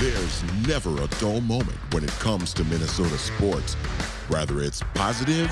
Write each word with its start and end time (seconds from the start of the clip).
There's 0.00 0.42
never 0.66 1.02
a 1.02 1.06
dull 1.20 1.42
moment 1.42 1.76
when 1.92 2.02
it 2.02 2.10
comes 2.20 2.54
to 2.54 2.64
Minnesota 2.64 3.18
sports. 3.18 3.74
Whether 4.30 4.62
it's 4.62 4.82
positive 4.94 5.50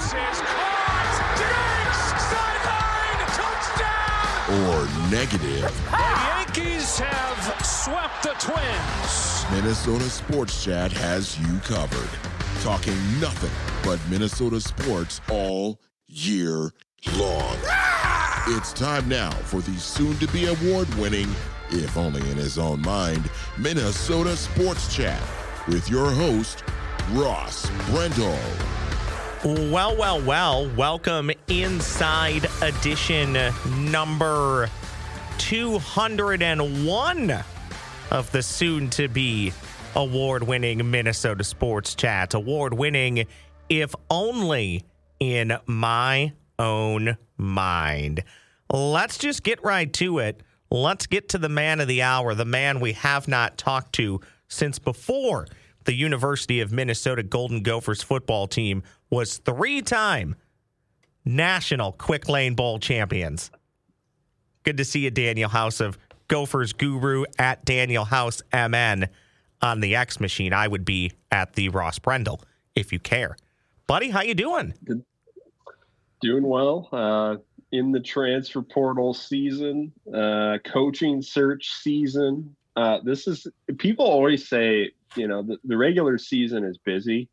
or 4.49 4.89
negative. 5.11 5.61
The 5.91 5.99
Yankees 6.01 6.99
have 6.99 7.67
swept 7.67 8.23
the 8.23 8.35
Twins. 8.39 9.45
Minnesota 9.53 10.09
Sports 10.09 10.65
Chat 10.65 10.93
has 10.93 11.39
you 11.41 11.59
covered. 11.59 12.09
Talking 12.63 12.97
nothing 13.21 13.51
but 13.85 14.01
Minnesota 14.09 14.63
sports 14.63 15.21
all 15.31 15.79
year 16.07 16.73
long. 17.19 17.57
Ah! 17.67 18.45
It's 18.57 18.73
time 18.73 19.07
now 19.11 19.31
for 19.31 19.61
the 19.61 19.79
soon 19.79 20.17
to 20.21 20.27
be 20.29 20.47
award 20.47 20.89
winning, 20.95 21.29
if 21.71 21.97
only 21.97 22.21
in 22.31 22.37
his 22.37 22.59
own 22.59 22.83
mind, 22.83 23.31
Minnesota 23.57 24.37
Sports 24.37 24.95
Chat 24.95 25.23
with 25.67 25.89
your 25.91 26.11
host, 26.11 26.63
Ross 27.13 27.69
Brendel. 27.91 28.39
Well, 29.45 29.97
well, 29.97 30.21
well, 30.21 30.69
welcome 30.71 31.31
inside 31.49 32.47
edition 32.61 33.39
number 33.91 34.69
201 35.39 37.45
of 38.11 38.33
the 38.33 38.43
soon 38.43 38.91
to 38.91 39.09
be 39.09 39.53
award 39.95 40.43
winning 40.43 40.91
Minnesota 40.91 41.45
Sports 41.45 41.95
Chat. 41.95 42.35
Award 42.35 42.75
winning, 42.75 43.27
if 43.69 43.95
only 44.11 44.83
in 45.21 45.57
my 45.67 46.33
own 46.59 47.17
mind. 47.37 48.25
Let's 48.73 49.19
just 49.19 49.43
get 49.43 49.63
right 49.63 49.93
to 49.95 50.19
it. 50.19 50.43
Let's 50.71 51.07
get 51.07 51.31
to 51.31 51.39
the 51.39 51.49
man 51.49 51.81
of 51.81 51.89
the 51.89 52.03
hour, 52.03 52.35
the 52.35 52.45
man 52.45 52.81
we 52.81 52.93
have 52.93 53.27
not 53.27 53.57
talked 53.57 53.95
to 53.95 54.21
since 54.49 54.79
before 54.79 55.47
the 55.85 55.95
University 55.95 56.61
of 56.61 56.73
Minnesota 56.73 57.23
Golden 57.23 57.63
Gophers 57.63 58.03
football 58.03 58.47
team 58.47 58.83
was 59.11 59.39
three 59.39 59.81
time 59.81 60.37
national 61.25 61.93
quick 61.93 62.29
lane 62.29 62.55
bowl 62.55 62.79
champions. 62.79 63.51
Good 64.65 64.77
to 64.77 64.85
see 64.85 65.01
you, 65.01 65.11
Daniel 65.11 65.49
House 65.49 65.81
of 65.81 65.97
Gophers 66.29 66.75
Guru 66.75 67.25
at 67.39 67.65
Daniel 67.65 68.05
House 68.05 68.43
MN 68.53 69.09
on 69.63 69.81
the 69.81 69.97
X 69.97 70.21
machine. 70.21 70.53
I 70.53 70.69
would 70.69 70.85
be 70.85 71.13
at 71.31 71.55
the 71.55 71.71
Ross 71.71 71.99
Brendel 71.99 72.43
if 72.75 72.93
you 72.93 72.99
care. 72.99 73.37
Buddy, 73.87 74.11
how 74.11 74.21
you 74.21 74.35
doing? 74.35 74.75
Doing 76.21 76.47
well. 76.47 76.89
Uh, 76.93 77.37
in 77.73 77.93
the 77.93 78.01
transfer 78.01 78.63
portal 78.63 79.15
season, 79.15 79.93
uh, 80.15 80.59
coaching 80.65 81.23
search 81.23 81.71
season. 81.71 82.55
Uh, 82.77 82.99
this 83.05 83.27
is 83.27 83.47
people 83.79 84.07
always 84.07 84.49
say, 84.49 84.93
you 85.17 85.27
know, 85.27 85.43
the, 85.43 85.59
the 85.65 85.77
regular 85.77 86.17
season 86.19 86.65
is 86.65 86.79
busy, 86.79 87.29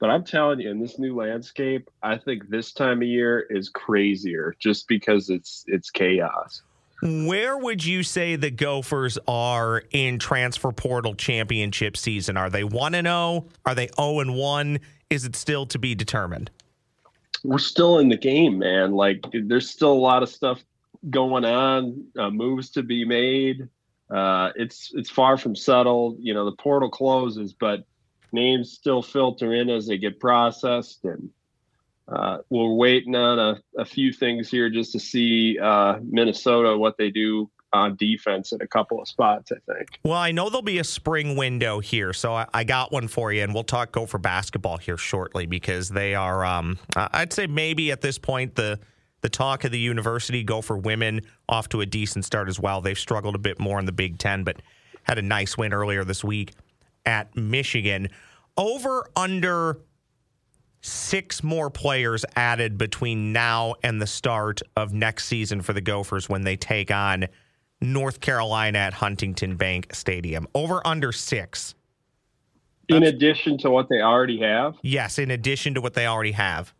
but 0.00 0.10
I'm 0.10 0.24
telling 0.24 0.60
you, 0.60 0.70
in 0.70 0.80
this 0.80 0.98
new 0.98 1.16
landscape, 1.16 1.88
I 2.02 2.16
think 2.16 2.48
this 2.48 2.72
time 2.72 3.02
of 3.02 3.08
year 3.08 3.46
is 3.50 3.68
crazier 3.68 4.54
just 4.58 4.86
because 4.88 5.30
it's 5.30 5.64
it's 5.66 5.90
chaos. 5.90 6.62
Where 7.02 7.58
would 7.58 7.84
you 7.84 8.02
say 8.02 8.36
the 8.36 8.50
Gophers 8.50 9.18
are 9.28 9.82
in 9.90 10.18
transfer 10.18 10.72
portal 10.72 11.14
championship 11.14 11.96
season? 11.96 12.36
Are 12.36 12.48
they 12.48 12.64
1 12.64 12.94
and 12.94 13.06
0? 13.06 13.46
Are 13.66 13.74
they 13.74 13.88
0 13.96 14.20
and 14.20 14.34
1? 14.34 14.78
Is 15.10 15.26
it 15.26 15.36
still 15.36 15.66
to 15.66 15.78
be 15.78 15.94
determined? 15.94 16.50
We're 17.44 17.58
still 17.58 17.98
in 18.00 18.08
the 18.08 18.16
game, 18.16 18.58
man. 18.58 18.92
Like 18.92 19.24
there's 19.32 19.70
still 19.70 19.92
a 19.92 19.94
lot 19.94 20.22
of 20.24 20.28
stuff 20.28 20.64
going 21.08 21.44
on, 21.44 22.06
uh, 22.18 22.30
moves 22.30 22.70
to 22.70 22.82
be 22.82 23.04
made. 23.04 23.68
Uh, 24.10 24.50
it's 24.56 24.90
it's 24.94 25.10
far 25.10 25.36
from 25.36 25.54
settled. 25.54 26.16
You 26.20 26.34
know, 26.34 26.46
the 26.46 26.56
portal 26.56 26.90
closes, 26.90 27.52
but 27.52 27.84
names 28.32 28.72
still 28.72 29.02
filter 29.02 29.54
in 29.54 29.70
as 29.70 29.86
they 29.86 29.98
get 29.98 30.18
processed 30.18 31.04
and 31.04 31.30
uh, 32.06 32.38
we're 32.50 32.74
waiting 32.74 33.14
on 33.14 33.38
a, 33.38 33.62
a, 33.78 33.84
few 33.84 34.12
things 34.12 34.50
here 34.50 34.68
just 34.68 34.92
to 34.92 35.00
see 35.00 35.58
uh, 35.58 35.98
Minnesota 36.02 36.76
what 36.76 36.98
they 36.98 37.10
do 37.10 37.50
on 37.74 37.96
defense 37.96 38.52
in 38.52 38.62
a 38.62 38.66
couple 38.66 39.00
of 39.00 39.08
spots. 39.08 39.52
I 39.52 39.72
think. 39.72 39.98
Well, 40.02 40.14
I 40.14 40.32
know 40.32 40.48
there'll 40.48 40.62
be 40.62 40.78
a 40.78 40.84
spring 40.84 41.36
window 41.36 41.80
here, 41.80 42.12
so 42.12 42.34
I, 42.34 42.46
I 42.54 42.64
got 42.64 42.92
one 42.92 43.08
for 43.08 43.32
you, 43.32 43.42
and 43.42 43.52
we'll 43.52 43.64
talk 43.64 43.92
Gopher 43.92 44.18
basketball 44.18 44.78
here 44.78 44.96
shortly 44.96 45.44
because 45.46 45.90
they 45.90 46.14
are. 46.14 46.44
Um, 46.44 46.78
I'd 46.96 47.32
say 47.32 47.46
maybe 47.46 47.90
at 47.90 48.00
this 48.00 48.16
point 48.16 48.54
the 48.54 48.78
the 49.20 49.28
talk 49.28 49.64
of 49.64 49.72
the 49.72 49.78
university 49.78 50.42
Gopher 50.42 50.76
women 50.76 51.22
off 51.48 51.68
to 51.70 51.80
a 51.80 51.86
decent 51.86 52.24
start 52.24 52.48
as 52.48 52.60
well. 52.60 52.80
They've 52.80 52.98
struggled 52.98 53.34
a 53.34 53.38
bit 53.38 53.58
more 53.58 53.78
in 53.78 53.86
the 53.86 53.92
Big 53.92 54.18
Ten, 54.18 54.44
but 54.44 54.60
had 55.02 55.18
a 55.18 55.22
nice 55.22 55.56
win 55.58 55.72
earlier 55.72 56.04
this 56.04 56.22
week 56.22 56.52
at 57.04 57.34
Michigan. 57.36 58.08
Over 58.56 59.08
under 59.16 59.80
six 60.82 61.42
more 61.42 61.70
players 61.70 62.26
added 62.36 62.76
between 62.76 63.32
now 63.32 63.74
and 63.82 64.00
the 64.00 64.06
start 64.06 64.60
of 64.76 64.92
next 64.92 65.24
season 65.24 65.62
for 65.62 65.72
the 65.72 65.80
Gophers 65.80 66.28
when 66.28 66.42
they 66.42 66.56
take 66.56 66.90
on 66.90 67.26
North 67.84 68.20
Carolina 68.20 68.78
at 68.78 68.94
Huntington 68.94 69.56
Bank 69.56 69.94
Stadium. 69.94 70.48
Over 70.54 70.84
under 70.86 71.12
six. 71.12 71.74
In 72.88 73.04
addition 73.04 73.56
to 73.58 73.70
what 73.70 73.88
they 73.88 74.00
already 74.00 74.40
have? 74.40 74.76
Yes, 74.82 75.18
in 75.18 75.30
addition 75.30 75.74
to 75.74 75.80
what 75.80 75.94
they 75.94 76.06
already 76.06 76.32
have. 76.32 76.74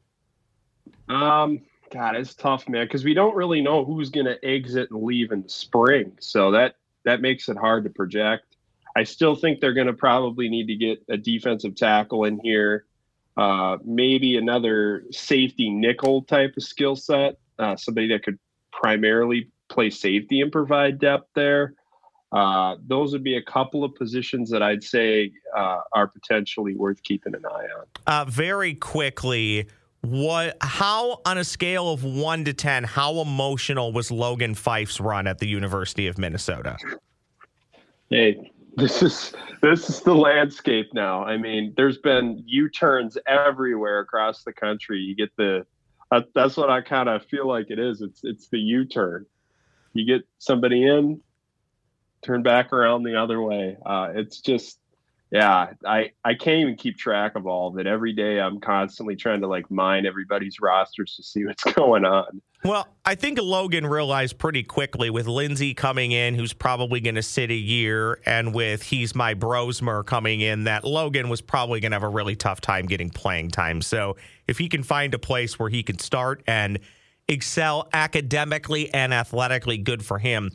Um, 1.08 1.62
God, 1.90 2.16
it's 2.16 2.34
tough, 2.34 2.68
man, 2.68 2.86
because 2.86 3.04
we 3.04 3.14
don't 3.14 3.34
really 3.34 3.62
know 3.62 3.84
who's 3.84 4.10
going 4.10 4.26
to 4.26 4.44
exit 4.44 4.90
and 4.90 5.02
leave 5.02 5.32
in 5.32 5.42
the 5.42 5.48
spring. 5.48 6.12
So 6.20 6.50
that 6.50 6.76
that 7.04 7.20
makes 7.20 7.48
it 7.48 7.56
hard 7.56 7.84
to 7.84 7.90
project. 7.90 8.56
I 8.96 9.04
still 9.04 9.34
think 9.34 9.60
they're 9.60 9.72
going 9.72 9.86
to 9.86 9.92
probably 9.92 10.48
need 10.48 10.66
to 10.66 10.74
get 10.74 11.02
a 11.08 11.16
defensive 11.16 11.74
tackle 11.74 12.24
in 12.24 12.38
here 12.40 12.84
uh, 13.36 13.78
maybe 13.84 14.36
another 14.36 15.04
safety 15.10 15.70
nickel 15.70 16.22
type 16.22 16.54
of 16.56 16.62
skill 16.62 16.94
set, 16.94 17.38
uh, 17.58 17.76
somebody 17.76 18.08
that 18.08 18.22
could 18.22 18.38
primarily 18.72 19.50
play 19.68 19.90
safety 19.90 20.40
and 20.40 20.52
provide 20.52 20.98
depth 20.98 21.28
there. 21.34 21.74
Uh, 22.32 22.76
those 22.88 23.12
would 23.12 23.22
be 23.22 23.36
a 23.36 23.42
couple 23.42 23.84
of 23.84 23.94
positions 23.94 24.50
that 24.50 24.62
I'd 24.62 24.82
say 24.82 25.30
uh, 25.56 25.80
are 25.92 26.08
potentially 26.08 26.74
worth 26.74 27.00
keeping 27.04 27.34
an 27.34 27.46
eye 27.46 27.66
on. 27.78 27.84
Uh, 28.06 28.24
very 28.28 28.74
quickly, 28.74 29.68
what? 30.00 30.56
How 30.60 31.20
on 31.24 31.38
a 31.38 31.44
scale 31.44 31.92
of 31.92 32.02
one 32.02 32.44
to 32.44 32.52
ten, 32.52 32.82
how 32.82 33.20
emotional 33.20 33.92
was 33.92 34.10
Logan 34.10 34.54
Fife's 34.54 35.00
run 35.00 35.28
at 35.28 35.38
the 35.38 35.46
University 35.46 36.08
of 36.08 36.18
Minnesota? 36.18 36.76
Hey, 38.10 38.50
this 38.76 39.02
is 39.02 39.32
this 39.62 39.88
is 39.88 40.00
the 40.00 40.14
landscape 40.14 40.92
now. 40.92 41.24
I 41.24 41.36
mean, 41.36 41.72
there's 41.76 41.98
been 41.98 42.42
U-turns 42.44 43.16
everywhere 43.28 44.00
across 44.00 44.42
the 44.42 44.52
country. 44.52 44.98
You 44.98 45.14
get 45.14 45.30
the 45.36 45.64
uh, 46.10 46.22
that's 46.34 46.56
what 46.56 46.68
I 46.68 46.80
kind 46.80 47.08
of 47.08 47.24
feel 47.26 47.46
like 47.46 47.70
it 47.70 47.78
is. 47.78 48.02
It's 48.02 48.20
it's 48.24 48.48
the 48.48 48.58
U-turn. 48.58 49.24
You 49.94 50.04
get 50.06 50.26
somebody 50.38 50.86
in, 50.86 51.20
turn 52.22 52.42
back 52.42 52.72
around 52.72 53.04
the 53.04 53.16
other 53.16 53.40
way. 53.40 53.76
Uh, 53.84 54.12
it's 54.14 54.40
just 54.40 54.78
yeah, 55.34 55.72
I 55.84 56.12
I 56.24 56.34
can't 56.34 56.60
even 56.60 56.76
keep 56.76 56.96
track 56.96 57.34
of 57.34 57.44
all 57.44 57.66
of 57.68 57.78
it. 57.78 57.88
Every 57.88 58.12
day 58.12 58.38
I'm 58.40 58.60
constantly 58.60 59.16
trying 59.16 59.40
to 59.40 59.48
like 59.48 59.68
mine 59.68 60.06
everybody's 60.06 60.60
rosters 60.60 61.16
to 61.16 61.24
see 61.24 61.44
what's 61.44 61.64
going 61.74 62.04
on. 62.04 62.40
Well, 62.64 62.86
I 63.04 63.16
think 63.16 63.40
Logan 63.42 63.84
realized 63.84 64.38
pretty 64.38 64.62
quickly 64.62 65.10
with 65.10 65.26
Lindsey 65.26 65.74
coming 65.74 66.12
in, 66.12 66.36
who's 66.36 66.52
probably 66.52 67.00
going 67.00 67.16
to 67.16 67.22
sit 67.22 67.50
a 67.50 67.54
year, 67.54 68.20
and 68.24 68.54
with 68.54 68.82
He's 68.84 69.14
My 69.14 69.34
Brosmer 69.34 70.06
coming 70.06 70.40
in, 70.40 70.64
that 70.64 70.84
Logan 70.84 71.28
was 71.28 71.40
probably 71.40 71.80
going 71.80 71.90
to 71.90 71.96
have 71.96 72.04
a 72.04 72.08
really 72.08 72.36
tough 72.36 72.60
time 72.60 72.86
getting 72.86 73.10
playing 73.10 73.50
time. 73.50 73.82
So 73.82 74.16
if 74.46 74.56
he 74.56 74.68
can 74.68 74.82
find 74.82 75.12
a 75.14 75.18
place 75.18 75.58
where 75.58 75.68
he 75.68 75.82
can 75.82 75.98
start 75.98 76.42
and 76.46 76.78
excel 77.28 77.88
academically 77.92 78.92
and 78.92 79.12
athletically, 79.14 79.78
good 79.78 80.04
for 80.04 80.18
him. 80.18 80.50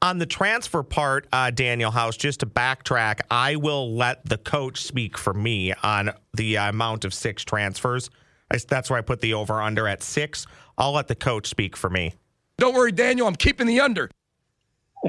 On 0.00 0.18
the 0.18 0.26
transfer 0.26 0.84
part, 0.84 1.26
uh, 1.32 1.50
Daniel 1.50 1.90
House, 1.90 2.16
just 2.16 2.40
to 2.40 2.46
backtrack, 2.46 3.20
I 3.30 3.56
will 3.56 3.94
let 3.94 4.24
the 4.24 4.38
coach 4.38 4.82
speak 4.82 5.18
for 5.18 5.34
me 5.34 5.72
on 5.82 6.12
the 6.34 6.54
amount 6.54 7.04
of 7.04 7.12
six 7.12 7.44
transfers. 7.44 8.08
I, 8.50 8.58
that's 8.68 8.90
where 8.90 8.98
I 8.98 9.02
put 9.02 9.20
the 9.20 9.34
over 9.34 9.60
under 9.60 9.88
at 9.88 10.02
six. 10.02 10.46
I'll 10.76 10.92
let 10.92 11.08
the 11.08 11.16
coach 11.16 11.48
speak 11.48 11.76
for 11.76 11.90
me. 11.90 12.14
Don't 12.58 12.74
worry, 12.74 12.92
Daniel. 12.92 13.26
I'm 13.26 13.34
keeping 13.34 13.66
the 13.66 13.80
under. 13.80 14.10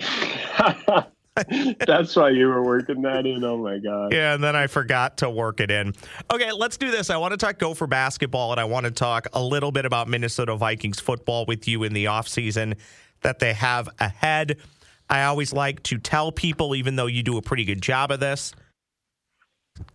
That's 1.88 2.16
why 2.16 2.30
you 2.30 2.48
were 2.48 2.64
working 2.64 3.02
that 3.04 3.26
in. 3.26 3.44
Oh 3.44 3.58
my 3.58 3.78
god. 3.78 4.14
Yeah, 4.14 4.34
and 4.34 4.44
then 4.44 4.56
I 4.56 4.68
forgot 4.68 5.18
to 5.18 5.30
work 5.30 5.60
it 5.60 5.72
in. 5.72 5.94
Okay, 6.32 6.52
let's 6.52 6.78
do 6.78 6.92
this. 6.92 7.10
I 7.10 7.18
want 7.18 7.32
to 7.32 7.38
talk 7.38 7.60
Gopher 7.60 7.88
basketball 7.88 8.52
and 8.52 8.60
I 8.60 8.66
want 8.66 8.86
to 8.86 8.92
talk 8.92 9.28
a 9.34 9.42
little 9.42 9.72
bit 9.72 9.86
about 9.86 10.08
Minnesota 10.08 10.56
Vikings 10.56 11.00
football 11.00 11.46
with 11.46 11.68
you 11.68 11.84
in 11.84 11.94
the 11.94 12.06
offseason 12.06 12.78
that 13.22 13.40
they 13.40 13.54
have 13.54 13.90
ahead. 14.00 14.58
I 15.10 15.24
always 15.24 15.54
like 15.54 15.82
to 15.84 15.98
tell 15.98 16.32
people, 16.32 16.76
even 16.76 16.96
though 16.96 17.08
you 17.08 17.24
do 17.24 17.38
a 17.38 17.42
pretty 17.42 17.66
good 17.66 17.82
job 17.82 18.12
of 18.12 18.20
this, 18.20 18.54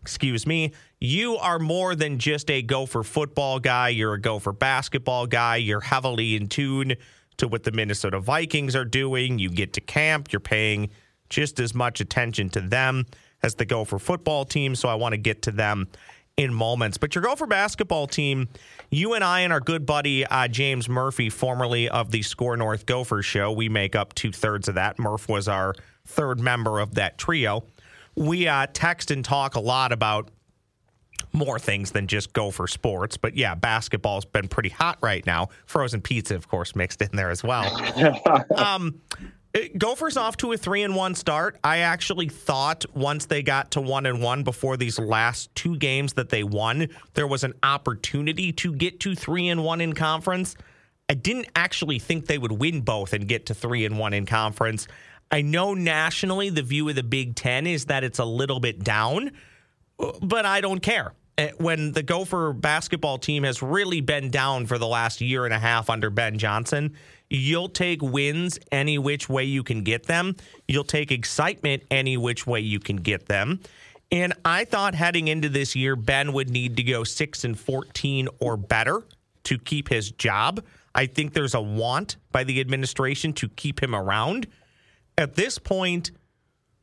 excuse 0.02 0.46
me, 0.46 0.72
you 1.00 1.36
are 1.36 1.58
more 1.58 1.94
than 1.94 2.18
just 2.18 2.50
a 2.50 2.62
Gopher 2.62 3.02
football 3.02 3.60
guy. 3.60 3.90
You're 3.90 4.14
a 4.14 4.20
Gopher 4.20 4.52
basketball 4.52 5.26
guy. 5.26 5.56
You're 5.56 5.80
heavily 5.80 6.34
in 6.34 6.48
tune 6.48 6.94
to 7.36 7.48
what 7.48 7.64
the 7.64 7.72
Minnesota 7.72 8.20
Vikings 8.20 8.74
are 8.74 8.84
doing. 8.84 9.38
You 9.38 9.50
get 9.50 9.72
to 9.74 9.80
camp, 9.80 10.32
you're 10.32 10.40
paying 10.40 10.90
just 11.34 11.58
as 11.58 11.74
much 11.74 12.00
attention 12.00 12.48
to 12.48 12.60
them 12.60 13.06
as 13.42 13.56
the 13.56 13.64
Gopher 13.64 13.98
football 13.98 14.44
team, 14.44 14.76
so 14.76 14.88
I 14.88 14.94
want 14.94 15.14
to 15.14 15.16
get 15.16 15.42
to 15.42 15.50
them 15.50 15.88
in 16.36 16.54
moments. 16.54 16.96
But 16.96 17.14
your 17.14 17.22
Gopher 17.22 17.46
basketball 17.46 18.06
team, 18.06 18.48
you 18.90 19.14
and 19.14 19.24
I 19.24 19.40
and 19.40 19.52
our 19.52 19.60
good 19.60 19.84
buddy 19.84 20.24
uh, 20.24 20.46
James 20.46 20.88
Murphy, 20.88 21.28
formerly 21.30 21.88
of 21.88 22.12
the 22.12 22.22
Score 22.22 22.56
North 22.56 22.86
Gopher 22.86 23.20
show, 23.22 23.50
we 23.50 23.68
make 23.68 23.96
up 23.96 24.14
two 24.14 24.30
thirds 24.30 24.68
of 24.68 24.76
that. 24.76 24.98
Murph 25.00 25.28
was 25.28 25.48
our 25.48 25.74
third 26.06 26.38
member 26.38 26.78
of 26.78 26.94
that 26.94 27.18
trio. 27.18 27.64
We 28.14 28.46
uh, 28.46 28.68
text 28.72 29.10
and 29.10 29.24
talk 29.24 29.56
a 29.56 29.60
lot 29.60 29.90
about 29.90 30.30
more 31.32 31.58
things 31.58 31.90
than 31.90 32.06
just 32.06 32.32
Gopher 32.32 32.68
sports. 32.68 33.16
But 33.16 33.36
yeah, 33.36 33.56
basketball's 33.56 34.24
been 34.24 34.46
pretty 34.46 34.68
hot 34.68 34.98
right 35.02 35.26
now. 35.26 35.48
Frozen 35.66 36.02
pizza, 36.02 36.36
of 36.36 36.46
course, 36.46 36.76
mixed 36.76 37.02
in 37.02 37.10
there 37.12 37.30
as 37.30 37.42
well. 37.42 37.66
um, 38.56 39.00
Gophers 39.78 40.16
off 40.16 40.36
to 40.38 40.52
a 40.52 40.56
three 40.56 40.82
and 40.82 40.96
one 40.96 41.14
start. 41.14 41.58
I 41.62 41.78
actually 41.78 42.28
thought 42.28 42.84
once 42.92 43.26
they 43.26 43.42
got 43.42 43.70
to 43.72 43.80
one 43.80 44.04
and 44.04 44.20
one 44.20 44.42
before 44.42 44.76
these 44.76 44.98
last 44.98 45.54
two 45.54 45.76
games 45.76 46.14
that 46.14 46.28
they 46.28 46.42
won, 46.42 46.88
there 47.14 47.28
was 47.28 47.44
an 47.44 47.54
opportunity 47.62 48.52
to 48.52 48.74
get 48.74 48.98
to 49.00 49.14
three 49.14 49.48
and 49.48 49.62
one 49.62 49.80
in 49.80 49.92
conference. 49.92 50.56
I 51.08 51.14
didn't 51.14 51.46
actually 51.54 52.00
think 52.00 52.26
they 52.26 52.38
would 52.38 52.50
win 52.50 52.80
both 52.80 53.12
and 53.12 53.28
get 53.28 53.46
to 53.46 53.54
three 53.54 53.84
and 53.84 53.96
one 53.96 54.12
in 54.12 54.26
conference. 54.26 54.88
I 55.30 55.42
know 55.42 55.74
nationally 55.74 56.50
the 56.50 56.62
view 56.62 56.88
of 56.88 56.96
the 56.96 57.04
Big 57.04 57.36
Ten 57.36 57.66
is 57.66 57.84
that 57.86 58.02
it's 58.02 58.18
a 58.18 58.24
little 58.24 58.58
bit 58.58 58.82
down, 58.82 59.30
but 60.20 60.46
I 60.46 60.62
don't 60.62 60.80
care. 60.80 61.12
Eh, 61.38 61.50
when 61.58 61.92
the 61.92 62.02
Gopher 62.02 62.52
basketball 62.52 63.18
team 63.18 63.44
has 63.44 63.62
really 63.62 64.00
been 64.00 64.30
down 64.30 64.66
for 64.66 64.78
the 64.78 64.86
last 64.86 65.20
year 65.20 65.44
and 65.44 65.54
a 65.54 65.58
half 65.58 65.90
under 65.90 66.10
Ben 66.10 66.38
Johnson, 66.38 66.94
You'll 67.36 67.68
take 67.68 68.00
wins 68.00 68.60
any 68.70 68.96
which 68.96 69.28
way 69.28 69.42
you 69.42 69.64
can 69.64 69.82
get 69.82 70.04
them. 70.04 70.36
You'll 70.68 70.84
take 70.84 71.10
excitement 71.10 71.82
any 71.90 72.16
which 72.16 72.46
way 72.46 72.60
you 72.60 72.78
can 72.78 72.94
get 72.94 73.26
them. 73.26 73.58
And 74.12 74.34
I 74.44 74.64
thought 74.64 74.94
heading 74.94 75.26
into 75.26 75.48
this 75.48 75.74
year, 75.74 75.96
Ben 75.96 76.32
would 76.32 76.48
need 76.48 76.76
to 76.76 76.84
go 76.84 77.02
6 77.02 77.44
and 77.44 77.58
14 77.58 78.28
or 78.38 78.56
better 78.56 79.02
to 79.42 79.58
keep 79.58 79.88
his 79.88 80.12
job. 80.12 80.62
I 80.94 81.06
think 81.06 81.32
there's 81.32 81.54
a 81.54 81.60
want 81.60 82.18
by 82.30 82.44
the 82.44 82.60
administration 82.60 83.32
to 83.32 83.48
keep 83.48 83.82
him 83.82 83.96
around. 83.96 84.46
At 85.18 85.34
this 85.34 85.58
point, 85.58 86.12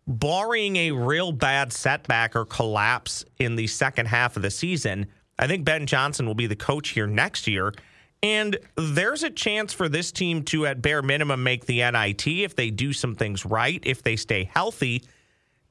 barring 0.05 0.75
a 0.75 0.91
real 0.91 1.31
bad 1.31 1.71
setback 1.71 2.35
or 2.35 2.43
collapse 2.43 3.23
in 3.39 3.55
the 3.55 3.67
second 3.67 4.07
half 4.07 4.35
of 4.35 4.41
the 4.41 4.51
season, 4.51 5.05
I 5.39 5.47
think 5.47 5.63
Ben 5.63 5.85
Johnson 5.85 6.25
will 6.25 6.35
be 6.35 6.47
the 6.47 6.57
coach 6.57 6.89
here 6.89 7.07
next 7.07 7.47
year. 7.47 7.73
And 8.23 8.57
there's 8.75 9.23
a 9.23 9.31
chance 9.31 9.73
for 9.73 9.89
this 9.89 10.11
team 10.11 10.43
to, 10.43 10.67
at 10.67 10.81
bare 10.81 11.01
minimum, 11.01 11.43
make 11.43 11.65
the 11.65 11.79
NIT 11.79 12.27
if 12.27 12.55
they 12.55 12.69
do 12.69 12.93
some 12.93 13.15
things 13.15 13.45
right, 13.45 13.81
if 13.83 14.03
they 14.03 14.15
stay 14.15 14.43
healthy. 14.43 15.03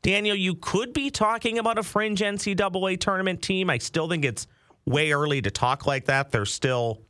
Daniel, 0.02 0.34
you 0.34 0.54
could 0.56 0.92
be 0.92 1.10
talking 1.10 1.58
about 1.58 1.78
a 1.78 1.82
fringe 1.82 2.20
NCAA 2.20 2.98
tournament 2.98 3.42
team. 3.42 3.70
I 3.70 3.78
still 3.78 4.08
think 4.08 4.24
it's 4.24 4.46
way 4.84 5.12
early 5.12 5.40
to 5.42 5.50
talk 5.50 5.86
like 5.86 6.06
that. 6.06 6.32
There's 6.32 6.52
still, 6.52 7.02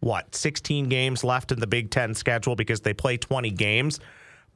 what, 0.00 0.34
16 0.34 0.88
games 0.88 1.24
left 1.24 1.50
in 1.50 1.60
the 1.60 1.66
Big 1.66 1.90
Ten 1.90 2.12
schedule 2.12 2.54
because 2.54 2.80
they 2.80 2.92
play 2.92 3.16
20 3.16 3.50
games. 3.52 4.00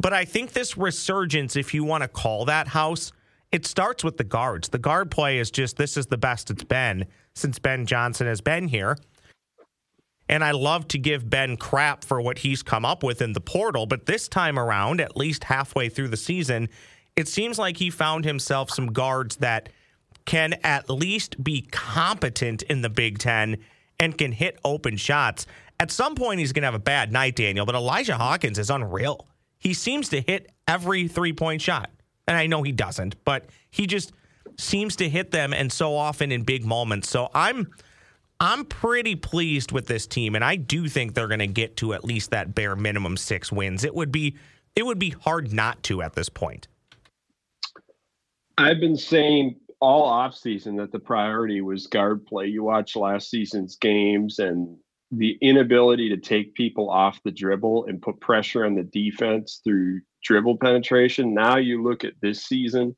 But 0.00 0.12
I 0.12 0.24
think 0.26 0.52
this 0.52 0.76
resurgence, 0.76 1.56
if 1.56 1.72
you 1.72 1.84
want 1.84 2.02
to 2.02 2.08
call 2.08 2.44
that 2.44 2.68
house, 2.68 3.12
it 3.50 3.64
starts 3.66 4.04
with 4.04 4.18
the 4.18 4.24
guards. 4.24 4.68
The 4.68 4.78
guard 4.78 5.10
play 5.10 5.38
is 5.38 5.50
just 5.50 5.76
this 5.76 5.96
is 5.96 6.06
the 6.06 6.18
best 6.18 6.50
it's 6.50 6.64
been 6.64 7.06
since 7.34 7.58
Ben 7.58 7.86
Johnson 7.86 8.26
has 8.26 8.40
been 8.40 8.68
here. 8.68 8.98
And 10.28 10.44
I 10.44 10.50
love 10.50 10.86
to 10.88 10.98
give 10.98 11.28
Ben 11.28 11.56
crap 11.56 12.04
for 12.04 12.20
what 12.20 12.38
he's 12.38 12.62
come 12.62 12.84
up 12.84 13.02
with 13.02 13.22
in 13.22 13.32
the 13.32 13.40
portal. 13.40 13.86
But 13.86 14.06
this 14.06 14.28
time 14.28 14.58
around, 14.58 15.00
at 15.00 15.16
least 15.16 15.44
halfway 15.44 15.88
through 15.88 16.08
the 16.08 16.16
season, 16.16 16.68
it 17.16 17.28
seems 17.28 17.58
like 17.58 17.78
he 17.78 17.90
found 17.90 18.24
himself 18.24 18.70
some 18.70 18.88
guards 18.92 19.36
that 19.36 19.70
can 20.26 20.54
at 20.62 20.90
least 20.90 21.42
be 21.42 21.62
competent 21.70 22.62
in 22.62 22.82
the 22.82 22.90
Big 22.90 23.18
Ten 23.18 23.56
and 23.98 24.16
can 24.16 24.32
hit 24.32 24.58
open 24.64 24.96
shots. 24.96 25.46
At 25.80 25.90
some 25.90 26.14
point, 26.14 26.40
he's 26.40 26.52
going 26.52 26.62
to 26.62 26.66
have 26.66 26.74
a 26.74 26.78
bad 26.78 27.12
night, 27.12 27.36
Daniel, 27.36 27.64
but 27.64 27.74
Elijah 27.74 28.16
Hawkins 28.16 28.58
is 28.58 28.68
unreal. 28.68 29.26
He 29.58 29.74
seems 29.74 30.10
to 30.10 30.20
hit 30.20 30.52
every 30.66 31.08
three 31.08 31.32
point 31.32 31.62
shot. 31.62 31.90
And 32.26 32.36
I 32.36 32.46
know 32.46 32.62
he 32.62 32.72
doesn't, 32.72 33.24
but 33.24 33.46
he 33.70 33.86
just 33.86 34.12
seems 34.58 34.96
to 34.96 35.08
hit 35.08 35.30
them 35.30 35.52
and 35.54 35.72
so 35.72 35.96
often 35.96 36.30
in 36.30 36.42
big 36.42 36.64
moments. 36.64 37.08
So 37.08 37.30
I'm 37.34 37.68
I'm 38.40 38.64
pretty 38.64 39.16
pleased 39.16 39.72
with 39.72 39.86
this 39.86 40.06
team, 40.06 40.34
and 40.34 40.44
I 40.44 40.56
do 40.56 40.88
think 40.88 41.14
they're 41.14 41.26
going 41.26 41.40
to 41.40 41.48
get 41.48 41.76
to 41.78 41.92
at 41.92 42.04
least 42.04 42.30
that 42.30 42.54
bare 42.54 42.76
minimum 42.76 43.16
six 43.16 43.50
wins. 43.50 43.84
It 43.84 43.94
would 43.94 44.12
be 44.12 44.36
it 44.76 44.86
would 44.86 44.98
be 44.98 45.10
hard 45.10 45.52
not 45.52 45.82
to 45.84 46.02
at 46.02 46.14
this 46.14 46.28
point. 46.28 46.68
I've 48.56 48.78
been 48.80 48.96
saying 48.96 49.56
all 49.80 50.10
offseason 50.10 50.76
that 50.78 50.92
the 50.92 50.98
priority 51.00 51.60
was 51.60 51.86
guard 51.88 52.26
play. 52.26 52.46
You 52.46 52.62
watch 52.62 52.94
last 52.94 53.30
season's 53.30 53.76
games 53.76 54.38
and 54.38 54.76
the 55.10 55.36
inability 55.40 56.08
to 56.10 56.16
take 56.16 56.54
people 56.54 56.90
off 56.90 57.22
the 57.24 57.30
dribble 57.30 57.86
and 57.86 58.02
put 58.02 58.20
pressure 58.20 58.64
on 58.64 58.74
the 58.74 58.82
defense 58.82 59.60
through 59.64 60.00
dribble 60.22 60.58
penetration. 60.58 61.34
Now 61.34 61.56
you 61.56 61.82
look 61.82 62.04
at 62.04 62.14
this 62.20 62.44
season 62.44 62.94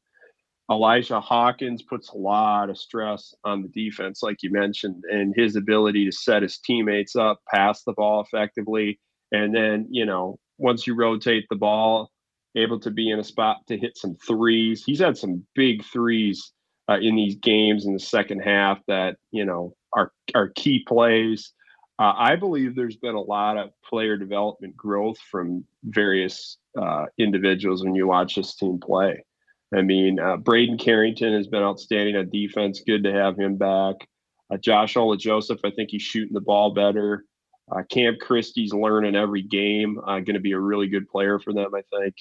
Elijah 0.71 1.21
Hawkins 1.21 1.83
puts 1.83 2.11
a 2.11 2.17
lot 2.17 2.71
of 2.71 2.79
stress 2.79 3.35
on 3.45 3.63
the 3.63 3.69
defense, 3.69 4.23
like 4.23 4.43
you 4.43 4.53
mentioned, 4.53 5.03
and 5.11 5.35
his 5.37 5.57
ability 5.57 6.05
to 6.05 6.13
set 6.13 6.43
his 6.43 6.59
teammates 6.59 7.17
up, 7.17 7.41
pass 7.53 7.83
the 7.83 7.93
ball 7.93 8.21
effectively, 8.21 9.01
and 9.33 9.55
then 9.55 9.89
you 9.91 10.07
know 10.07 10.39
once 10.59 10.87
you 10.87 10.95
rotate 10.95 11.47
the 11.51 11.57
ball, 11.57 12.11
able 12.57 12.79
to 12.81 12.91
be 12.91 13.11
in 13.11 13.19
a 13.19 13.25
spot 13.25 13.59
to 13.67 13.77
hit 13.77 13.97
some 13.97 14.15
threes. 14.27 14.85
He's 14.85 15.01
had 15.01 15.19
some 15.19 15.45
big 15.55 15.85
threes 15.85 16.53
uh, 16.89 16.99
in 17.01 17.17
these 17.17 17.37
games 17.37 17.87
in 17.87 17.93
the 17.93 18.01
second 18.01 18.41
half 18.41 18.79
that 18.87 19.17
you 19.33 19.45
know 19.45 19.75
are 19.93 20.13
are 20.35 20.51
key 20.51 20.85
plays. 20.87 21.53
Uh, 21.99 22.15
I 22.17 22.37
believe 22.37 22.75
there's 22.75 22.97
been 22.97 23.15
a 23.17 23.21
lot 23.21 23.59
of 23.59 23.71
player 23.85 24.17
development 24.17 24.77
growth 24.77 25.19
from 25.31 25.65
various 25.85 26.59
uh, 26.81 27.07
individuals 27.19 27.85
when 27.85 27.95
you 27.95 28.07
watch 28.07 28.37
this 28.37 28.55
team 28.55 28.79
play. 28.81 29.23
I 29.75 29.83
mean, 29.83 30.19
uh, 30.19 30.37
Braden 30.37 30.79
Carrington 30.79 31.33
has 31.33 31.47
been 31.47 31.63
outstanding 31.63 32.17
on 32.17 32.29
defense. 32.31 32.83
Good 32.85 33.05
to 33.05 33.13
have 33.13 33.39
him 33.39 33.57
back. 33.57 33.97
Uh, 34.51 34.57
Josh 34.57 34.97
Ola 34.97 35.17
Joseph, 35.17 35.61
I 35.65 35.71
think 35.71 35.91
he's 35.91 36.03
shooting 36.03 36.35
the 36.35 36.41
ball 36.41 36.75
better. 36.75 37.25
Uh, 37.71 37.83
Cam 37.89 38.17
Christie's 38.21 38.73
learning 38.73 39.15
every 39.15 39.43
game. 39.43 40.01
Uh, 40.01 40.19
going 40.21 40.35
to 40.35 40.41
be 40.41 40.53
a 40.53 40.59
really 40.59 40.89
good 40.89 41.09
player 41.09 41.39
for 41.39 41.53
them, 41.53 41.73
I 41.75 41.83
think. 41.97 42.15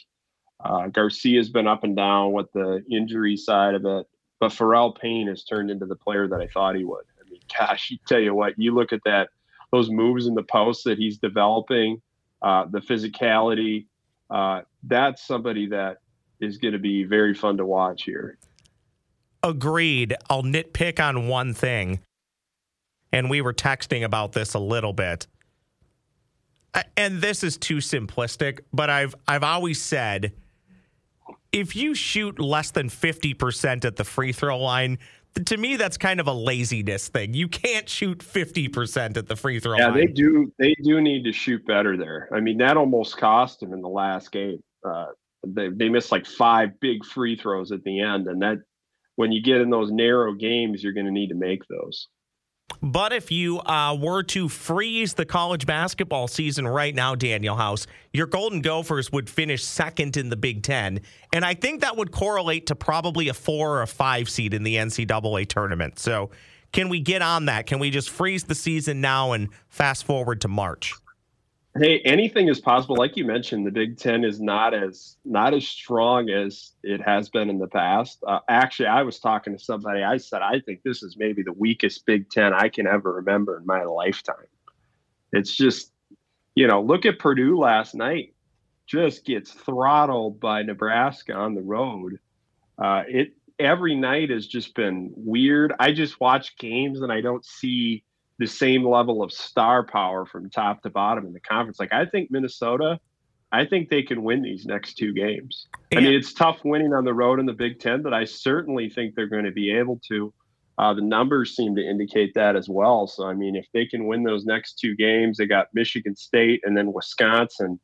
Uh, 0.63 0.87
Garcia's 0.87 1.49
been 1.49 1.67
up 1.67 1.83
and 1.83 1.95
down 1.95 2.33
with 2.33 2.51
the 2.53 2.83
injury 2.91 3.35
side 3.35 3.75
of 3.75 3.85
it, 3.85 4.05
but 4.39 4.51
Pharrel 4.51 4.95
Payne 4.95 5.27
has 5.27 5.43
turned 5.43 5.71
into 5.71 5.85
the 5.85 5.95
player 5.95 6.27
that 6.27 6.41
I 6.41 6.47
thought 6.47 6.75
he 6.75 6.83
would. 6.83 7.05
I 7.19 7.29
mean, 7.29 7.39
gosh, 7.57 7.89
you 7.89 7.97
tell 8.07 8.19
you 8.19 8.35
what, 8.35 8.53
you 8.57 8.75
look 8.75 8.93
at 8.93 9.01
that, 9.05 9.29
those 9.71 9.89
moves 9.89 10.27
in 10.27 10.35
the 10.35 10.43
post 10.43 10.83
that 10.83 10.97
he's 10.97 11.17
developing, 11.17 12.01
uh, 12.41 12.65
the 12.69 12.79
physicality. 12.79 13.87
Uh, 14.29 14.61
that's 14.83 15.25
somebody 15.25 15.67
that 15.67 15.97
is 16.39 16.57
going 16.57 16.73
to 16.73 16.79
be 16.79 17.03
very 17.03 17.33
fun 17.33 17.57
to 17.57 17.65
watch 17.65 18.03
here. 18.03 18.37
Agreed. 19.43 20.15
I'll 20.29 20.43
nitpick 20.43 20.99
on 20.99 21.27
one 21.27 21.53
thing. 21.53 21.99
And 23.11 23.29
we 23.29 23.41
were 23.41 23.53
texting 23.53 24.03
about 24.03 24.33
this 24.33 24.53
a 24.53 24.59
little 24.59 24.93
bit. 24.93 25.27
And 26.95 27.21
this 27.21 27.43
is 27.43 27.57
too 27.57 27.77
simplistic, 27.77 28.59
but 28.71 28.91
I've 28.91 29.15
I've 29.27 29.43
always 29.43 29.81
said 29.81 30.33
if 31.51 31.75
you 31.75 31.95
shoot 31.95 32.39
less 32.39 32.69
than 32.71 32.89
50% 32.89 33.85
at 33.85 33.95
the 33.95 34.03
free 34.03 34.31
throw 34.31 34.59
line, 34.59 34.99
to 35.45 35.57
me 35.57 35.77
that's 35.77 35.97
kind 35.97 36.19
of 36.19 36.27
a 36.27 36.33
laziness 36.33 37.07
thing. 37.07 37.33
You 37.33 37.47
can't 37.47 37.89
shoot 37.89 38.19
50% 38.19 39.17
at 39.17 39.27
the 39.27 39.35
free 39.35 39.59
throw 39.59 39.77
yeah, 39.77 39.87
line. 39.87 39.97
Yeah, 39.97 40.05
they 40.05 40.11
do 40.11 40.53
they 40.59 40.75
do 40.83 41.01
need 41.01 41.23
to 41.23 41.31
shoot 41.31 41.65
better 41.65 41.97
there. 41.97 42.29
I 42.33 42.39
mean, 42.39 42.57
that 42.59 42.77
almost 42.77 43.17
cost 43.17 43.59
them 43.61 43.73
in 43.73 43.81
the 43.81 43.89
last 43.89 44.31
game. 44.31 44.61
Uh, 44.83 45.07
they, 45.45 45.69
they 45.69 45.89
missed 45.89 46.11
like 46.11 46.25
five 46.25 46.79
big 46.79 47.05
free 47.05 47.35
throws 47.35 47.71
at 47.71 47.83
the 47.83 48.01
end 48.01 48.27
and 48.27 48.41
that 48.41 48.57
when 49.15 49.31
you 49.31 49.41
get 49.41 49.61
in 49.61 49.69
those 49.69 49.91
narrow 49.91 50.33
games 50.33 50.83
you're 50.83 50.93
going 50.93 51.05
to 51.05 51.11
need 51.11 51.29
to 51.29 51.35
make 51.35 51.61
those 51.67 52.07
but 52.81 53.11
if 53.11 53.31
you 53.31 53.59
uh, 53.59 53.97
were 53.99 54.23
to 54.23 54.47
freeze 54.47 55.15
the 55.15 55.25
college 55.25 55.65
basketball 55.65 56.27
season 56.27 56.67
right 56.67 56.95
now, 56.95 57.15
Daniel 57.15 57.55
House, 57.55 57.87
your 58.13 58.27
Golden 58.27 58.61
Gophers 58.61 59.11
would 59.11 59.29
finish 59.29 59.63
second 59.63 60.15
in 60.15 60.29
the 60.29 60.37
Big 60.37 60.63
Ten. 60.63 61.01
And 61.33 61.43
I 61.43 61.55
think 61.55 61.81
that 61.81 61.97
would 61.97 62.11
correlate 62.11 62.67
to 62.67 62.75
probably 62.75 63.27
a 63.27 63.33
four 63.33 63.77
or 63.77 63.81
a 63.81 63.87
five 63.87 64.29
seed 64.29 64.53
in 64.53 64.63
the 64.63 64.75
NCAA 64.75 65.47
tournament. 65.47 65.99
So, 65.99 66.29
can 66.71 66.87
we 66.87 66.99
get 66.99 67.23
on 67.23 67.45
that? 67.45 67.65
Can 67.65 67.79
we 67.79 67.89
just 67.89 68.11
freeze 68.11 68.43
the 68.43 68.53
season 68.53 69.01
now 69.01 69.31
and 69.31 69.49
fast 69.69 70.05
forward 70.05 70.41
to 70.41 70.47
March? 70.47 70.93
Hey, 71.77 71.99
anything 71.99 72.47
is 72.47 72.59
possible. 72.59 72.95
Like 72.95 73.15
you 73.15 73.25
mentioned, 73.25 73.65
the 73.65 73.71
Big 73.71 73.97
Ten 73.97 74.23
is 74.23 74.41
not 74.41 74.73
as 74.73 75.17
not 75.23 75.53
as 75.53 75.67
strong 75.67 76.29
as 76.29 76.73
it 76.83 76.99
has 77.01 77.29
been 77.29 77.49
in 77.49 77.59
the 77.59 77.67
past. 77.67 78.23
Uh, 78.27 78.39
actually, 78.49 78.87
I 78.87 79.03
was 79.03 79.19
talking 79.19 79.55
to 79.55 79.63
somebody. 79.63 80.01
I 80.01 80.17
said 80.17 80.41
I 80.41 80.61
think 80.61 80.81
this 80.83 81.03
is 81.03 81.15
maybe 81.17 81.43
the 81.43 81.53
weakest 81.53 82.05
Big 82.07 82.29
Ten 82.31 82.53
I 82.53 82.69
can 82.69 82.87
ever 82.87 83.13
remember 83.13 83.57
in 83.57 83.67
my 83.67 83.83
lifetime. 83.83 84.47
It's 85.31 85.55
just, 85.55 85.93
you 86.55 86.65
know, 86.65 86.81
look 86.81 87.05
at 87.05 87.19
Purdue 87.19 87.59
last 87.59 87.93
night. 87.93 88.33
Just 88.87 89.23
gets 89.23 89.51
throttled 89.51 90.39
by 90.39 90.63
Nebraska 90.63 91.33
on 91.33 91.53
the 91.53 91.61
road. 91.61 92.17
Uh, 92.79 93.03
it 93.07 93.33
every 93.59 93.93
night 93.95 94.31
has 94.31 94.47
just 94.47 94.73
been 94.73 95.11
weird. 95.15 95.73
I 95.79 95.91
just 95.91 96.19
watch 96.19 96.57
games 96.57 97.01
and 97.01 97.11
I 97.11 97.21
don't 97.21 97.45
see 97.45 98.03
the 98.39 98.47
same 98.47 98.87
level 98.87 99.21
of 99.21 99.31
star 99.31 99.85
power 99.85 100.25
from 100.25 100.49
top 100.49 100.81
to 100.81 100.89
bottom 100.89 101.25
in 101.25 101.33
the 101.33 101.39
conference. 101.41 101.79
Like 101.79 101.93
I 101.93 102.05
think 102.05 102.31
Minnesota, 102.31 102.99
I 103.51 103.65
think 103.65 103.89
they 103.89 104.01
can 104.01 104.23
win 104.23 104.41
these 104.41 104.65
next 104.65 104.95
two 104.95 105.13
games. 105.13 105.67
Yeah. 105.91 105.99
I 105.99 106.01
mean, 106.01 106.13
it's 106.13 106.33
tough 106.33 106.59
winning 106.63 106.93
on 106.93 107.03
the 107.03 107.13
road 107.13 107.39
in 107.39 107.45
the 107.45 107.53
Big 107.53 107.79
Ten, 107.79 108.01
but 108.01 108.13
I 108.13 108.23
certainly 108.23 108.89
think 108.89 109.13
they're 109.13 109.27
going 109.27 109.45
to 109.45 109.51
be 109.51 109.71
able 109.71 109.99
to. 110.09 110.33
Uh, 110.77 110.93
the 110.93 111.01
numbers 111.01 111.57
seem 111.57 111.75
to 111.75 111.81
indicate 111.81 112.33
that 112.35 112.55
as 112.55 112.69
well. 112.69 113.05
So, 113.05 113.27
I 113.27 113.33
mean, 113.33 113.57
if 113.57 113.65
they 113.73 113.85
can 113.85 114.07
win 114.07 114.23
those 114.23 114.45
next 114.45 114.79
two 114.79 114.95
games, 114.95 115.37
they 115.37 115.45
got 115.45 115.67
Michigan 115.73 116.15
State 116.15 116.61
and 116.63 116.75
then 116.77 116.93
Wisconsin 116.93 117.77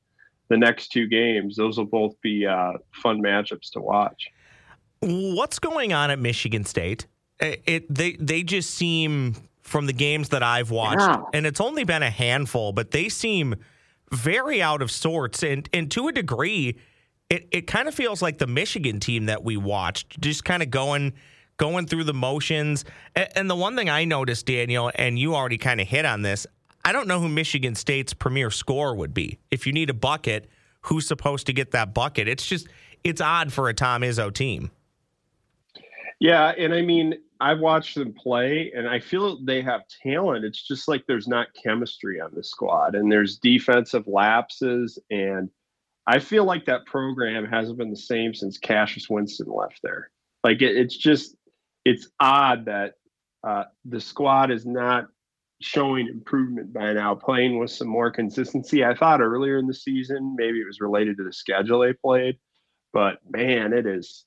the 0.47 0.55
next 0.55 0.89
two 0.89 1.05
games. 1.05 1.57
Those 1.57 1.77
will 1.77 1.85
both 1.85 2.13
be 2.21 2.45
uh, 2.45 2.74
fun 3.03 3.21
matchups 3.21 3.71
to 3.74 3.81
watch. 3.81 4.29
What's 5.01 5.59
going 5.59 5.91
on 5.91 6.09
at 6.09 6.19
Michigan 6.19 6.63
State? 6.63 7.05
It, 7.41 7.63
it 7.65 7.93
they 7.93 8.13
they 8.13 8.43
just 8.43 8.71
seem 8.71 9.35
from 9.65 9.88
the 9.88 9.93
games 9.93 10.29
that 10.29 10.43
I've 10.43 10.69
watched, 10.69 11.01
yeah. 11.01 11.24
and 11.34 11.45
it's 11.45 11.60
only 11.60 11.84
been 11.84 12.03
a 12.03 12.10
handful, 12.10 12.72
but 12.72 12.91
they 12.91 13.10
seem 13.10 13.55
very 14.12 14.62
out 14.62 14.81
of 14.81 14.91
sorts, 14.91 15.43
and 15.43 15.67
and 15.74 15.89
to 15.91 16.07
a 16.07 16.12
degree, 16.12 16.77
it 17.29 17.48
it 17.51 17.67
kind 17.67 17.88
of 17.88 17.95
feels 17.95 18.22
like 18.22 18.38
the 18.38 18.48
Michigan 18.48 19.00
team 19.00 19.25
that 19.25 19.43
we 19.43 19.57
watched, 19.57 20.22
just 20.22 20.45
kind 20.45 20.62
of 20.62 20.69
going 20.69 21.13
going 21.57 21.88
through 21.88 22.03
the 22.03 22.13
motions. 22.13 22.86
And, 23.15 23.29
and 23.36 23.50
the 23.50 23.55
one 23.55 23.75
thing 23.75 23.89
I 23.89 24.05
noticed, 24.05 24.45
Daniel, 24.45 24.91
and 24.95 25.17
you 25.17 25.36
already 25.36 25.57
kind 25.57 25.81
of 25.81 25.88
hit 25.88 26.05
on 26.05 26.22
this, 26.22 26.45
I 26.84 26.91
don't 26.91 27.07
know 27.07 27.19
who 27.19 27.27
Michigan 27.27 27.74
State's 27.74 28.13
premier 28.13 28.51
scorer 28.51 28.93
would 28.93 29.13
be. 29.13 29.39
If 29.50 29.65
you 29.65 29.74
need 29.74 29.89
a 29.89 29.93
bucket, 29.93 30.48
who's 30.81 31.07
supposed 31.07 31.48
to 31.48 31.53
get 31.53 31.72
that 31.72 31.95
bucket? 31.95 32.27
It's 32.27 32.45
just 32.45 32.67
it's 33.03 33.19
odd 33.19 33.51
for 33.51 33.67
a 33.67 33.74
Tom 33.74 34.01
Izzo 34.01 34.31
team. 34.31 34.69
Yeah, 36.19 36.53
and 36.57 36.74
I 36.74 36.81
mean, 36.81 37.15
I've 37.39 37.59
watched 37.59 37.95
them 37.95 38.13
play, 38.13 38.71
and 38.75 38.87
I 38.87 38.99
feel 38.99 39.43
they 39.43 39.61
have 39.61 39.81
talent. 40.03 40.45
It's 40.45 40.65
just 40.65 40.87
like 40.87 41.05
there's 41.07 41.27
not 41.27 41.47
chemistry 41.61 42.19
on 42.21 42.31
the 42.33 42.43
squad, 42.43 42.95
and 42.95 43.11
there's 43.11 43.37
defensive 43.37 44.07
lapses, 44.07 44.99
and 45.09 45.49
I 46.07 46.19
feel 46.19 46.45
like 46.45 46.65
that 46.65 46.85
program 46.85 47.45
hasn't 47.45 47.77
been 47.77 47.89
the 47.89 47.97
same 47.97 48.33
since 48.33 48.57
Cassius 48.57 49.09
Winston 49.09 49.47
left 49.47 49.79
there. 49.83 50.11
Like 50.43 50.61
it, 50.61 50.77
it's 50.77 50.95
just 50.95 51.35
it's 51.83 52.07
odd 52.19 52.65
that 52.65 52.93
uh, 53.43 53.65
the 53.85 53.99
squad 53.99 54.51
is 54.51 54.65
not 54.65 55.07
showing 55.61 56.07
improvement 56.07 56.73
by 56.73 56.93
now, 56.93 57.15
playing 57.15 57.59
with 57.59 57.71
some 57.71 57.87
more 57.87 58.11
consistency. 58.11 58.83
I 58.83 58.93
thought 58.93 59.21
earlier 59.21 59.57
in 59.57 59.67
the 59.67 59.73
season, 59.73 60.35
maybe 60.37 60.59
it 60.59 60.67
was 60.67 60.81
related 60.81 61.17
to 61.17 61.23
the 61.23 61.33
schedule 61.33 61.79
they 61.79 61.93
played, 61.93 62.37
but 62.93 63.19
man, 63.29 63.73
it 63.73 63.85
is. 63.85 64.25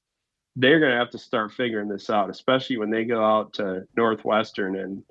They're 0.60 0.80
going 0.80 0.90
to 0.90 0.98
have 0.98 1.10
to 1.10 1.18
start 1.18 1.52
figuring 1.52 1.88
this 1.88 2.10
out, 2.10 2.30
especially 2.30 2.78
when 2.78 2.90
they 2.90 3.04
go 3.04 3.24
out 3.24 3.52
to 3.54 3.84
Northwestern 3.96 4.76
and 4.76 5.04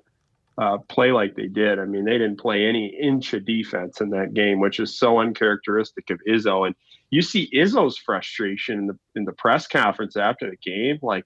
uh, 0.58 0.76
play 0.88 1.10
like 1.10 1.34
they 1.36 1.46
did. 1.46 1.78
I 1.78 1.86
mean, 1.86 2.04
they 2.04 2.18
didn't 2.18 2.38
play 2.38 2.66
any 2.66 2.86
inch 3.00 3.32
of 3.32 3.46
defense 3.46 4.00
in 4.02 4.10
that 4.10 4.34
game, 4.34 4.60
which 4.60 4.78
is 4.78 4.98
so 4.98 5.20
uncharacteristic 5.20 6.10
of 6.10 6.20
Izzo. 6.28 6.66
And 6.66 6.74
you 7.10 7.22
see 7.22 7.48
Izzo's 7.54 7.96
frustration 7.96 8.78
in 8.80 8.86
the 8.88 8.98
in 9.14 9.24
the 9.24 9.32
press 9.32 9.66
conference 9.66 10.16
after 10.16 10.50
the 10.50 10.56
game. 10.56 10.98
Like, 11.00 11.24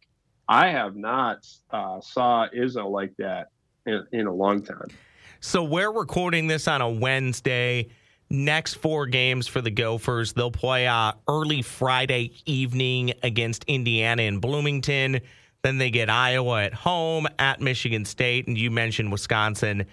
I 0.49 0.69
have 0.69 0.95
not 0.95 1.39
uh, 1.71 2.01
saw 2.01 2.47
Izzo 2.55 2.91
like 2.91 3.15
that 3.19 3.49
in, 3.87 4.07
in 4.13 4.27
a 4.27 4.33
long 4.33 4.63
time. 4.63 4.89
So 5.41 5.65
we're 5.65 5.91
recording 5.91 6.47
this 6.47 6.69
on 6.69 6.81
a 6.81 6.89
Wednesday. 6.89 7.89
Next 8.33 8.77
four 8.77 9.05
games 9.09 9.47
for 9.47 9.61
the 9.61 9.71
Gophers. 9.71 10.33
They'll 10.33 10.51
play 10.51 10.87
uh, 10.87 11.13
early 11.29 11.61
Friday 11.61 12.33
evening 12.47 13.13
against 13.23 13.63
Indiana 13.65 14.23
in 14.23 14.39
Bloomington. 14.39 15.21
Then 15.61 15.77
they 15.77 15.91
get 15.91 16.09
Iowa 16.09 16.63
at 16.63 16.73
home, 16.73 17.29
at 17.39 17.61
Michigan 17.61 18.07
State, 18.07 18.47
and 18.47 18.57
you 18.57 18.71
mentioned 18.71 19.13
Wisconsin 19.13 19.85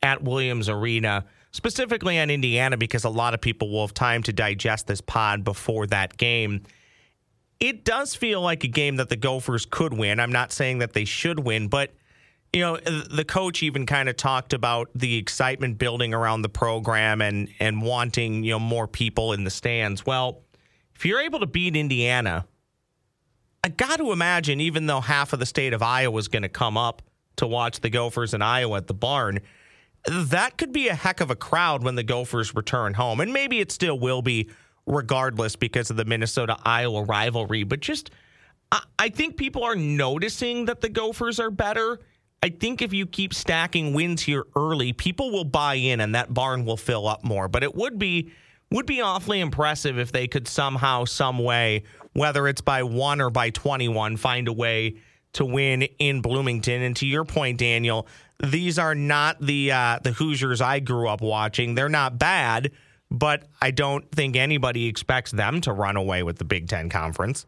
at 0.00 0.22
Williams 0.22 0.68
Arena. 0.68 1.24
Specifically 1.50 2.20
on 2.20 2.30
Indiana, 2.30 2.76
because 2.76 3.02
a 3.02 3.08
lot 3.08 3.34
of 3.34 3.40
people 3.40 3.68
will 3.68 3.84
have 3.84 3.94
time 3.94 4.22
to 4.22 4.32
digest 4.32 4.86
this 4.86 5.00
pod 5.00 5.42
before 5.42 5.88
that 5.88 6.16
game. 6.16 6.62
It 7.58 7.84
does 7.84 8.14
feel 8.14 8.40
like 8.40 8.62
a 8.62 8.68
game 8.68 8.94
that 8.98 9.08
the 9.08 9.16
Gophers 9.16 9.66
could 9.66 9.92
win. 9.92 10.20
I'm 10.20 10.30
not 10.30 10.52
saying 10.52 10.78
that 10.78 10.92
they 10.92 11.04
should 11.04 11.40
win, 11.40 11.66
but 11.66 11.90
you 12.52 12.60
know, 12.60 12.76
the 12.78 13.24
coach 13.26 13.62
even 13.62 13.84
kind 13.84 14.08
of 14.08 14.16
talked 14.16 14.52
about 14.52 14.88
the 14.94 15.16
excitement 15.16 15.78
building 15.78 16.14
around 16.14 16.42
the 16.42 16.48
program 16.48 17.20
and 17.20 17.48
and 17.60 17.82
wanting, 17.82 18.42
you 18.42 18.52
know, 18.52 18.58
more 18.58 18.88
people 18.88 19.32
in 19.32 19.44
the 19.44 19.50
stands. 19.50 20.06
Well, 20.06 20.42
if 20.94 21.04
you're 21.04 21.20
able 21.20 21.40
to 21.40 21.46
beat 21.46 21.76
Indiana, 21.76 22.46
I 23.62 23.68
got 23.68 23.98
to 23.98 24.12
imagine 24.12 24.60
even 24.60 24.86
though 24.86 25.00
half 25.00 25.32
of 25.32 25.40
the 25.40 25.46
state 25.46 25.72
of 25.74 25.82
Iowa 25.82 26.18
is 26.18 26.28
going 26.28 26.42
to 26.42 26.48
come 26.48 26.76
up 26.76 27.02
to 27.36 27.46
watch 27.46 27.80
the 27.80 27.90
Gophers 27.90 28.34
in 28.34 28.42
Iowa 28.42 28.78
at 28.78 28.86
the 28.86 28.94
barn, 28.94 29.40
that 30.08 30.56
could 30.56 30.72
be 30.72 30.88
a 30.88 30.94
heck 30.94 31.20
of 31.20 31.30
a 31.30 31.36
crowd 31.36 31.84
when 31.84 31.96
the 31.96 32.02
Gophers 32.02 32.54
return 32.54 32.94
home. 32.94 33.20
And 33.20 33.32
maybe 33.32 33.60
it 33.60 33.70
still 33.70 33.98
will 33.98 34.22
be 34.22 34.48
regardless 34.86 35.54
because 35.54 35.90
of 35.90 35.96
the 35.96 36.04
Minnesota 36.04 36.56
Iowa 36.64 37.02
rivalry, 37.04 37.62
but 37.62 37.80
just 37.80 38.10
I 38.98 39.08
think 39.08 39.36
people 39.36 39.64
are 39.64 39.76
noticing 39.76 40.66
that 40.66 40.80
the 40.80 40.88
Gophers 40.88 41.40
are 41.40 41.50
better 41.50 42.00
I 42.42 42.50
think 42.50 42.82
if 42.82 42.92
you 42.92 43.06
keep 43.06 43.34
stacking 43.34 43.94
wins 43.94 44.22
here 44.22 44.44
early, 44.54 44.92
people 44.92 45.30
will 45.30 45.44
buy 45.44 45.74
in 45.74 46.00
and 46.00 46.14
that 46.14 46.32
barn 46.32 46.64
will 46.64 46.76
fill 46.76 47.08
up 47.08 47.24
more. 47.24 47.48
But 47.48 47.62
it 47.62 47.74
would 47.74 47.98
be 47.98 48.32
would 48.70 48.86
be 48.86 49.00
awfully 49.00 49.40
impressive 49.40 49.98
if 49.98 50.12
they 50.12 50.28
could 50.28 50.46
somehow, 50.46 51.04
some 51.04 51.38
way, 51.38 51.84
whether 52.12 52.46
it's 52.46 52.60
by 52.60 52.82
one 52.82 53.20
or 53.20 53.30
by 53.30 53.48
21, 53.48 54.18
find 54.18 54.46
a 54.46 54.52
way 54.52 54.96
to 55.32 55.44
win 55.44 55.82
in 55.98 56.20
Bloomington. 56.20 56.82
And 56.82 56.94
to 56.96 57.06
your 57.06 57.24
point, 57.24 57.58
Daniel, 57.58 58.06
these 58.42 58.78
are 58.78 58.94
not 58.94 59.40
the 59.40 59.72
uh, 59.72 59.98
the 60.02 60.12
Hoosiers 60.12 60.60
I 60.60 60.80
grew 60.80 61.08
up 61.08 61.20
watching. 61.20 61.74
They're 61.74 61.88
not 61.88 62.18
bad, 62.18 62.72
but 63.10 63.44
I 63.60 63.70
don't 63.70 64.10
think 64.12 64.36
anybody 64.36 64.86
expects 64.86 65.32
them 65.32 65.60
to 65.62 65.72
run 65.72 65.96
away 65.96 66.22
with 66.22 66.38
the 66.38 66.44
Big 66.44 66.68
Ten 66.68 66.88
Conference. 66.88 67.46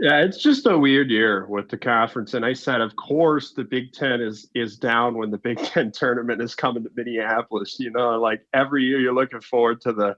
Yeah, 0.00 0.20
it's 0.20 0.40
just 0.40 0.66
a 0.66 0.78
weird 0.78 1.10
year 1.10 1.46
with 1.46 1.68
the 1.68 1.76
conference. 1.76 2.34
And 2.34 2.44
I 2.44 2.52
said, 2.52 2.80
of 2.80 2.94
course, 2.94 3.52
the 3.52 3.64
Big 3.64 3.92
Ten 3.92 4.20
is 4.20 4.48
is 4.54 4.76
down 4.76 5.18
when 5.18 5.30
the 5.30 5.38
Big 5.38 5.58
Ten 5.64 5.90
tournament 5.90 6.40
is 6.40 6.54
coming 6.54 6.84
to 6.84 6.90
Minneapolis. 6.94 7.76
You 7.80 7.90
know, 7.90 8.20
like 8.20 8.42
every 8.54 8.84
year 8.84 9.00
you're 9.00 9.14
looking 9.14 9.40
forward 9.40 9.80
to 9.82 9.92
the 9.92 10.16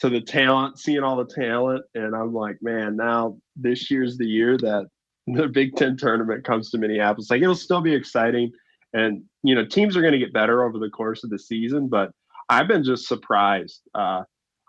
to 0.00 0.08
the 0.08 0.20
talent, 0.20 0.80
seeing 0.80 1.04
all 1.04 1.16
the 1.16 1.32
talent. 1.32 1.84
And 1.94 2.16
I'm 2.16 2.34
like, 2.34 2.58
man, 2.60 2.96
now 2.96 3.38
this 3.54 3.88
year's 3.88 4.18
the 4.18 4.26
year 4.26 4.58
that 4.58 4.88
the 5.28 5.46
Big 5.46 5.76
Ten 5.76 5.96
tournament 5.96 6.44
comes 6.44 6.70
to 6.70 6.78
Minneapolis. 6.78 7.30
Like 7.30 7.42
it'll 7.42 7.54
still 7.54 7.80
be 7.80 7.94
exciting. 7.94 8.50
And, 8.92 9.22
you 9.44 9.54
know, 9.54 9.64
teams 9.64 9.96
are 9.96 10.02
going 10.02 10.12
to 10.12 10.18
get 10.18 10.32
better 10.32 10.64
over 10.64 10.78
the 10.78 10.90
course 10.90 11.22
of 11.22 11.30
the 11.30 11.38
season, 11.38 11.88
but 11.88 12.10
I've 12.48 12.68
been 12.68 12.84
just 12.84 13.06
surprised. 13.06 13.82
Uh, 13.94 14.24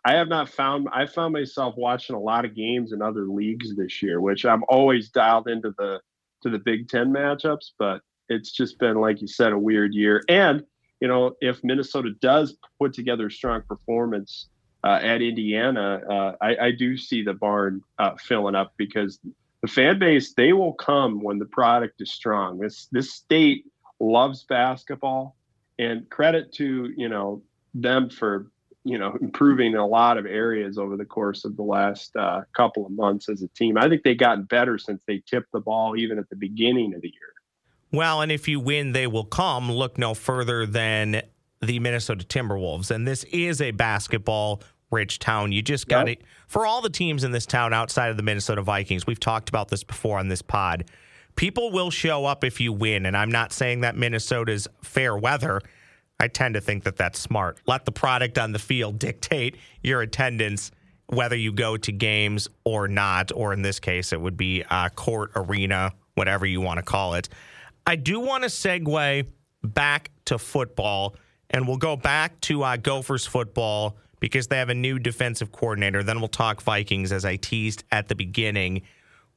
I 0.06 0.14
have 0.14 0.28
not 0.28 0.50
found 0.50 0.88
I 0.92 1.06
found 1.06 1.34
myself 1.34 1.76
watching 1.78 2.16
a 2.16 2.20
lot 2.20 2.46
of 2.46 2.56
games 2.56 2.92
in 2.92 3.02
other 3.02 3.26
leagues 3.26 3.76
this 3.76 4.02
year, 4.02 4.20
which 4.20 4.46
I'm 4.46 4.64
always 4.68 5.10
dialed 5.10 5.48
into 5.48 5.74
the 5.78 6.02
to 6.42 6.50
the 6.50 6.60
Big 6.60 6.90
Ten 6.90 7.12
matchups, 7.12 7.72
but 7.80 8.02
it's 8.30 8.52
just 8.52 8.80
been 8.80 8.98
like 8.98 9.22
you 9.22 9.28
said 9.28 9.54
a 9.54 9.58
weird 9.58 9.94
year. 9.94 10.22
And 10.28 10.64
you 11.00 11.08
know, 11.08 11.36
if 11.42 11.64
Minnesota 11.64 12.12
does 12.22 12.58
put 12.80 12.94
together 12.94 13.28
a 13.28 13.32
strong 13.32 13.62
performance 13.62 14.48
uh, 14.86 15.00
at 15.02 15.22
Indiana, 15.22 16.02
uh, 16.10 16.36
I, 16.42 16.68
I, 16.68 16.72
do 16.72 16.98
see 16.98 17.24
the 17.24 17.34
barn 17.34 17.82
uh, 18.00 18.16
filling 18.16 18.56
up 18.56 18.74
because 18.78 19.20
the 19.62 19.68
fan 19.68 20.00
base 20.00 20.34
they 20.34 20.54
will 20.54 20.74
come 20.74 21.22
when 21.22 21.40
the 21.40 21.46
product 21.46 22.02
is 22.02 22.12
strong. 22.12 22.60
This 22.60 22.88
this 22.92 23.14
state 23.14 23.66
loves 24.00 24.44
basketball, 24.44 25.36
and 25.80 26.10
credit 26.10 26.54
to 26.54 26.94
you 26.96 27.10
know 27.10 27.42
them 27.74 28.10
for 28.10 28.52
you 28.84 28.98
know, 28.98 29.18
improving 29.22 29.74
in 29.74 29.78
a 29.78 29.88
lot 29.88 30.18
of 30.18 30.26
areas 30.26 30.78
over 30.78 30.98
the 30.98 31.06
course 31.06 31.46
of 31.46 31.56
the 31.56 31.64
last 31.64 32.16
uh, 32.16 32.42
couple 32.56 32.86
of 32.86 32.92
months 32.92 33.30
as 33.30 33.42
a 33.42 33.48
team. 33.50 33.78
I 33.78 33.88
think 33.88 34.04
they've 34.04 34.18
gotten 34.18 34.44
better 34.44 34.78
since 34.78 35.02
they 35.08 35.24
tipped 35.26 35.52
the 35.54 35.62
ball 35.62 35.96
even 35.96 36.20
at 36.20 36.30
the 36.30 36.36
beginning 36.36 36.94
of 36.94 37.02
the 37.02 37.08
year. 37.08 37.34
Well, 37.92 38.22
and 38.22 38.32
if 38.32 38.48
you 38.48 38.60
win, 38.60 38.92
they 38.92 39.08
will 39.08 39.24
come. 39.24 39.72
Look 39.72 39.98
no 39.98 40.14
further 40.14 40.66
than 40.66 41.22
the 41.62 41.80
Minnesota 41.80 42.26
Timberwolves. 42.26 42.92
And 42.92 43.08
this 43.08 43.24
is 43.26 43.62
a 43.62 43.72
basketball 43.72 44.62
rich 44.92 45.20
town. 45.20 45.52
You 45.52 45.62
just 45.62 45.88
got 45.88 46.08
yep. 46.08 46.20
it 46.20 46.26
for 46.48 46.66
all 46.66 46.82
the 46.82 46.90
teams 46.90 47.24
in 47.24 47.32
this 47.32 47.46
town 47.46 47.74
outside 47.74 48.10
of 48.10 48.18
the 48.18 48.24
Minnesota 48.24 48.62
Vikings. 48.62 49.08
We've 49.08 49.20
talked 49.20 49.50
about 49.50 49.70
this 49.70 49.84
before 49.84 50.20
on 50.20 50.28
this 50.28 50.42
pod. 50.42 50.86
People 51.36 51.72
will 51.72 51.90
show 51.90 52.26
up 52.26 52.44
if 52.44 52.60
you 52.60 52.74
win. 52.74 53.06
And 53.06 53.16
I'm 53.16 53.32
not 53.32 53.54
saying 53.54 53.82
that 53.82 53.96
Minnesota's 53.96 54.68
fair 54.84 55.18
weather. 55.18 55.62
I 56.20 56.28
tend 56.28 56.54
to 56.54 56.62
think 56.62 56.84
that 56.84 56.96
that's 56.96 57.20
smart. 57.20 57.60
Let 57.68 57.86
the 57.86 57.92
product 57.92 58.38
on 58.38 58.52
the 58.52 58.60
field 58.60 59.00
dictate 59.00 59.58
your 59.82 60.02
attendance, 60.02 60.72
whether 61.08 61.36
you 61.36 61.52
go 61.52 61.78
to 61.78 61.92
games 61.92 62.48
or 62.64 62.88
not, 62.88 63.32
or 63.34 63.54
in 63.54 63.62
this 63.62 63.80
case, 63.80 64.14
it 64.14 64.22
would 64.22 64.38
be 64.38 64.64
a 64.70 64.90
court, 64.90 65.32
arena, 65.36 65.92
whatever 66.16 66.46
you 66.46 66.62
want 66.62 66.78
to 66.78 66.84
call 66.84 67.16
it. 67.16 67.30
I 67.86 67.96
do 67.98 68.20
want 68.20 68.44
to 68.44 68.50
segue 68.50 69.28
back 69.64 70.12
to 70.26 70.38
football, 70.38 71.16
and 71.50 71.68
we'll 71.68 71.78
go 71.78 71.96
back 71.96 72.40
to 72.42 72.64
uh, 72.64 72.78
Gophers 72.78 73.26
football 73.26 73.98
because 74.20 74.48
they 74.48 74.58
have 74.58 74.70
a 74.70 74.76
new 74.76 75.00
defensive 75.00 75.52
coordinator. 75.52 76.02
Then 76.04 76.20
we'll 76.20 76.30
talk 76.30 76.62
Vikings 76.62 77.12
as 77.12 77.26
I 77.26 77.36
teased 77.36 77.84
at 77.92 78.08
the 78.08 78.16
beginning. 78.16 78.84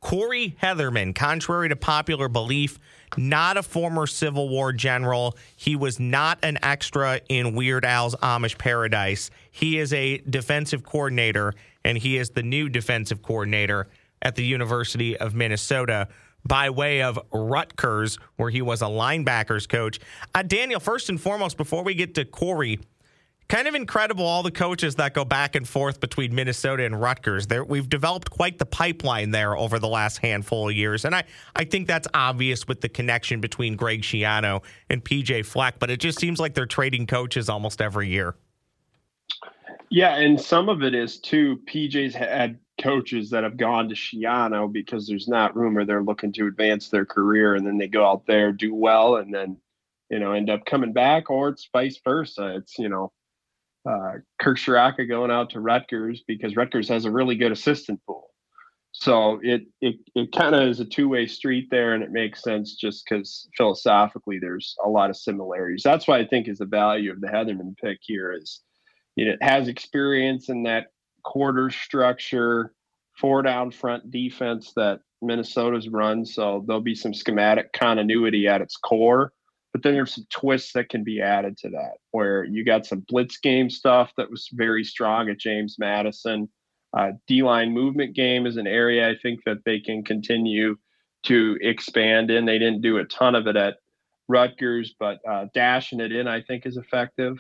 Corey 0.01 0.57
Hetherman, 0.63 1.15
contrary 1.15 1.69
to 1.69 1.77
popular 1.77 2.29
belief, 2.29 2.79
not 3.17 3.57
a 3.57 3.63
former 3.63 4.07
Civil 4.07 4.49
War 4.49 4.73
general. 4.73 5.37
He 5.57 5.75
was 5.75 5.99
not 5.99 6.39
an 6.43 6.59
extra 6.63 7.21
in 7.29 7.55
Weird 7.55 7.85
Al's 7.85 8.15
Amish 8.17 8.59
Paradise. 8.59 9.31
He 9.51 9.79
is 9.79 9.93
a 9.93 10.19
defensive 10.19 10.85
coordinator, 10.85 11.55
and 11.85 11.99
he 11.99 12.19
is 12.19 12.31
the 12.31 12.43
new 12.43 12.69
defensive 12.69 13.23
coordinator 13.23 13.89
at 14.23 14.37
the 14.37 14.45
University 14.45 15.17
of 15.17 15.35
Minnesota 15.35 16.09
by 16.45 16.71
way 16.71 17.03
of 17.03 17.19
Rutgers, 17.33 18.19
where 18.37 18.51
he 18.51 18.63
was 18.63 18.83
a 18.83 18.87
linebackers 18.87 19.69
coach. 19.69 19.99
Uh, 20.35 20.43
Daniel, 20.43 20.79
first 20.79 21.09
and 21.09 21.21
foremost, 21.21 21.57
before 21.57 21.83
we 21.83 21.95
get 21.95 22.15
to 22.15 22.25
Corey, 22.25 22.79
kind 23.49 23.69
of 23.69 23.75
incredible 23.75 24.25
all 24.25 24.43
the 24.43 24.51
coaches 24.51 24.97
that 24.97 25.15
go 25.15 25.25
back 25.25 25.55
and 25.55 25.69
forth 25.69 26.01
between 26.01 26.35
Minnesota 26.35 26.85
and 26.85 27.01
Rutgers. 27.01 27.47
There, 27.47 27.65
we've 27.65 27.89
developed 27.89 28.31
quite 28.31 28.59
the 28.59 28.67
pipeline 28.67 29.31
there 29.31 29.57
over 29.57 29.79
the 29.79 29.89
last 29.89 30.19
handful 30.19 30.69
of 30.69 30.75
years, 30.75 31.05
and 31.05 31.15
I, 31.15 31.25
I 31.55 31.65
think 31.65 31.87
that's 31.87 32.09
obvious 32.15 32.67
with 32.67 32.81
the 32.81 32.89
connection 32.89 33.41
between 33.41 33.77
Greg 33.77 34.03
Schiano 34.03 34.63
and 34.91 35.05
PJ 35.05 35.47
Fleck. 35.47 35.79
But 35.79 35.91
it 35.91 36.01
just 36.01 36.19
seems 36.19 36.41
like 36.41 36.55
they're 36.55 36.67
trading 36.67 37.07
coaches 37.07 37.49
almost 37.49 37.81
every 37.81 38.09
year. 38.09 38.35
Yeah, 39.91 40.17
and 40.17 40.41
some 40.41 40.69
of 40.69 40.83
it 40.83 40.95
is 40.95 41.19
too. 41.19 41.61
PJ's 41.67 42.15
had 42.15 42.59
coaches 42.83 43.31
that 43.31 43.45
have 43.45 43.57
gone 43.57 43.89
to 43.89 43.95
Schiano 43.95 44.71
because 44.71 45.07
there's 45.07 45.29
not 45.29 45.57
room 45.57 45.79
or 45.79 45.85
they're 45.85 46.03
looking 46.03 46.33
to 46.33 46.47
advance 46.47 46.89
their 46.89 47.07
career, 47.07 47.55
and 47.55 47.67
then 47.67 47.79
they 47.79 47.89
go 47.89 48.05
out 48.05 48.27
there, 48.27 48.53
do 48.53 48.75
well, 48.75 49.17
and 49.17 49.33
then 49.33 49.57
you 50.11 50.19
know 50.19 50.33
end 50.33 50.51
up 50.51 50.67
coming 50.67 50.93
back, 50.93 51.31
or 51.31 51.49
it's 51.49 51.69
vice 51.73 52.01
versa. 52.03 52.57
It's 52.57 52.79
you 52.79 52.89
know 52.89 53.13
uh, 53.89 54.13
Kirk 54.41 54.59
Ciarrocca 54.59 55.09
going 55.09 55.31
out 55.31 55.51
to 55.51 55.61
Rutgers 55.61 56.23
because 56.27 56.57
Rutgers 56.57 56.89
has 56.89 57.05
a 57.05 57.11
really 57.11 57.37
good 57.37 57.53
assistant 57.53 58.01
pool. 58.07 58.31
So 58.93 59.41
it 59.43 59.63
it 59.83 59.97
it 60.15 60.33
kind 60.33 60.55
of 60.55 60.63
is 60.69 60.81
a 60.81 60.85
two 60.85 61.09
way 61.09 61.27
street 61.27 61.69
there, 61.71 61.93
and 61.93 62.03
it 62.03 62.13
makes 62.13 62.43
sense 62.43 62.75
just 62.75 63.05
because 63.05 63.47
philosophically 63.57 64.39
there's 64.41 64.75
a 64.85 64.89
lot 64.89 65.11
of 65.11 65.17
similarities. 65.17 65.83
That's 65.85 66.09
why 66.09 66.19
I 66.19 66.27
think 66.27 66.49
is 66.49 66.59
the 66.59 66.67
value 66.67 67.13
of 67.13 67.21
the 67.21 67.27
Hetherman 67.27 67.77
pick 67.77 67.99
here 68.01 68.33
is 68.33 68.63
it 69.17 69.39
has 69.43 69.69
experience 69.69 70.49
in 70.49 70.63
that 70.63 70.87
quarter 71.25 71.71
structure, 71.71 72.73
four 73.19 73.43
down 73.43 73.71
front 73.71 74.11
defense 74.11 74.73
that 74.77 75.01
Minnesota's 75.21 75.89
run. 75.89 76.25
So 76.25 76.65
there'll 76.67 76.83
be 76.83 76.95
some 76.95 77.15
schematic 77.15 77.73
continuity 77.73 78.49
at 78.49 78.63
its 78.63 78.77
core 78.77 79.33
but 79.77 79.83
then 79.83 79.93
there's 79.93 80.15
some 80.15 80.27
twists 80.31 80.73
that 80.73 80.89
can 80.89 81.05
be 81.05 81.21
added 81.21 81.59
to 81.59 81.69
that, 81.69 81.99
where 82.13 82.45
you 82.45 82.65
got 82.65 82.87
some 82.87 83.05
blitz 83.09 83.37
game 83.37 83.69
stuff 83.69 84.11
that 84.17 84.31
was 84.31 84.49
very 84.55 84.83
strong 84.83 85.29
at 85.29 85.39
James 85.39 85.77
Madison. 85.79 86.49
Uh, 86.97 87.11
D 87.27 87.43
line 87.43 87.73
movement 87.73 88.17
game 88.17 88.47
is 88.47 88.57
an 88.57 88.67
area 88.67 89.07
I 89.07 89.17
think 89.23 89.41
that 89.45 89.59
they 89.67 89.79
can 89.79 90.03
continue 90.03 90.77
to 91.25 91.59
expand 91.61 92.31
in. 92.31 92.47
They 92.47 92.59
didn't 92.59 92.81
do 92.81 92.97
a 92.97 93.05
ton 93.05 93.35
of 93.35 93.47
it 93.49 93.57
at 93.57 93.77
Rutgers, 94.29 94.95
but 94.99 95.19
uh, 95.29 95.45
dashing 95.53 96.01
it 96.01 96.11
in 96.11 96.27
I 96.27 96.41
think 96.41 96.65
is 96.65 96.79
effective. 96.79 97.37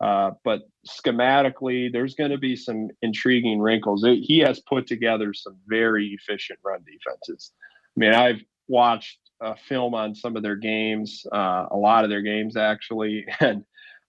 Uh, 0.00 0.30
but 0.42 0.62
schematically, 0.88 1.92
there's 1.92 2.14
going 2.14 2.30
to 2.30 2.38
be 2.38 2.56
some 2.56 2.88
intriguing 3.02 3.60
wrinkles. 3.60 4.04
It, 4.04 4.20
he 4.22 4.38
has 4.38 4.58
put 4.60 4.86
together 4.86 5.34
some 5.34 5.58
very 5.66 6.18
efficient 6.18 6.60
run 6.64 6.82
defenses. 6.86 7.52
I 7.94 8.00
mean, 8.00 8.14
I've 8.14 8.40
watched 8.68 9.18
uh, 9.40 9.54
film 9.68 9.94
on 9.94 10.14
some 10.14 10.36
of 10.36 10.42
their 10.42 10.56
games, 10.56 11.26
uh, 11.32 11.66
a 11.70 11.76
lot 11.76 12.04
of 12.04 12.10
their 12.10 12.22
games 12.22 12.56
actually, 12.56 13.26
and 13.40 13.64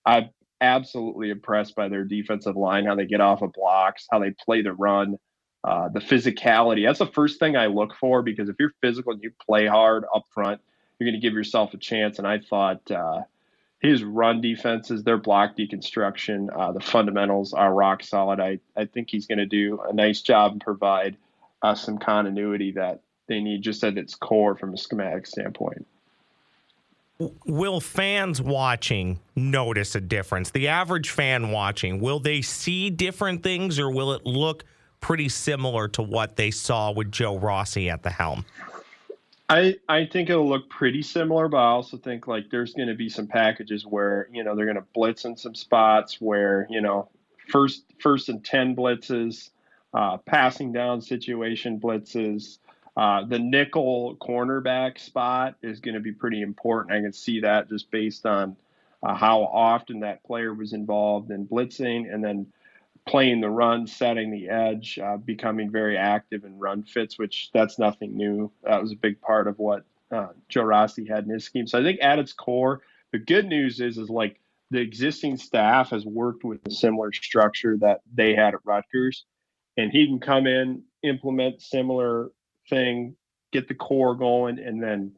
I'm 0.05 0.29
absolutely 0.62 1.29
impressed 1.29 1.75
by 1.75 1.89
their 1.89 2.03
defensive 2.03 2.55
line, 2.55 2.86
how 2.86 2.96
they 2.96 3.05
get 3.05 3.22
off 3.22 3.41
of 3.41 3.53
blocks, 3.53 4.08
how 4.10 4.20
they 4.20 4.32
play 4.32 4.62
the 4.62 4.74
run, 4.74 5.17
uh, 5.63 5.89
the 5.89 6.00
physicality. 6.00 6.86
That's 6.86 7.00
the 7.00 7.08
first 7.08 7.39
thing 7.39 7.55
I 7.55 7.67
look 7.67 7.96
for 7.96 8.22
because 8.22 8.50
if 8.50 8.55
you're 8.60 8.74
physical 8.82 9.13
and 9.13 9.24
you 9.24 9.32
play 9.46 9.65
hard 9.65 10.05
up 10.13 10.25
front, 10.34 10.62
you're 11.00 11.10
going 11.10 11.20
to 11.20 11.25
give 11.25 11.34
yourself 11.34 11.74
a 11.74 11.77
chance. 11.77 12.20
And 12.20 12.27
I 12.27 12.40
thought 12.40 12.90
uh, 12.90 13.24
his 13.79 14.03
run 14.03 14.42
defenses, 14.42 15.03
their 15.03 15.18
block 15.18 15.57
deconstruction, 15.57 16.48
uh, 16.55 16.72
the 16.72 16.79
fundamentals 16.79 17.53
are 17.53 17.74
rock 17.74 18.03
solid. 18.03 18.40
I, 18.40 18.59
I 18.75 18.85
think 18.85 19.09
he's 19.09 19.27
going 19.27 19.40
to 19.40 19.46
do 19.46 19.81
a 19.88 19.94
nice 19.94 20.22
job 20.22 20.53
and 20.53 20.61
provide 20.61 21.18
uh, 21.61 21.75
some 21.75 21.98
continuity 21.98 22.74
that 22.74 23.01
they 23.27 23.40
need 23.40 23.61
just 23.61 23.83
at 23.83 23.98
its 23.98 24.16
core 24.16 24.55
from 24.55 24.74
a 24.74 24.77
schematic 24.77 25.27
standpoint. 25.27 25.85
Will 27.46 27.79
fans 27.79 28.42
watching 28.42 29.20
notice 29.35 29.96
a 29.96 30.01
difference? 30.01 30.51
The 30.51 30.68
average 30.68 31.09
fan 31.09 31.51
watching, 31.51 32.01
will 32.01 32.20
they 32.20 32.42
see 32.42 32.90
different 32.90 33.42
things 33.42 33.79
or 33.79 33.90
will 33.90 34.11
it 34.11 34.25
look 34.25 34.66
pretty 35.00 35.29
similar 35.29 35.88
to 35.88 36.01
what 36.01 36.35
they 36.35 36.51
saw 36.51 36.92
with 36.92 37.11
Joe 37.11 37.38
Rossi 37.38 37.90
at 37.90 38.03
the 38.03 38.09
helm? 38.09 38.44
I, 39.48 39.75
I 39.88 40.05
think 40.05 40.29
it'll 40.29 40.50
look 40.50 40.70
pretty 40.70 41.03
similar, 41.03 41.48
but 41.48 41.57
I 41.57 41.68
also 41.68 41.98
think 41.98 42.27
like 42.27 42.50
there's 42.50 42.74
going 42.74 42.88
to 42.88 42.96
be 42.96 43.09
some 43.09 43.27
packages 43.27 43.85
where 43.85 44.27
you 44.31 44.44
know 44.44 44.55
they're 44.55 44.66
going 44.66 44.77
to 44.77 44.85
blitz 44.94 45.25
in 45.25 45.38
some 45.38 45.53
spots 45.53 46.20
where 46.20 46.66
you 46.70 46.81
know 46.81 47.09
first 47.50 47.83
first 48.00 48.29
and 48.29 48.44
ten 48.44 48.75
blitzes, 48.75 49.51
uh, 49.94 50.18
passing 50.18 50.72
down 50.72 51.00
situation 51.00 51.79
blitzes, 51.79 52.57
uh, 52.98 53.25
the 53.25 53.40
nickel 53.40 54.18
cornerback 54.22 55.00
spot 55.00 55.55
is 55.62 55.79
going 55.79 55.96
to 55.96 56.00
be 56.00 56.12
pretty 56.12 56.42
important. 56.42 56.96
I 56.96 57.01
can 57.01 57.14
see 57.14 57.42
that 57.42 57.70
just 57.70 57.92
based 57.92 58.25
on 58.25 58.55
uh, 59.03 59.16
how 59.16 59.44
often 59.44 60.00
that 60.00 60.24
player 60.24 60.53
was 60.53 60.74
involved 60.74 61.29
in 61.31 61.48
blitzing 61.48 62.12
and 62.14 62.24
then 62.24 62.48
playing 63.08 63.42
the 63.42 63.50
run, 63.50 63.86
setting 63.86 64.31
the 64.31 64.50
edge, 64.50 64.98
uh, 64.98 65.18
becoming 65.18 65.70
very 65.70 65.98
active 65.98 66.44
in 66.44 66.58
run 66.58 66.84
fits, 66.84 67.20
which 67.20 67.51
that's 67.53 67.77
nothing 67.77 68.16
new. 68.16 68.51
That 68.64 68.81
was 68.81 68.94
a 68.94 68.98
big 68.98 69.22
part 69.22 69.48
of 69.48 69.60
what 69.60 69.84
uh, 70.12 70.29
Joe 70.50 70.64
Rossi 70.64 71.05
had 71.05 71.25
in 71.25 71.29
his 71.29 71.44
scheme. 71.44 71.68
So 71.68 71.79
I 71.79 71.84
think 71.84 72.00
at 72.01 72.20
its 72.20 72.34
core, 72.34 72.81
the 73.12 73.20
good 73.20 73.46
news 73.46 73.79
is 73.79 73.98
is 73.98 74.10
like 74.10 74.40
the 74.72 74.79
existing 74.79 75.38
staff 75.38 75.92
has 75.92 76.05
worked 76.05 76.44
with 76.44 76.66
a 76.66 76.72
similar 76.72 77.12
structure 77.14 77.77
that 77.77 78.01
they 78.12 78.34
had 78.34 78.55
at 78.55 78.66
Rutgers, 78.66 79.25
and 79.77 79.92
he 79.92 80.08
can 80.08 80.20
come 80.20 80.48
in, 80.48 80.84
implement 81.03 81.62
similar 81.62 82.31
thing, 82.70 83.16
get 83.51 83.68
the 83.68 83.75
core 83.75 84.16
going, 84.16 84.60
and 84.60 84.82
then 84.82 85.14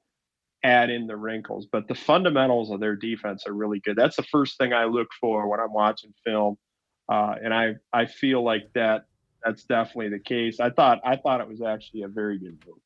add 0.63 0.89
in 0.89 1.07
the 1.07 1.15
wrinkles. 1.15 1.67
But 1.71 1.87
the 1.87 1.95
fundamentals 1.95 2.71
of 2.71 2.79
their 2.79 2.95
defense 2.95 3.45
are 3.47 3.53
really 3.53 3.79
good. 3.79 3.95
That's 3.95 4.15
the 4.15 4.23
first 4.23 4.57
thing 4.57 4.73
I 4.73 4.85
look 4.85 5.07
for 5.19 5.47
when 5.47 5.59
I'm 5.59 5.73
watching 5.73 6.13
film, 6.25 6.57
uh, 7.09 7.35
and 7.43 7.53
I 7.53 7.75
I 7.93 8.05
feel 8.05 8.43
like 8.43 8.71
that 8.73 9.05
that's 9.43 9.63
definitely 9.63 10.09
the 10.09 10.19
case. 10.19 10.59
I 10.59 10.69
thought 10.69 10.99
I 11.05 11.15
thought 11.15 11.41
it 11.41 11.47
was 11.47 11.61
actually 11.61 12.03
a 12.03 12.07
very 12.07 12.37
good 12.37 12.57
move. 12.65 12.77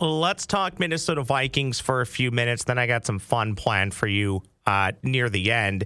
Let's 0.00 0.46
talk 0.46 0.80
Minnesota 0.80 1.22
Vikings 1.22 1.78
for 1.78 2.00
a 2.00 2.06
few 2.06 2.30
minutes. 2.30 2.64
Then 2.64 2.78
I 2.78 2.86
got 2.86 3.06
some 3.06 3.18
fun 3.18 3.54
planned 3.54 3.94
for 3.94 4.08
you 4.08 4.42
uh, 4.66 4.92
near 5.02 5.28
the 5.28 5.52
end. 5.52 5.84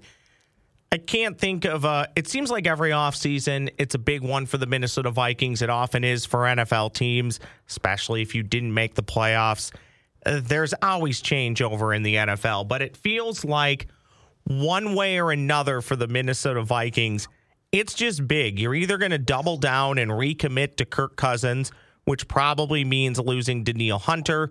I 0.92 0.98
can't 0.98 1.36
think 1.36 1.64
of 1.64 1.84
a. 1.84 2.08
It 2.14 2.28
seems 2.28 2.50
like 2.50 2.66
every 2.66 2.90
offseason, 2.90 3.70
it's 3.76 3.94
a 3.94 3.98
big 3.98 4.22
one 4.22 4.46
for 4.46 4.56
the 4.56 4.66
Minnesota 4.66 5.10
Vikings. 5.10 5.60
It 5.60 5.70
often 5.70 6.04
is 6.04 6.24
for 6.24 6.40
NFL 6.40 6.94
teams, 6.94 7.40
especially 7.68 8.22
if 8.22 8.34
you 8.34 8.42
didn't 8.42 8.72
make 8.72 8.94
the 8.94 9.02
playoffs. 9.02 9.72
Uh, 10.24 10.40
there's 10.42 10.74
always 10.82 11.20
changeover 11.20 11.94
in 11.94 12.02
the 12.02 12.14
NFL, 12.14 12.68
but 12.68 12.82
it 12.82 12.96
feels 12.96 13.44
like 13.44 13.88
one 14.44 14.94
way 14.94 15.18
or 15.20 15.32
another 15.32 15.80
for 15.80 15.96
the 15.96 16.06
Minnesota 16.06 16.62
Vikings, 16.62 17.28
it's 17.72 17.94
just 17.94 18.26
big. 18.28 18.60
You're 18.60 18.74
either 18.74 18.96
going 18.96 19.10
to 19.10 19.18
double 19.18 19.56
down 19.56 19.98
and 19.98 20.10
recommit 20.10 20.76
to 20.76 20.84
Kirk 20.84 21.16
Cousins, 21.16 21.72
which 22.04 22.28
probably 22.28 22.84
means 22.84 23.18
losing 23.18 23.64
Danielle 23.64 23.98
Hunter, 23.98 24.50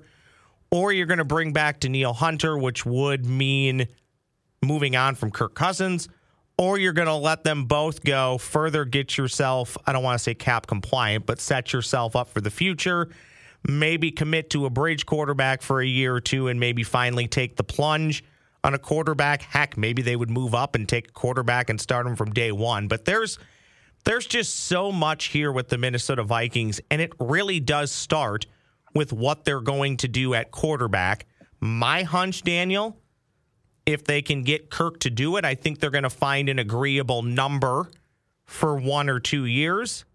or 0.69 0.91
you're 0.91 1.06
going 1.06 1.19
to 1.19 1.26
bring 1.26 1.54
back 1.54 1.80
Danielle 1.80 2.13
Hunter, 2.13 2.58
which 2.58 2.86
would 2.86 3.26
mean 3.26 3.88
moving 4.62 4.98
on 4.98 5.15
from 5.15 5.32
Kirk 5.32 5.56
Cousins 5.56 6.10
or 6.58 6.78
you're 6.78 6.94
going 6.94 7.08
to 7.08 7.15
let 7.15 7.44
them 7.44 7.65
both 7.65 8.04
go, 8.04 8.38
further 8.38 8.86
get 8.86 9.18
yourself, 9.18 9.78
I 9.86 9.94
don't 9.94 10.04
want 10.04 10.18
to 10.18 10.24
say 10.24 10.34
cap 10.34 10.68
compliant, 10.68 11.26
but 11.26 11.39
set 11.39 11.74
yourself 11.74 12.15
up 12.15 12.30
for 12.30 12.41
the 12.41 12.52
future. 12.52 13.10
Maybe 13.68 14.12
commit 14.12 14.50
to 14.52 14.65
a 14.65 14.70
bridge 14.70 15.06
quarterback 15.06 15.62
for 15.62 15.82
a 15.82 15.86
year 15.86 16.15
or 16.15 16.22
two 16.22 16.48
and 16.48 16.60
maybe 16.60 16.84
finally 16.84 17.28
take 17.28 17.56
the 17.56 17.63
plunge 17.63 18.24
on 18.63 18.74
a 18.74 18.80
quarterback. 18.80 19.41
Heck, 19.41 19.78
maybe 19.78 20.02
they 20.02 20.15
would 20.15 20.30
move 20.30 20.56
up 20.56 20.76
and 20.76 20.88
take 20.88 21.10
a 21.10 21.12
quarterback 21.12 21.70
and 21.70 21.82
start 21.82 22.06
him 22.06 22.15
from 22.15 22.32
day 22.32 22.52
one. 22.52 22.88
But 22.88 23.06
there's 23.06 23.39
there's 24.06 24.28
just 24.28 24.56
so 24.56 24.91
much 24.91 25.26
here 25.26 25.52
with 25.52 25.70
the 25.70 25.80
Minnesota 25.80 26.24
Vikings, 26.24 26.80
and 26.91 27.02
it 27.02 27.12
really 27.20 27.60
does 27.60 27.91
start 27.91 28.46
with 28.94 29.12
what 29.12 29.46
they're 29.46 29.62
going 29.62 29.98
to 29.98 30.08
do 30.08 30.36
at 30.36 30.52
quarterback. 30.52 31.26
My 31.60 32.04
hunch, 32.04 32.44
Daniel, 32.44 32.98
if 33.86 34.04
they 34.04 34.21
can 34.21 34.43
get 34.43 34.69
Kirk 34.69 35.00
to 35.02 35.10
do 35.10 35.38
it, 35.38 35.45
I 35.45 35.56
think 35.56 35.80
they're 35.80 35.91
going 35.91 36.04
to 36.04 36.10
find 36.10 36.50
an 36.50 36.60
agreeable 36.60 37.21
number 37.21 37.89
for 38.45 38.78
one 38.78 39.10
or 39.10 39.19
two 39.19 39.45
years, 39.45 40.06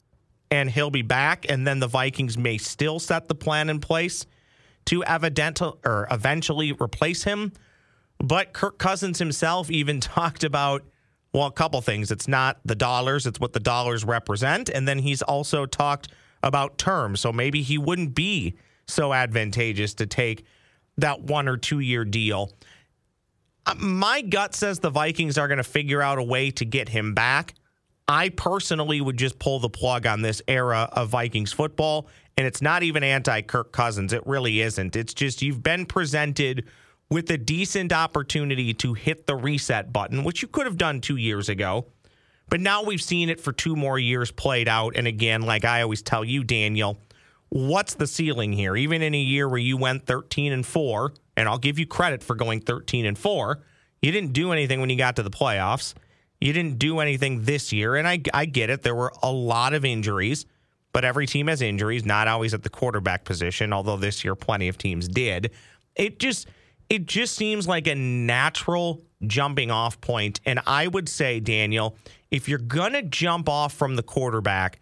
and 0.51 0.71
he'll 0.71 0.91
be 0.91 1.03
back. 1.03 1.47
And 1.49 1.67
then 1.67 1.81
the 1.81 1.87
Vikings 1.87 2.37
may 2.37 2.59
still 2.59 2.99
set 2.99 3.29
the 3.29 3.35
plan 3.35 3.71
in 3.71 3.81
place 3.81 4.27
to 4.87 5.05
evident 5.05 5.61
or 5.63 6.09
eventually 6.11 6.73
replace 6.73 7.25
him. 7.25 7.53
But 8.19 8.53
Kirk 8.53 8.79
Cousins 8.79 9.19
himself 9.19 9.71
even 9.71 10.01
talked 10.01 10.45
about 10.45 10.85
well, 11.33 11.47
a 11.47 11.53
couple 11.53 11.81
things. 11.81 12.11
It's 12.11 12.27
not 12.27 12.59
the 12.65 12.75
dollars; 12.75 13.25
it's 13.25 13.39
what 13.39 13.53
the 13.53 13.61
dollars 13.61 14.05
represent. 14.05 14.69
And 14.69 14.89
then 14.89 14.99
he's 14.99 15.23
also 15.23 15.65
talked 15.65 16.09
about 16.43 16.77
terms. 16.77 17.21
So 17.21 17.33
maybe 17.33 17.63
he 17.63 17.79
wouldn't 17.79 18.17
be 18.17 18.57
so 18.89 19.13
advantageous 19.13 19.95
to 19.95 20.07
take 20.07 20.45
that 20.99 21.23
one 21.23 21.49
or 21.49 21.57
two 21.57 21.79
year 21.79 22.05
deal. 22.05 22.53
Uh, 23.71 23.75
my 23.77 24.21
gut 24.21 24.55
says 24.55 24.81
the 24.81 24.91
Vikings 24.91 25.39
are 25.39 25.47
going 25.47 25.59
to 25.59 25.65
figure 25.65 26.03
out 26.03 26.19
a 26.19 26.23
way 26.23 26.51
to 26.53 26.65
get 26.65 26.89
him 26.89 27.15
back. 27.15 27.55
I 28.09 28.31
personally 28.31 29.01
would 29.01 29.17
just 29.17 29.39
pull 29.39 29.61
the 29.61 29.69
plug 29.69 30.07
on 30.07 30.23
this 30.23 30.43
era 30.49 30.89
of 30.93 31.11
Vikings 31.11 31.53
football. 31.53 32.09
And 32.37 32.47
it's 32.47 32.61
not 32.61 32.83
even 32.83 33.05
anti 33.05 33.43
Kirk 33.43 33.71
Cousins. 33.71 34.13
It 34.13 34.27
really 34.27 34.61
isn't. 34.61 34.97
It's 34.97 35.15
just 35.15 35.43
you've 35.43 35.63
been 35.63 35.87
presented 35.87 36.67
with 37.11 37.31
a 37.31 37.39
decent 37.39 37.93
opportunity 37.93 38.75
to 38.75 38.95
hit 38.95 39.27
the 39.27 39.37
reset 39.37 39.93
button, 39.93 40.25
which 40.25 40.43
you 40.43 40.49
could 40.49 40.67
have 40.67 40.77
done 40.77 41.01
two 41.01 41.17
years 41.17 41.49
ago. 41.49 41.87
But 42.49 42.61
now 42.61 42.83
we've 42.83 43.03
seen 43.03 43.29
it 43.29 43.41
for 43.41 43.53
two 43.53 43.77
more 43.77 43.99
years 43.99 44.33
played 44.33 44.67
out. 44.67 44.97
And 44.97 45.07
again, 45.07 45.43
like 45.43 45.65
I 45.65 45.83
always 45.83 46.03
tell 46.03 46.25
you, 46.25 46.43
Daniel, 46.43 46.99
what's 47.51 47.95
the 47.95 48.07
ceiling 48.07 48.53
here? 48.53 48.77
Even 48.77 49.03
in 49.03 49.15
a 49.15 49.21
year 49.21 49.49
where 49.49 49.59
you 49.59 49.77
went 49.77 50.07
13 50.07 50.53
and 50.53 50.65
4, 50.65 51.13
and 51.37 51.49
I'll 51.49 51.59
give 51.59 51.79
you 51.79 51.87
credit 51.87 52.23
for 52.23 52.35
going 52.35 52.61
13 52.61 53.05
and 53.05 53.19
4, 53.19 53.61
you 54.01 54.13
didn't 54.13 54.33
do 54.33 54.53
anything 54.53 54.81
when 54.81 54.89
you 54.89 54.97
got 54.97 55.17
to 55.17 55.23
the 55.23 55.31
playoffs. 55.31 55.95
You 56.41 56.53
didn't 56.53 56.79
do 56.79 57.01
anything 57.01 57.45
this 57.45 57.73
year. 57.73 57.97
And 57.97 58.09
I, 58.09 58.23
I 58.33 58.47
get 58.47 58.71
it. 58.71 58.83
There 58.83 58.95
were 58.95 59.13
a 59.23 59.31
lot 59.31 59.75
of 59.75 59.85
injuries, 59.85 60.47
but 60.93 61.05
every 61.05 61.27
team 61.27 61.49
has 61.49 61.61
injuries, 61.61 62.07
not 62.07 62.29
always 62.29 62.55
at 62.55 62.63
the 62.63 62.71
quarterback 62.71 63.25
position, 63.25 63.73
although 63.73 63.97
this 63.97 64.25
year 64.25 64.35
plenty 64.35 64.69
of 64.69 64.79
teams 64.79 65.07
did. 65.07 65.51
It 65.97 66.19
just 66.19 66.49
it 66.89 67.07
just 67.07 67.37
seems 67.37 67.69
like 67.69 67.87
a 67.87 67.95
natural 67.95 69.03
jumping 69.27 69.71
off 69.71 70.01
point. 70.01 70.41
And 70.45 70.61
I 70.67 70.89
would 70.89 71.09
say, 71.09 71.39
Daniel, 71.39 71.97
if 72.31 72.49
you're 72.49 72.59
going 72.59 72.95
to 72.95 73.03
jump 73.03 73.49
off 73.49 73.75
from 73.75 73.95
the 73.95 74.03
quarterback, 74.03 74.81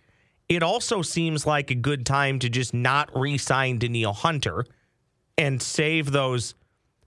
it 0.48 0.62
also 0.62 1.02
seems 1.02 1.46
like 1.46 1.70
a 1.70 1.74
good 1.74 2.06
time 2.06 2.38
to 2.38 2.48
just 2.48 2.72
not 2.72 3.11
re 3.14 3.37
sign 3.38 3.78
Danielle 3.78 4.12
Hunter 4.12 4.64
and 5.37 5.62
save 5.62 6.11
those, 6.11 6.54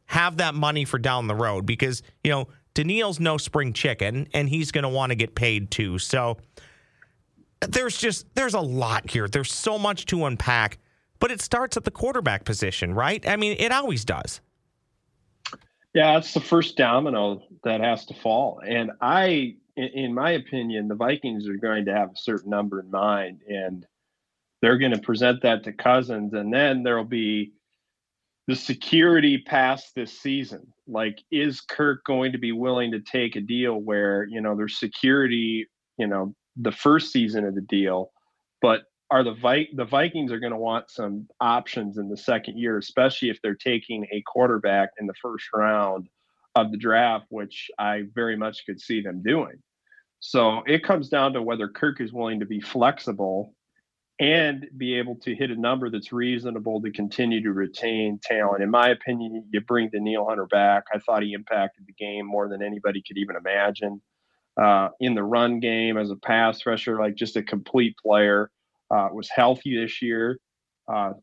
have 0.06 0.38
that 0.38 0.56
money 0.56 0.86
for 0.86 1.00
down 1.00 1.28
the 1.28 1.36
road 1.36 1.66
because, 1.66 2.04
you 2.24 2.32
know, 2.32 2.48
Danielle's 2.74 3.20
no 3.20 3.38
spring 3.38 3.74
chicken 3.74 4.28
and 4.34 4.48
he's 4.48 4.72
going 4.72 4.84
to 4.84 4.90
want 4.90 5.12
to 5.12 5.16
get 5.16 5.36
paid 5.36 5.72
too. 5.72 6.00
So 6.00 6.38
there's 7.68 7.98
just, 7.98 8.26
there's 8.36 8.54
a 8.54 8.62
lot 8.62 9.10
here. 9.10 9.28
There's 9.28 9.52
so 9.52 9.78
much 9.78 10.06
to 10.08 10.26
unpack, 10.26 10.78
but 11.20 11.32
it 11.32 11.42
starts 11.42 11.76
at 11.76 11.84
the 11.84 11.92
quarterback 11.92 12.46
position, 12.46 12.94
right? 12.94 13.28
I 13.28 13.36
mean, 13.36 13.58
it 13.60 13.72
always 13.72 14.06
does. 14.06 14.40
Yeah, 15.94 16.18
it's 16.18 16.34
the 16.34 16.40
first 16.40 16.78
domino 16.78 17.44
that 17.64 17.82
has 17.82 18.06
to 18.06 18.14
fall. 18.14 18.62
And 18.66 18.92
I, 19.02 19.56
in 19.82 20.14
my 20.14 20.32
opinion, 20.32 20.88
the 20.88 20.96
Vikings 20.96 21.48
are 21.48 21.58
going 21.58 21.86
to 21.86 21.94
have 21.94 22.10
a 22.10 22.18
certain 22.18 22.50
number 22.50 22.80
in 22.80 22.92
mind, 22.92 23.42
and 23.48 23.86
they're 24.62 24.78
going 24.78 24.94
to 24.94 25.02
present 25.02 25.42
that 25.42 25.64
to 25.64 25.74
Cousins, 25.74 26.34
and 26.34 26.54
then 26.54 26.84
there'll 26.84 27.04
be 27.04 27.54
the 28.48 28.56
security 28.56 29.38
past 29.38 29.96
this 29.96 30.20
season. 30.20 30.74
Like, 30.88 31.20
is 31.32 31.62
Kirk 31.62 32.04
going 32.06 32.32
to 32.34 32.38
be 32.38 32.52
willing 32.52 32.92
to 32.92 33.00
take 33.00 33.36
a 33.36 33.42
deal 33.42 33.76
where 33.76 34.26
you 34.26 34.42
know 34.42 34.56
there's 34.56 34.78
security, 34.78 35.68
you 35.98 36.08
know, 36.08 36.36
the 36.56 36.72
first 36.72 37.12
season 37.12 37.46
of 37.46 37.56
the 37.56 37.62
deal, 37.62 38.12
but 38.62 38.84
are 39.10 39.24
the 39.24 39.34
Vi- 39.34 39.70
the 39.76 39.86
Vikings 39.86 40.32
are 40.32 40.40
going 40.40 40.54
to 40.54 40.58
want 40.58 40.90
some 40.90 41.28
options 41.40 41.98
in 41.98 42.10
the 42.10 42.18
second 42.18 42.58
year, 42.58 42.78
especially 42.78 43.30
if 43.30 43.42
they're 43.42 43.56
taking 43.56 44.08
a 44.12 44.22
quarterback 44.22 44.90
in 45.00 45.08
the 45.08 45.14
first 45.22 45.46
round 45.54 46.08
of 46.56 46.72
the 46.72 46.78
draft, 46.78 47.26
which 47.30 47.70
I 47.78 48.04
very 48.14 48.38
much 48.38 48.66
could 48.66 48.80
see 48.80 49.02
them 49.02 49.22
doing. 49.22 49.62
So 50.22 50.62
it 50.68 50.84
comes 50.84 51.10
down 51.10 51.34
to 51.34 51.42
whether 51.42 51.68
Kirk 51.68 52.00
is 52.00 52.14
willing 52.14 52.40
to 52.40 52.46
be 52.46 52.62
flexible 52.62 53.56
and 54.20 54.68
be 54.78 54.94
able 54.94 55.16
to 55.16 55.34
hit 55.34 55.50
a 55.50 55.60
number 55.60 55.90
that's 55.90 56.14
reasonable 56.14 56.80
to 56.80 56.92
continue 56.92 57.42
to 57.42 57.52
retain 57.52 58.20
talent. 58.22 58.62
In 58.62 58.70
my 58.70 58.90
opinion, 58.90 59.44
you 59.52 59.62
bring 59.62 59.90
Danielle 59.90 60.28
Hunter 60.28 60.46
back. 60.46 60.84
I 60.94 61.00
thought 61.00 61.24
he 61.24 61.34
impacted 61.34 61.88
the 61.88 61.94
game 61.94 62.28
more 62.28 62.48
than 62.48 62.62
anybody 62.62 63.02
could 63.02 63.18
even 63.18 63.36
imagine. 63.36 64.00
Uh, 64.62 64.90
in 65.00 65.16
the 65.16 65.24
run 65.24 65.60
game 65.60 65.98
as 65.98 66.12
a 66.12 66.16
pass 66.16 66.68
rusher, 66.68 67.00
like 67.00 67.16
just 67.16 67.36
a 67.36 67.42
complete 67.42 67.96
player 67.98 68.52
uh, 68.92 69.10
was 69.12 69.28
healthy 69.28 69.76
this 69.76 70.04
year, 70.04 70.38
uh, 70.88 71.14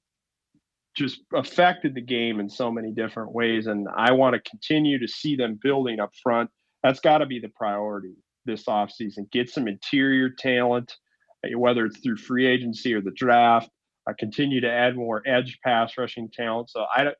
just 0.97 1.21
affected 1.35 1.95
the 1.95 2.01
game 2.01 2.41
in 2.41 2.51
so 2.51 2.69
many 2.69 2.91
different 2.91 3.31
ways. 3.31 3.69
And 3.69 3.87
I 3.97 4.11
want 4.11 4.35
to 4.35 4.51
continue 4.51 4.99
to 4.99 5.07
see 5.07 5.37
them 5.37 5.57
building 5.63 6.01
up 6.01 6.11
front. 6.21 6.51
That's 6.83 6.99
got 6.99 7.19
to 7.19 7.27
be 7.27 7.39
the 7.39 7.51
priority 7.51 8.17
this 8.49 8.65
offseason. 8.65 9.31
Get 9.31 9.49
some 9.49 9.69
interior 9.69 10.31
talent, 10.31 10.97
uh, 11.45 11.57
whether 11.57 11.87
it's 11.87 12.01
through 12.01 12.17
free 12.17 12.47
agency 12.47 12.93
or 12.93 13.01
the 13.01 13.13
draft. 13.13 13.71
Uh, 14.09 14.15
continue 14.19 14.61
to 14.61 14.71
add 14.71 14.97
more 14.97 15.23
edge 15.27 15.59
pass 15.65 15.97
rushing 15.97 16.29
talent. 16.31 16.71
So 16.71 16.87
I, 16.93 17.13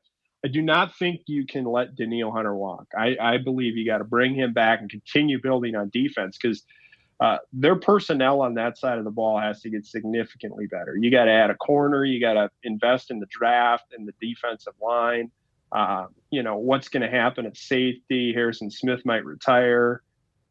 I 0.43 0.47
do 0.49 0.61
not 0.61 0.97
think 0.97 1.21
you 1.27 1.45
can 1.45 1.63
let 1.63 1.95
Danielle 1.95 2.31
Hunter 2.31 2.55
walk. 2.55 2.87
I, 2.97 3.15
I 3.21 3.37
believe 3.37 3.77
you 3.77 3.85
got 3.85 3.99
to 3.99 4.03
bring 4.03 4.35
him 4.35 4.51
back 4.51 4.81
and 4.81 4.89
continue 4.89 5.39
building 5.41 5.75
on 5.75 5.89
defense 5.93 6.37
because– 6.41 6.63
uh, 7.19 7.37
their 7.51 7.75
personnel 7.75 8.41
on 8.41 8.53
that 8.53 8.77
side 8.77 8.97
of 8.97 9.03
the 9.03 9.11
ball 9.11 9.39
has 9.39 9.61
to 9.61 9.69
get 9.69 9.85
significantly 9.85 10.67
better. 10.67 10.95
You 10.95 11.11
got 11.11 11.25
to 11.25 11.31
add 11.31 11.49
a 11.49 11.55
corner. 11.55 12.05
You 12.05 12.19
got 12.19 12.33
to 12.33 12.49
invest 12.63 13.11
in 13.11 13.19
the 13.19 13.25
draft 13.29 13.93
and 13.97 14.07
the 14.07 14.13
defensive 14.25 14.73
line. 14.81 15.29
Uh, 15.71 16.05
you 16.31 16.41
know 16.41 16.57
what's 16.57 16.87
going 16.87 17.03
to 17.03 17.09
happen 17.09 17.45
at 17.45 17.57
safety. 17.57 18.33
Harrison 18.33 18.71
Smith 18.71 19.01
might 19.05 19.25
retire. 19.25 20.01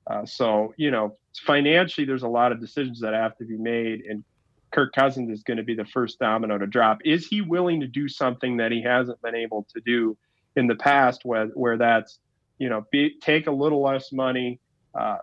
Uh, 0.08 0.24
so 0.24 0.72
you 0.76 0.90
know 0.90 1.16
financially, 1.44 2.04
there's 2.04 2.22
a 2.22 2.28
lot 2.28 2.52
of 2.52 2.60
decisions 2.60 3.00
that 3.00 3.14
have 3.14 3.36
to 3.36 3.44
be 3.44 3.56
made, 3.56 4.02
and 4.08 4.24
Kirk 4.70 4.92
Cousins 4.92 5.30
is 5.30 5.42
going 5.42 5.58
to 5.58 5.62
be 5.62 5.74
the 5.74 5.84
first 5.84 6.18
domino 6.18 6.58
to 6.58 6.66
drop. 6.66 6.98
Is 7.04 7.26
he 7.26 7.40
willing 7.40 7.80
to 7.80 7.86
do 7.86 8.08
something 8.08 8.56
that 8.58 8.72
he 8.72 8.82
hasn't 8.82 9.20
been 9.22 9.34
able 9.34 9.66
to 9.74 9.80
do 9.80 10.16
in 10.56 10.66
the 10.66 10.76
past, 10.76 11.24
where 11.24 11.46
where 11.48 11.76
that's 11.76 12.18
you 12.58 12.68
know 12.68 12.86
be, 12.90 13.16
take 13.20 13.46
a 13.46 13.52
little 13.52 13.82
less 13.82 14.12
money, 14.12 14.60
uh, 14.94 15.18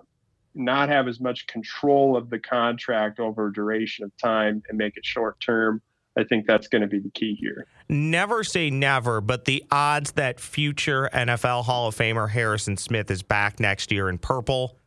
not 0.53 0.89
have 0.89 1.07
as 1.07 1.19
much 1.19 1.47
control 1.47 2.15
of 2.15 2.29
the 2.29 2.39
contract 2.39 3.19
over 3.19 3.47
a 3.47 3.53
duration 3.53 4.05
of 4.05 4.15
time 4.17 4.63
and 4.69 4.77
make 4.77 4.97
it 4.97 5.05
short 5.05 5.39
term. 5.39 5.81
I 6.17 6.23
think 6.23 6.47
that's 6.47 6.67
going 6.67 6.81
to 6.81 6.87
be 6.87 6.99
the 6.99 7.09
key 7.09 7.35
here. 7.39 7.67
Never 7.89 8.43
say 8.43 8.69
never, 8.69 9.21
but 9.21 9.45
the 9.45 9.63
odds 9.69 10.13
that 10.13 10.39
future 10.39 11.09
NFL 11.13 11.65
Hall 11.65 11.87
of 11.87 11.95
Famer 11.95 12.29
Harrison 12.29 12.77
Smith 12.77 13.11
is 13.11 13.21
back 13.21 13.59
next 13.59 13.91
year 13.91 14.09
in 14.09 14.17
purple, 14.17 14.77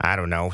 I 0.00 0.16
don't 0.16 0.30
know, 0.30 0.52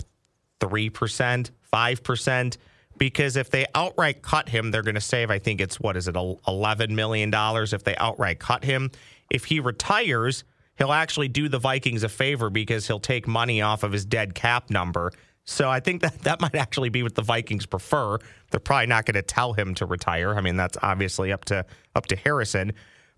3%, 0.60 1.50
5%. 1.72 2.56
Because 2.96 3.36
if 3.36 3.50
they 3.50 3.66
outright 3.74 4.22
cut 4.22 4.48
him, 4.48 4.70
they're 4.70 4.82
going 4.82 4.94
to 4.94 5.00
save, 5.00 5.30
I 5.30 5.40
think 5.40 5.60
it's, 5.60 5.80
what 5.80 5.96
is 5.96 6.06
it, 6.06 6.14
$11 6.14 6.90
million 6.90 7.30
if 7.34 7.82
they 7.84 7.96
outright 7.96 8.38
cut 8.38 8.64
him. 8.64 8.90
If 9.30 9.46
he 9.46 9.58
retires, 9.58 10.44
he'll 10.78 10.92
actually 10.92 11.28
do 11.28 11.48
the 11.48 11.58
Vikings 11.58 12.04
a 12.04 12.08
favor 12.08 12.50
because 12.50 12.86
he'll 12.86 13.00
take 13.00 13.26
money 13.26 13.60
off 13.60 13.82
of 13.82 13.90
his 13.90 14.04
dead 14.04 14.34
cap 14.34 14.70
number. 14.70 15.10
So 15.44 15.68
I 15.68 15.80
think 15.80 16.02
that 16.02 16.20
that 16.20 16.40
might 16.40 16.54
actually 16.54 16.88
be 16.88 17.02
what 17.02 17.14
the 17.14 17.22
Vikings 17.22 17.66
prefer. 17.66 18.18
They're 18.50 18.60
probably 18.60 18.86
not 18.86 19.04
going 19.04 19.14
to 19.14 19.22
tell 19.22 19.52
him 19.52 19.74
to 19.76 19.86
retire. 19.86 20.34
I 20.34 20.40
mean, 20.40 20.56
that's 20.56 20.78
obviously 20.82 21.32
up 21.32 21.44
to 21.46 21.66
up 21.94 22.06
to 22.06 22.16
Harrison, 22.16 22.72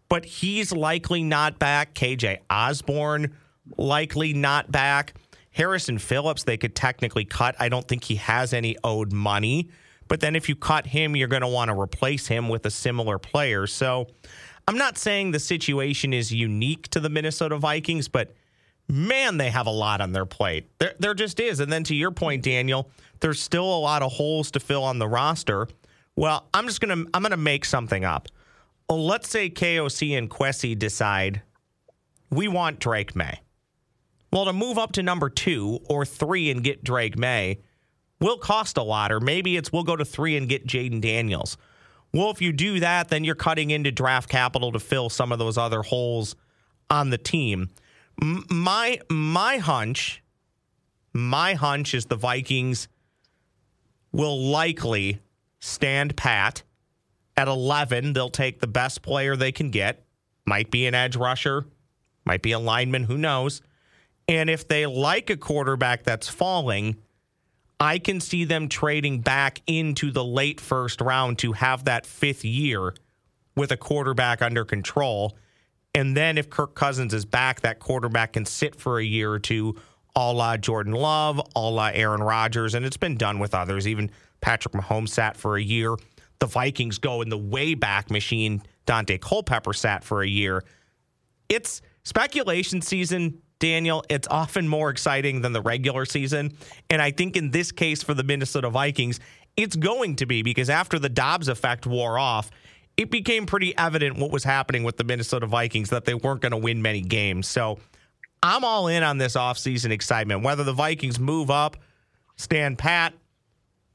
but 0.08 0.24
he's 0.24 0.72
likely 0.72 1.22
not 1.22 1.58
back. 1.58 1.94
KJ 1.94 2.38
Osborn 2.50 3.34
likely 3.76 4.32
not 4.32 4.70
back. 4.70 5.14
Harrison 5.50 5.98
Phillips 5.98 6.44
they 6.44 6.56
could 6.56 6.74
technically 6.74 7.24
cut. 7.24 7.56
I 7.58 7.68
don't 7.68 7.86
think 7.86 8.04
he 8.04 8.16
has 8.16 8.52
any 8.52 8.76
owed 8.84 9.12
money. 9.12 9.70
But 10.08 10.20
then 10.20 10.36
if 10.36 10.48
you 10.48 10.54
cut 10.54 10.86
him, 10.86 11.16
you're 11.16 11.28
going 11.28 11.42
to 11.42 11.48
want 11.48 11.68
to 11.70 11.78
replace 11.78 12.28
him 12.28 12.48
with 12.48 12.64
a 12.66 12.70
similar 12.70 13.18
player. 13.18 13.66
So 13.66 14.06
I'm 14.68 14.78
not 14.78 14.98
saying 14.98 15.32
the 15.32 15.40
situation 15.40 16.12
is 16.12 16.32
unique 16.32 16.88
to 16.88 17.00
the 17.00 17.08
Minnesota 17.08 17.56
Vikings, 17.56 18.08
but 18.08 18.32
man, 18.88 19.36
they 19.36 19.50
have 19.50 19.66
a 19.66 19.70
lot 19.70 20.00
on 20.00 20.12
their 20.12 20.26
plate. 20.26 20.68
There, 20.78 20.94
there 20.98 21.14
just 21.14 21.40
is. 21.40 21.60
And 21.60 21.72
then 21.72 21.84
to 21.84 21.94
your 21.94 22.10
point, 22.10 22.42
Daniel, 22.42 22.90
there's 23.20 23.40
still 23.40 23.64
a 23.64 23.78
lot 23.78 24.02
of 24.02 24.12
holes 24.12 24.50
to 24.52 24.60
fill 24.60 24.84
on 24.84 24.98
the 24.98 25.08
roster. 25.08 25.68
Well, 26.14 26.48
I'm 26.54 26.66
just 26.66 26.80
gonna 26.80 27.04
I'm 27.12 27.22
gonna 27.22 27.36
make 27.36 27.64
something 27.64 28.04
up. 28.04 28.28
Well, 28.88 29.04
let's 29.04 29.28
say 29.28 29.50
KOC 29.50 30.16
and 30.16 30.30
Kwesi 30.30 30.78
decide 30.78 31.42
we 32.30 32.48
want 32.48 32.78
Drake 32.78 33.14
Maye. 33.14 33.40
Well, 34.32 34.46
to 34.46 34.52
move 34.52 34.78
up 34.78 34.92
to 34.92 35.02
number 35.02 35.28
two 35.28 35.80
or 35.88 36.04
three 36.04 36.50
and 36.50 36.62
get 36.62 36.84
Drake 36.84 37.18
Maye 37.18 37.60
will 38.20 38.38
cost 38.38 38.76
a 38.76 38.82
lot, 38.82 39.12
or 39.12 39.20
maybe 39.20 39.56
it's 39.56 39.72
we'll 39.72 39.84
go 39.84 39.96
to 39.96 40.04
three 40.04 40.36
and 40.36 40.48
get 40.48 40.66
Jayden 40.66 41.00
Daniels. 41.00 41.56
Well, 42.12 42.30
if 42.30 42.40
you 42.40 42.52
do 42.52 42.80
that, 42.80 43.08
then 43.08 43.24
you're 43.24 43.34
cutting 43.34 43.70
into 43.70 43.90
draft 43.90 44.28
capital 44.28 44.72
to 44.72 44.78
fill 44.78 45.10
some 45.10 45.32
of 45.32 45.38
those 45.38 45.58
other 45.58 45.82
holes 45.82 46.34
on 46.88 47.10
the 47.10 47.18
team. 47.18 47.70
My 48.22 49.00
my 49.10 49.58
hunch, 49.58 50.22
my 51.12 51.54
hunch 51.54 51.94
is 51.94 52.06
the 52.06 52.16
Vikings 52.16 52.88
will 54.12 54.40
likely 54.40 55.20
stand 55.60 56.16
pat 56.16 56.62
at 57.36 57.48
11. 57.48 58.14
They'll 58.14 58.30
take 58.30 58.60
the 58.60 58.66
best 58.66 59.02
player 59.02 59.36
they 59.36 59.52
can 59.52 59.70
get. 59.70 60.04
Might 60.46 60.70
be 60.70 60.86
an 60.86 60.94
edge 60.94 61.16
rusher, 61.16 61.66
might 62.24 62.42
be 62.42 62.52
a 62.52 62.58
lineman, 62.58 63.04
who 63.04 63.18
knows. 63.18 63.60
And 64.28 64.48
if 64.48 64.66
they 64.66 64.86
like 64.86 65.28
a 65.30 65.36
quarterback 65.36 66.04
that's 66.04 66.28
falling, 66.28 66.96
I 67.78 67.98
can 67.98 68.20
see 68.20 68.44
them 68.44 68.68
trading 68.68 69.20
back 69.20 69.60
into 69.66 70.10
the 70.10 70.24
late 70.24 70.60
first 70.60 71.00
round 71.00 71.38
to 71.40 71.52
have 71.52 71.84
that 71.84 72.06
fifth 72.06 72.44
year 72.44 72.94
with 73.54 73.70
a 73.70 73.76
quarterback 73.76 74.40
under 74.40 74.64
control. 74.64 75.36
And 75.96 76.14
then 76.14 76.36
if 76.36 76.50
Kirk 76.50 76.74
Cousins 76.74 77.14
is 77.14 77.24
back, 77.24 77.62
that 77.62 77.80
quarterback 77.80 78.34
can 78.34 78.44
sit 78.44 78.76
for 78.76 78.98
a 78.98 79.04
year 79.04 79.32
or 79.32 79.38
two, 79.38 79.76
a 80.14 80.30
la 80.30 80.58
Jordan 80.58 80.92
Love, 80.92 81.40
a 81.56 81.60
la 81.60 81.86
Aaron 81.86 82.22
Rodgers. 82.22 82.74
And 82.74 82.84
it's 82.84 82.98
been 82.98 83.16
done 83.16 83.38
with 83.38 83.54
others. 83.54 83.88
Even 83.88 84.10
Patrick 84.42 84.74
Mahomes 84.74 85.08
sat 85.08 85.38
for 85.38 85.56
a 85.56 85.62
year. 85.62 85.96
The 86.38 86.46
Vikings 86.46 86.98
go 86.98 87.22
in 87.22 87.30
the 87.30 87.38
way 87.38 87.72
back 87.74 88.10
machine. 88.10 88.62
Dante 88.84 89.16
Culpepper 89.16 89.72
sat 89.72 90.04
for 90.04 90.22
a 90.22 90.28
year. 90.28 90.62
It's 91.48 91.80
speculation 92.04 92.82
season 92.82 93.40
Daniel, 93.58 94.04
it's 94.10 94.28
often 94.30 94.68
more 94.68 94.90
exciting 94.90 95.40
than 95.40 95.52
the 95.52 95.62
regular 95.62 96.04
season. 96.04 96.52
And 96.90 97.00
I 97.00 97.10
think 97.10 97.36
in 97.36 97.50
this 97.50 97.72
case 97.72 98.02
for 98.02 98.12
the 98.12 98.22
Minnesota 98.22 98.68
Vikings, 98.68 99.18
it's 99.56 99.76
going 99.76 100.16
to 100.16 100.26
be 100.26 100.42
because 100.42 100.68
after 100.68 100.98
the 100.98 101.08
Dobbs 101.08 101.48
effect 101.48 101.86
wore 101.86 102.18
off, 102.18 102.50
it 102.96 103.10
became 103.10 103.46
pretty 103.46 103.76
evident 103.76 104.16
what 104.16 104.30
was 104.30 104.44
happening 104.44 104.84
with 104.84 104.96
the 104.96 105.04
Minnesota 105.04 105.46
Vikings 105.46 105.90
that 105.90 106.04
they 106.04 106.14
weren't 106.14 106.40
going 106.40 106.52
to 106.52 106.58
win 106.58 106.80
many 106.82 107.00
games. 107.00 107.46
So 107.46 107.78
I'm 108.42 108.64
all 108.64 108.88
in 108.88 109.02
on 109.02 109.18
this 109.18 109.34
offseason 109.34 109.90
excitement. 109.90 110.42
Whether 110.42 110.64
the 110.64 110.72
Vikings 110.72 111.18
move 111.18 111.50
up, 111.50 111.76
stand 112.36 112.78
pat, 112.78 113.14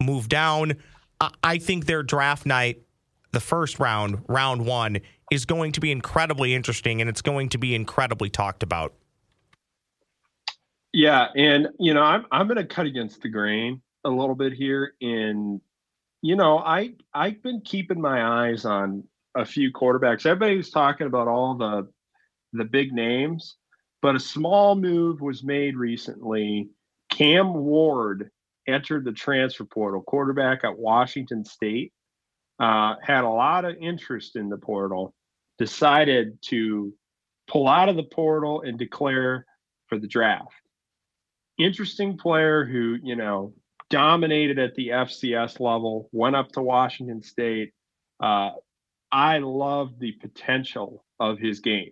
move 0.02 0.30
down, 0.30 0.74
I 1.44 1.58
think 1.58 1.86
their 1.86 2.04
draft 2.04 2.46
night, 2.46 2.82
the 3.32 3.40
first 3.40 3.80
round, 3.80 4.24
round 4.28 4.66
one, 4.66 5.00
is 5.32 5.46
going 5.46 5.72
to 5.74 5.80
be 5.80 5.92
incredibly 5.92 6.54
interesting 6.54 7.02
and 7.02 7.10
it's 7.10 7.22
going 7.22 7.50
to 7.50 7.58
be 7.58 7.74
incredibly 7.74 8.30
talked 8.30 8.64
about. 8.64 8.94
Yeah, 10.94 11.28
and 11.36 11.70
you 11.80 11.94
know, 11.94 12.04
I'm 12.04 12.26
I'm 12.32 12.48
going 12.48 12.58
to 12.58 12.66
cut 12.66 12.86
against 12.86 13.22
the 13.22 13.30
grain 13.30 13.82
a 14.04 14.10
little 14.10 14.36
bit 14.36 14.52
here. 14.52 14.94
In 15.00 15.62
you 16.22 16.36
know, 16.36 16.60
I 16.60 16.94
I've 17.14 17.42
been 17.42 17.62
keeping 17.62 18.02
my 18.02 18.24
eyes 18.48 18.66
on 18.66 19.04
a 19.36 19.46
few 19.46 19.72
quarterbacks. 19.72 20.26
Everybody's 20.26 20.70
talking 20.70 21.08
about 21.08 21.28
all 21.28 21.56
the 21.56 21.88
the 22.54 22.66
big 22.66 22.92
names, 22.94 23.56
but 24.02 24.16
a 24.16 24.20
small 24.20 24.76
move 24.76 25.22
was 25.22 25.44
made 25.44 25.76
recently. 25.76 26.70
Cam 27.10 27.54
Ward 27.54 28.30
entered 28.68 29.06
the 29.06 29.12
transfer 29.12 29.66
portal, 29.66 30.02
quarterback 30.02 30.64
at 30.64 30.78
Washington 30.78 31.44
State. 31.44 31.94
Uh, 32.60 32.96
had 33.02 33.24
a 33.24 33.30
lot 33.30 33.66
of 33.66 33.76
interest 33.80 34.36
in 34.36 34.48
the 34.48 34.58
portal, 34.58 35.16
decided 35.58 36.38
to 36.44 36.94
pull 37.48 37.68
out 37.68 37.90
of 37.90 37.96
the 37.96 38.04
portal 38.04 38.62
and 38.62 38.78
declare 38.78 39.46
for 39.88 39.98
the 39.98 40.08
draft 40.08 40.54
interesting 41.64 42.18
player 42.18 42.66
who, 42.66 42.98
you 43.04 43.16
know, 43.16 43.54
dominated 43.92 44.58
at 44.58 44.74
the 44.74 44.88
FCS 44.88 45.60
level, 45.60 46.10
went 46.12 46.36
up 46.36 46.52
to 46.54 46.62
Washington 46.62 47.22
State. 47.22 47.74
Uh, 48.20 48.52
I 49.12 49.38
love 49.40 50.00
the 50.00 50.14
potential 50.14 51.06
of 51.20 51.38
his 51.38 51.60
game. 51.60 51.92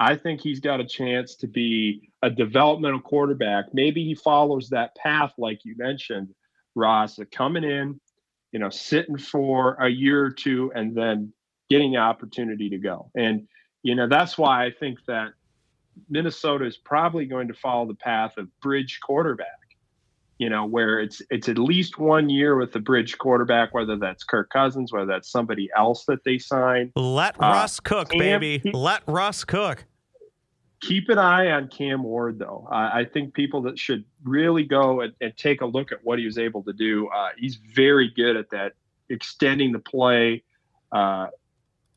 I 0.00 0.16
think 0.16 0.40
he's 0.40 0.60
got 0.60 0.80
a 0.80 0.86
chance 0.86 1.36
to 1.36 1.46
be 1.46 2.10
a 2.22 2.30
developmental 2.30 3.00
quarterback. 3.00 3.66
Maybe 3.72 4.04
he 4.04 4.14
follows 4.14 4.68
that 4.70 4.96
path, 4.96 5.32
like 5.36 5.60
you 5.64 5.74
mentioned, 5.76 6.28
Ross, 6.74 7.18
coming 7.30 7.64
in, 7.64 8.00
you 8.52 8.58
know, 8.58 8.70
sitting 8.70 9.18
for 9.18 9.74
a 9.74 9.88
year 9.88 10.24
or 10.24 10.30
two 10.30 10.72
and 10.74 10.96
then 10.96 11.32
getting 11.68 11.92
the 11.92 11.98
opportunity 11.98 12.68
to 12.70 12.78
go. 12.78 13.10
And, 13.14 13.46
you 13.82 13.94
know, 13.94 14.08
that's 14.08 14.38
why 14.38 14.64
I 14.64 14.70
think 14.70 14.98
that 15.06 15.32
Minnesota 16.08 16.64
is 16.64 16.76
probably 16.76 17.26
going 17.26 17.48
to 17.48 17.54
follow 17.54 17.86
the 17.86 17.94
path 17.94 18.36
of 18.38 18.48
bridge 18.60 18.98
quarterback. 19.02 19.61
You 20.42 20.50
know, 20.50 20.66
where 20.66 20.98
it's 20.98 21.22
it's 21.30 21.48
at 21.48 21.56
least 21.56 22.00
one 22.00 22.28
year 22.28 22.56
with 22.56 22.72
the 22.72 22.80
bridge 22.80 23.16
quarterback, 23.16 23.72
whether 23.72 23.96
that's 23.96 24.24
Kirk 24.24 24.50
Cousins, 24.50 24.92
whether 24.92 25.06
that's 25.06 25.30
somebody 25.30 25.70
else 25.76 26.04
that 26.06 26.24
they 26.24 26.38
sign. 26.38 26.90
Let 26.96 27.40
uh, 27.40 27.46
Russ 27.46 27.78
cook, 27.78 28.10
baby. 28.10 28.58
Keep, 28.58 28.74
Let 28.74 29.04
Russ 29.06 29.44
cook. 29.44 29.84
Keep 30.80 31.10
an 31.10 31.18
eye 31.18 31.52
on 31.52 31.68
Cam 31.68 32.02
Ward, 32.02 32.40
though. 32.40 32.66
Uh, 32.68 32.90
I 32.92 33.04
think 33.04 33.34
people 33.34 33.62
that 33.62 33.78
should 33.78 34.04
really 34.24 34.64
go 34.64 35.02
and, 35.02 35.12
and, 35.20 35.32
take 35.36 35.60
a 35.60 35.66
look 35.66 35.92
at 35.92 35.98
what 36.02 36.18
he 36.18 36.24
was 36.24 36.38
able 36.38 36.64
to 36.64 36.72
do. 36.72 37.06
Uh, 37.06 37.28
he's 37.38 37.54
very 37.54 38.10
good 38.16 38.36
at 38.36 38.50
that, 38.50 38.72
extending 39.10 39.70
the 39.70 39.78
play, 39.78 40.42
uh, 40.90 41.28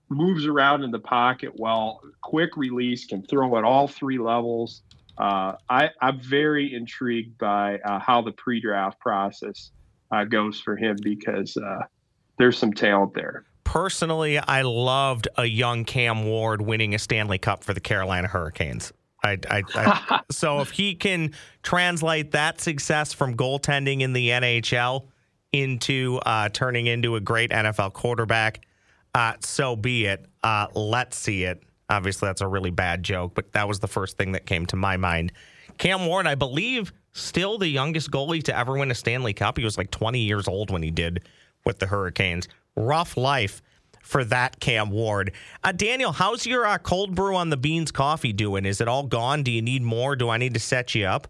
moves 0.10 0.46
around 0.46 0.84
in 0.84 0.92
the 0.92 1.00
pocket 1.00 1.54
well, 1.56 2.00
quick 2.22 2.56
release, 2.58 3.08
can 3.08 3.24
throw 3.24 3.58
at 3.58 3.64
all 3.64 3.88
three 3.88 4.20
levels. 4.20 4.84
Uh, 5.18 5.54
I, 5.70 5.90
am 6.02 6.20
very 6.20 6.74
intrigued 6.74 7.38
by 7.38 7.80
uh, 7.80 8.00
how 8.00 8.22
the 8.22 8.34
pre-draft 8.34 9.00
process 9.00 9.72
uh, 10.12 10.26
goes 10.26 10.60
for 10.60 10.76
him 10.76 10.98
because 11.02 11.56
uh, 11.58 11.84
there's 12.38 12.58
some 12.58 12.74
talent 12.74 13.14
there. 13.14 13.46
Personally, 13.64 14.38
I 14.38 14.62
loved 14.62 15.28
a 15.38 15.46
young 15.46 15.86
Cam 15.86 16.26
Ward 16.26 16.62
winning 16.62 16.94
a 16.94 17.00
Stanley 17.00 17.38
Cup 17.38 17.64
for 17.64 17.74
the 17.74 17.80
Carolina 17.80 18.28
Hurricanes. 18.28 18.94
I, 19.24 19.40
I, 19.50 19.64
I, 19.74 20.22
so 20.32 20.62
if 20.62 20.72
he 20.72 20.96
can 20.96 21.34
translate 21.64 22.32
that 22.32 22.62
success 22.62 23.14
from 23.14 23.36
goaltending 23.36 24.02
in 24.02 24.14
the 24.14 24.30
NHL 24.30 25.08
into 25.52 26.20
uh, 26.26 26.50
turning 26.50 26.88
into 26.88 27.16
a 27.16 27.20
great 27.20 27.52
NFL 27.52 27.94
quarterback, 27.94 28.66
uh, 29.14 29.34
so 29.40 29.76
be 29.76 30.06
it. 30.06 30.26
Uh, 30.44 30.68
let's 30.76 31.18
see 31.18 31.44
it. 31.44 31.64
Obviously, 31.90 32.28
that's 32.28 32.42
a 32.42 32.48
really 32.48 32.72
bad 32.72 33.04
joke, 33.04 33.34
but 33.36 33.52
that 33.54 33.68
was 33.68 33.80
the 33.80 33.88
first 33.88 34.18
thing 34.18 34.32
that 34.32 34.46
came 34.46 34.66
to 34.68 34.76
my 34.76 34.98
mind. 34.98 35.32
Cam 35.78 36.06
Ward, 36.06 36.26
I 36.26 36.36
believe, 36.36 36.94
still 37.14 37.58
the 37.58 37.68
youngest 37.68 38.12
goalie 38.12 38.44
to 38.44 38.58
ever 38.58 38.78
win 38.78 38.92
a 38.92 38.96
Stanley 38.96 39.34
Cup. 39.34 39.58
He 39.58 39.64
was 39.64 39.78
like 39.78 39.92
20 39.92 40.20
years 40.20 40.48
old 40.48 40.72
when 40.72 40.82
he 40.82 40.92
did 40.92 41.24
with 41.66 41.80
the 41.80 41.88
Hurricanes. 41.88 42.48
Rough 42.76 43.18
life 43.18 43.62
for 44.02 44.24
that 44.26 44.60
Cam 44.60 44.92
Ward. 44.92 45.32
Uh, 45.64 45.72
Daniel, 45.72 46.12
how's 46.12 46.46
your 46.46 46.66
uh, 46.66 46.78
cold 46.78 47.16
brew 47.16 47.36
on 47.36 47.50
the 47.50 47.58
beans 47.58 47.92
coffee 47.92 48.34
doing? 48.34 48.66
Is 48.66 48.80
it 48.82 48.88
all 48.88 49.04
gone? 49.04 49.44
Do 49.44 49.52
you 49.52 49.62
need 49.62 49.82
more? 49.82 50.16
Do 50.16 50.30
I 50.30 50.38
need 50.38 50.54
to 50.54 50.60
set 50.60 50.96
you 50.96 51.06
up? 51.06 51.28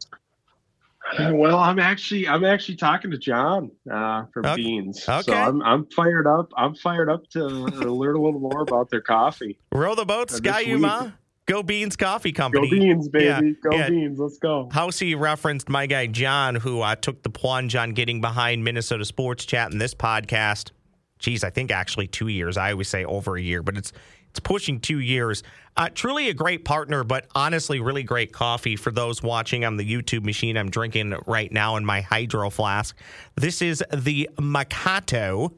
Well, 1.19 1.57
I'm 1.57 1.79
actually 1.79 2.27
I'm 2.27 2.43
actually 2.43 2.75
talking 2.75 3.11
to 3.11 3.17
John 3.17 3.71
uh, 3.91 4.25
from 4.33 4.45
okay. 4.45 4.55
Beans. 4.55 5.07
Okay. 5.07 5.21
So 5.21 5.33
I'm 5.33 5.61
I'm 5.61 5.85
fired 5.87 6.27
up. 6.27 6.51
I'm 6.57 6.75
fired 6.75 7.09
up 7.09 7.27
to 7.31 7.43
learn 7.47 8.15
a 8.15 8.21
little 8.21 8.39
more 8.39 8.61
about 8.61 8.89
their 8.89 9.01
coffee. 9.01 9.59
Row 9.71 9.95
the 9.95 10.05
boat, 10.05 10.31
Ski-U-Mah. 10.31 11.11
Go 11.47 11.61
Beans 11.61 11.95
Coffee 11.95 12.31
Company. 12.31 12.69
Go 12.69 12.75
Beans, 12.75 13.07
baby. 13.07 13.25
Yeah, 13.25 13.41
Go 13.69 13.77
yeah. 13.77 13.89
Beans. 13.89 14.19
Let's 14.19 14.39
go. 14.39 14.67
Housey 14.73 15.17
referenced 15.17 15.69
my 15.69 15.85
guy 15.85 16.07
John, 16.07 16.55
who 16.55 16.81
uh, 16.81 16.95
took 16.95 17.21
the 17.21 17.29
plunge 17.29 17.75
on 17.75 17.91
getting 17.91 18.19
behind 18.19 18.63
Minnesota 18.63 19.05
Sports 19.05 19.45
Chat 19.45 19.71
in 19.71 19.77
this 19.77 19.93
podcast. 19.93 20.71
Geez, 21.19 21.43
I 21.43 21.51
think 21.51 21.71
actually 21.71 22.07
two 22.07 22.27
years. 22.27 22.57
I 22.57 22.71
always 22.71 22.87
say 22.87 23.05
over 23.05 23.37
a 23.37 23.41
year, 23.41 23.61
but 23.61 23.77
it's 23.77 23.93
it's 24.35 24.41
pushing 24.41 24.81
two 24.81 24.99
years. 24.99 25.43
Uh, 25.77 25.87
truly 25.93 26.27
a 26.27 26.33
great 26.33 26.65
partner, 26.65 27.05
but 27.05 27.25
honestly, 27.33 27.79
really 27.79 28.03
great 28.03 28.33
coffee 28.33 28.75
for 28.75 28.91
those 28.91 29.23
watching 29.23 29.63
on 29.63 29.77
the 29.77 29.89
YouTube 29.89 30.25
machine 30.25 30.57
I'm 30.57 30.69
drinking 30.69 31.15
right 31.25 31.49
now 31.49 31.77
in 31.77 31.85
my 31.85 32.01
hydro 32.01 32.49
flask. 32.49 32.97
This 33.35 33.61
is 33.61 33.81
the 33.93 34.29
Macchiato, 34.35 35.53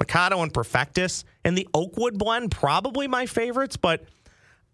Macchiato 0.00 0.42
and 0.42 0.52
Perfectus, 0.52 1.22
and 1.44 1.56
the 1.56 1.68
Oakwood 1.72 2.18
blend, 2.18 2.50
probably 2.50 3.06
my 3.06 3.26
favorites, 3.26 3.76
but 3.76 4.04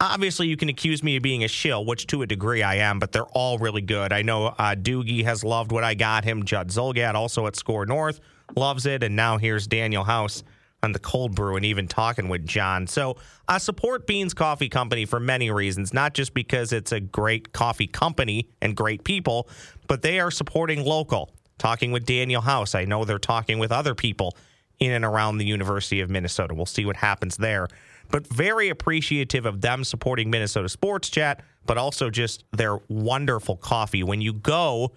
obviously 0.00 0.48
you 0.48 0.56
can 0.56 0.70
accuse 0.70 1.02
me 1.02 1.16
of 1.16 1.22
being 1.22 1.44
a 1.44 1.48
shill, 1.48 1.84
which 1.84 2.06
to 2.06 2.22
a 2.22 2.26
degree 2.26 2.62
I 2.62 2.76
am, 2.76 2.98
but 2.98 3.12
they're 3.12 3.24
all 3.24 3.58
really 3.58 3.82
good. 3.82 4.14
I 4.14 4.22
know 4.22 4.46
uh, 4.46 4.74
Doogie 4.74 5.24
has 5.24 5.44
loved 5.44 5.72
what 5.72 5.84
I 5.84 5.92
got 5.92 6.24
him. 6.24 6.46
Judd 6.46 6.68
Zulgad, 6.68 7.12
also 7.12 7.46
at 7.46 7.56
Score 7.56 7.84
North, 7.84 8.18
loves 8.56 8.86
it. 8.86 9.02
And 9.02 9.14
now 9.14 9.36
here's 9.36 9.66
Daniel 9.66 10.04
House 10.04 10.42
on 10.82 10.92
the 10.92 10.98
cold 10.98 11.34
brew 11.34 11.54
and 11.54 11.64
even 11.64 11.86
talking 11.86 12.28
with 12.28 12.44
John. 12.44 12.88
So 12.88 13.16
I 13.46 13.58
support 13.58 14.06
Beans 14.06 14.34
Coffee 14.34 14.68
Company 14.68 15.04
for 15.04 15.20
many 15.20 15.50
reasons, 15.50 15.94
not 15.94 16.12
just 16.12 16.34
because 16.34 16.72
it's 16.72 16.90
a 16.90 16.98
great 16.98 17.52
coffee 17.52 17.86
company 17.86 18.48
and 18.60 18.76
great 18.76 19.04
people, 19.04 19.48
but 19.86 20.02
they 20.02 20.18
are 20.18 20.30
supporting 20.30 20.84
local. 20.84 21.30
Talking 21.58 21.92
with 21.92 22.04
Daniel 22.04 22.40
House, 22.40 22.74
I 22.74 22.84
know 22.84 23.04
they're 23.04 23.20
talking 23.20 23.60
with 23.60 23.70
other 23.70 23.94
people 23.94 24.36
in 24.80 24.90
and 24.90 25.04
around 25.04 25.38
the 25.38 25.44
University 25.44 26.00
of 26.00 26.10
Minnesota. 26.10 26.54
We'll 26.54 26.66
see 26.66 26.84
what 26.84 26.96
happens 26.96 27.36
there. 27.36 27.68
But 28.10 28.26
very 28.26 28.68
appreciative 28.68 29.46
of 29.46 29.60
them 29.60 29.84
supporting 29.84 30.30
Minnesota 30.30 30.68
Sports 30.68 31.08
Chat, 31.08 31.44
but 31.64 31.78
also 31.78 32.10
just 32.10 32.42
their 32.50 32.78
wonderful 32.88 33.56
coffee. 33.56 34.02
When 34.02 34.20
you 34.20 34.32
go 34.32 34.90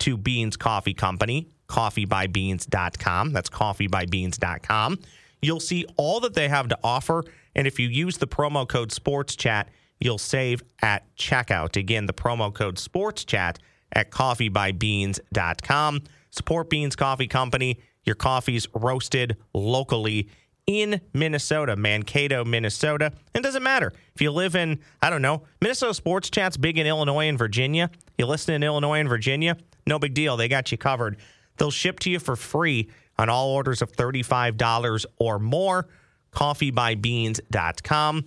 to 0.00 0.16
Beans 0.16 0.56
Coffee 0.56 0.94
Company, 0.94 1.46
coffeebybeans.com, 1.68 3.32
that's 3.32 3.50
coffeebybeans.com 3.50 4.98
You'll 5.42 5.60
see 5.60 5.86
all 5.96 6.20
that 6.20 6.34
they 6.34 6.48
have 6.48 6.68
to 6.68 6.78
offer. 6.82 7.24
And 7.54 7.66
if 7.66 7.78
you 7.78 7.88
use 7.88 8.18
the 8.18 8.26
promo 8.26 8.68
code 8.68 8.90
SportsChat, 8.90 9.66
you'll 10.00 10.18
save 10.18 10.62
at 10.82 11.04
checkout. 11.16 11.76
Again, 11.76 12.06
the 12.06 12.12
promo 12.12 12.52
code 12.52 12.76
SportsChat 12.76 13.56
at 13.92 14.10
coffeebybeans.com. 14.10 16.02
Support 16.30 16.70
Beans 16.70 16.96
Coffee 16.96 17.26
Company. 17.26 17.80
Your 18.04 18.14
coffee's 18.14 18.66
roasted 18.74 19.36
locally 19.52 20.28
in 20.66 21.00
Minnesota, 21.14 21.76
Mankato, 21.76 22.44
Minnesota. 22.44 23.12
It 23.34 23.42
doesn't 23.42 23.62
matter 23.62 23.92
if 24.14 24.20
you 24.20 24.30
live 24.30 24.54
in, 24.54 24.80
I 25.00 25.08
don't 25.08 25.22
know, 25.22 25.44
Minnesota 25.62 25.94
Sports 25.94 26.28
Chat's 26.28 26.58
big 26.58 26.76
in 26.76 26.86
Illinois 26.86 27.28
and 27.28 27.38
Virginia. 27.38 27.90
You 28.18 28.26
listen 28.26 28.54
in 28.54 28.62
Illinois 28.62 29.00
and 29.00 29.08
Virginia, 29.08 29.56
no 29.86 29.98
big 29.98 30.12
deal. 30.12 30.36
They 30.36 30.46
got 30.46 30.70
you 30.70 30.76
covered. 30.76 31.16
They'll 31.56 31.70
ship 31.70 32.00
to 32.00 32.10
you 32.10 32.18
for 32.18 32.36
free 32.36 32.90
on 33.18 33.28
all 33.28 33.48
orders 33.50 33.82
of 33.82 33.92
$35 33.92 35.06
or 35.18 35.38
more. 35.38 35.88
Coffeebybeans.com. 36.32 38.24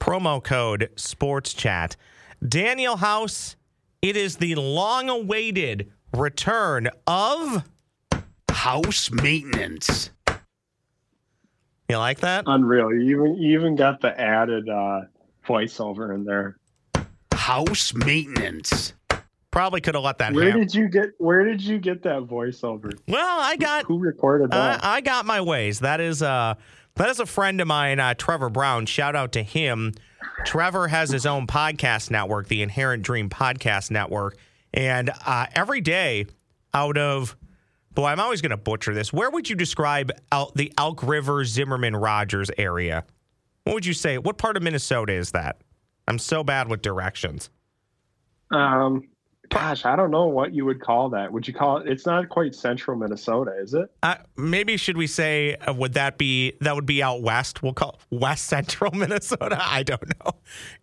Promo 0.00 0.42
code 0.42 0.90
SportsChat. 0.96 1.96
Daniel 2.46 2.96
House, 2.96 3.56
it 4.00 4.16
is 4.16 4.36
the 4.36 4.56
long 4.56 5.08
awaited 5.08 5.92
return 6.12 6.88
of 7.06 7.64
House 8.50 9.10
maintenance. 9.10 10.10
You 11.88 11.98
like 11.98 12.20
that? 12.20 12.44
Unreal. 12.46 12.92
You 12.92 13.00
even 13.00 13.34
you 13.34 13.58
even 13.58 13.76
got 13.76 14.00
the 14.00 14.18
added 14.18 14.68
uh, 14.68 15.02
voiceover 15.46 16.14
in 16.14 16.24
there. 16.24 16.56
House 17.34 17.92
maintenance. 17.92 18.94
Probably 19.52 19.80
could 19.80 19.94
have 19.94 20.02
let 20.02 20.18
that 20.18 20.32
Where 20.32 20.46
happen. 20.46 20.60
did 20.62 20.74
you 20.74 20.88
get 20.88 21.10
Where 21.18 21.44
did 21.44 21.62
you 21.62 21.78
get 21.78 22.02
that 22.02 22.22
voiceover? 22.22 22.92
Well, 23.06 23.38
I 23.40 23.56
got 23.56 23.84
Who 23.84 23.98
recorded 23.98 24.52
Uh, 24.52 24.56
that? 24.72 24.84
I 24.84 25.00
got 25.02 25.24
my 25.26 25.40
ways. 25.40 25.78
That 25.80 26.00
is 26.00 26.22
uh 26.22 26.54
that 26.96 27.08
is 27.08 27.20
a 27.20 27.26
friend 27.26 27.60
of 27.60 27.66
mine, 27.68 28.00
uh, 28.00 28.14
Trevor 28.14 28.50
Brown. 28.50 28.84
Shout 28.86 29.14
out 29.14 29.32
to 29.32 29.42
him. 29.42 29.92
Trevor 30.44 30.88
has 30.88 31.10
his 31.10 31.24
own 31.24 31.46
podcast 31.46 32.10
network, 32.10 32.48
the 32.48 32.60
Inherent 32.62 33.02
Dream 33.02 33.28
Podcast 33.30 33.90
Network, 33.90 34.36
and 34.74 35.10
uh, 35.26 35.46
every 35.54 35.80
day 35.80 36.26
out 36.74 36.98
of 36.98 37.36
boy, 37.94 38.06
I'm 38.06 38.20
always 38.20 38.40
going 38.42 38.50
to 38.50 38.56
butcher 38.58 38.92
this. 38.94 39.12
Where 39.12 39.30
would 39.30 39.48
you 39.50 39.56
describe 39.56 40.10
out 40.32 40.54
the 40.54 40.72
Elk 40.78 41.02
River, 41.02 41.44
Zimmerman, 41.44 41.94
Rogers 41.96 42.50
area? 42.58 43.04
What 43.64 43.74
would 43.74 43.86
you 43.86 43.92
say? 43.94 44.16
What 44.18 44.38
part 44.38 44.56
of 44.56 44.62
Minnesota 44.62 45.12
is 45.12 45.32
that? 45.32 45.60
I'm 46.08 46.18
so 46.18 46.42
bad 46.42 46.68
with 46.68 46.80
directions. 46.82 47.50
um, 48.50 49.08
gosh, 49.52 49.84
I 49.84 49.96
don't 49.96 50.10
know 50.10 50.26
what 50.26 50.54
you 50.54 50.64
would 50.64 50.80
call 50.80 51.10
that. 51.10 51.32
Would 51.32 51.46
you 51.46 51.54
call 51.54 51.78
it? 51.78 51.88
It's 51.88 52.06
not 52.06 52.28
quite 52.28 52.54
central 52.54 52.96
Minnesota, 52.96 53.52
is 53.60 53.74
it? 53.74 53.90
Uh, 54.02 54.16
maybe 54.36 54.76
should 54.76 54.96
we 54.96 55.06
say 55.06 55.54
uh, 55.56 55.72
would 55.74 55.94
that 55.94 56.18
be 56.18 56.54
that 56.60 56.74
would 56.74 56.86
be 56.86 57.02
out 57.02 57.22
west? 57.22 57.62
We'll 57.62 57.74
call 57.74 58.00
West 58.10 58.46
Central 58.46 58.90
Minnesota. 58.94 59.58
I 59.60 59.82
don't 59.82 60.08
know. 60.24 60.32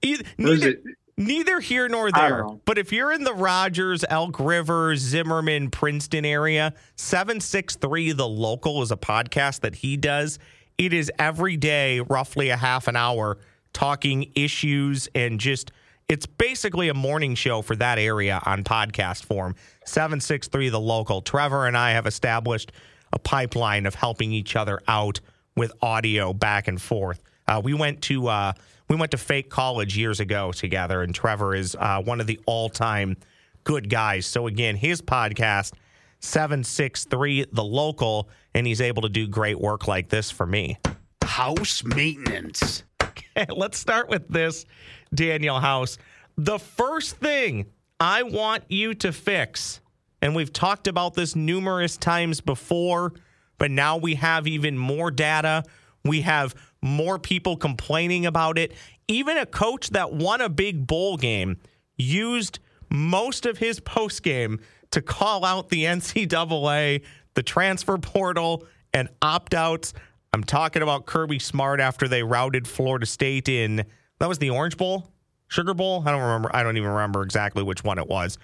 Either, 0.01 0.23
neither, 0.37 0.69
it- 0.69 0.83
neither 1.17 1.59
here 1.59 1.89
nor 1.89 2.11
there. 2.11 2.45
But 2.65 2.77
if 2.77 2.93
you're 2.93 3.11
in 3.11 3.23
the 3.23 3.33
Rogers, 3.33 4.05
Elk 4.09 4.39
River, 4.39 4.95
Zimmerman, 4.95 5.69
Princeton 5.71 6.23
area, 6.25 6.73
seven 6.95 7.39
six 7.41 7.75
three 7.75 8.11
the 8.11 8.27
local 8.27 8.81
is 8.81 8.91
a 8.91 8.97
podcast 8.97 9.61
that 9.61 9.75
he 9.75 9.97
does. 9.97 10.39
It 10.77 10.93
is 10.93 11.11
every 11.19 11.57
day, 11.57 11.99
roughly 11.99 12.49
a 12.49 12.55
half 12.57 12.87
an 12.87 12.95
hour, 12.95 13.37
talking 13.73 14.31
issues 14.35 15.09
and 15.15 15.39
just. 15.39 15.71
It's 16.09 16.25
basically 16.25 16.89
a 16.89 16.95
morning 16.95 17.35
show 17.35 17.61
for 17.61 17.75
that 17.75 17.99
area 17.99 18.41
on 18.43 18.63
podcast 18.63 19.25
form. 19.25 19.53
763 19.85 20.69
the 20.69 20.79
local. 20.79 21.21
Trevor 21.21 21.67
and 21.67 21.77
I 21.77 21.91
have 21.91 22.07
established 22.07 22.71
a 23.13 23.19
pipeline 23.19 23.85
of 23.85 23.93
helping 23.93 24.31
each 24.31 24.55
other 24.55 24.81
out 24.87 25.19
with 25.55 25.71
audio 25.83 26.33
back 26.33 26.67
and 26.67 26.81
forth. 26.81 27.21
Uh, 27.47 27.61
we 27.63 27.75
went 27.75 28.01
to 28.03 28.27
uh, 28.27 28.53
we 28.87 28.95
went 28.95 29.11
to 29.11 29.17
fake 29.17 29.51
college 29.51 29.95
years 29.95 30.19
ago 30.19 30.51
together, 30.51 31.03
and 31.03 31.13
Trevor 31.13 31.53
is 31.53 31.75
uh, 31.79 32.01
one 32.01 32.19
of 32.19 32.25
the 32.25 32.39
all 32.47 32.69
time 32.69 33.15
good 33.63 33.87
guys. 33.87 34.25
So 34.25 34.47
again, 34.47 34.75
his 34.75 35.03
podcast 35.03 35.73
seven 36.21 36.63
six 36.63 37.05
three 37.05 37.45
the 37.51 37.63
local, 37.63 38.29
and 38.55 38.65
he's 38.65 38.81
able 38.81 39.03
to 39.03 39.09
do 39.09 39.27
great 39.27 39.59
work 39.59 39.87
like 39.87 40.09
this 40.09 40.31
for 40.31 40.47
me. 40.47 40.79
House 41.23 41.83
maintenance. 41.83 42.83
Okay, 43.37 43.45
let's 43.53 43.77
start 43.77 44.09
with 44.09 44.27
this, 44.27 44.65
Daniel 45.13 45.59
House. 45.59 45.97
The 46.37 46.59
first 46.59 47.17
thing 47.17 47.67
I 47.99 48.23
want 48.23 48.63
you 48.69 48.93
to 48.95 49.11
fix, 49.11 49.81
and 50.21 50.35
we've 50.35 50.53
talked 50.53 50.87
about 50.87 51.13
this 51.15 51.35
numerous 51.35 51.97
times 51.97 52.41
before, 52.41 53.13
but 53.57 53.71
now 53.71 53.97
we 53.97 54.15
have 54.15 54.47
even 54.47 54.77
more 54.77 55.11
data. 55.11 55.63
We 56.05 56.21
have 56.21 56.55
more 56.81 57.19
people 57.19 57.57
complaining 57.57 58.25
about 58.25 58.57
it. 58.57 58.73
Even 59.07 59.37
a 59.37 59.45
coach 59.45 59.89
that 59.89 60.13
won 60.13 60.39
a 60.39 60.49
big 60.49 60.87
bowl 60.87 61.17
game 61.17 61.57
used 61.97 62.59
most 62.89 63.45
of 63.45 63.57
his 63.57 63.79
post 63.79 64.23
game 64.23 64.59
to 64.91 65.01
call 65.01 65.43
out 65.45 65.69
the 65.69 65.83
NCAA, 65.85 67.03
the 67.33 67.43
transfer 67.43 67.97
portal, 67.97 68.65
and 68.93 69.09
opt 69.21 69.53
outs. 69.53 69.93
I'm 70.33 70.43
talking 70.43 70.81
about 70.81 71.05
Kirby 71.05 71.39
Smart 71.39 71.79
after 71.79 72.07
they 72.07 72.23
routed 72.23 72.67
Florida 72.67 73.05
State 73.05 73.49
in 73.49 73.85
that 74.19 74.29
was 74.29 74.37
the 74.39 74.49
Orange 74.49 74.77
Bowl, 74.77 75.09
Sugar 75.47 75.73
Bowl. 75.73 76.03
I 76.05 76.11
don't 76.11 76.21
remember. 76.21 76.49
I 76.53 76.63
don't 76.63 76.77
even 76.77 76.89
remember 76.89 77.23
exactly 77.23 77.63
which 77.63 77.83
one 77.83 77.97
it 77.97 78.07
was. 78.07 78.37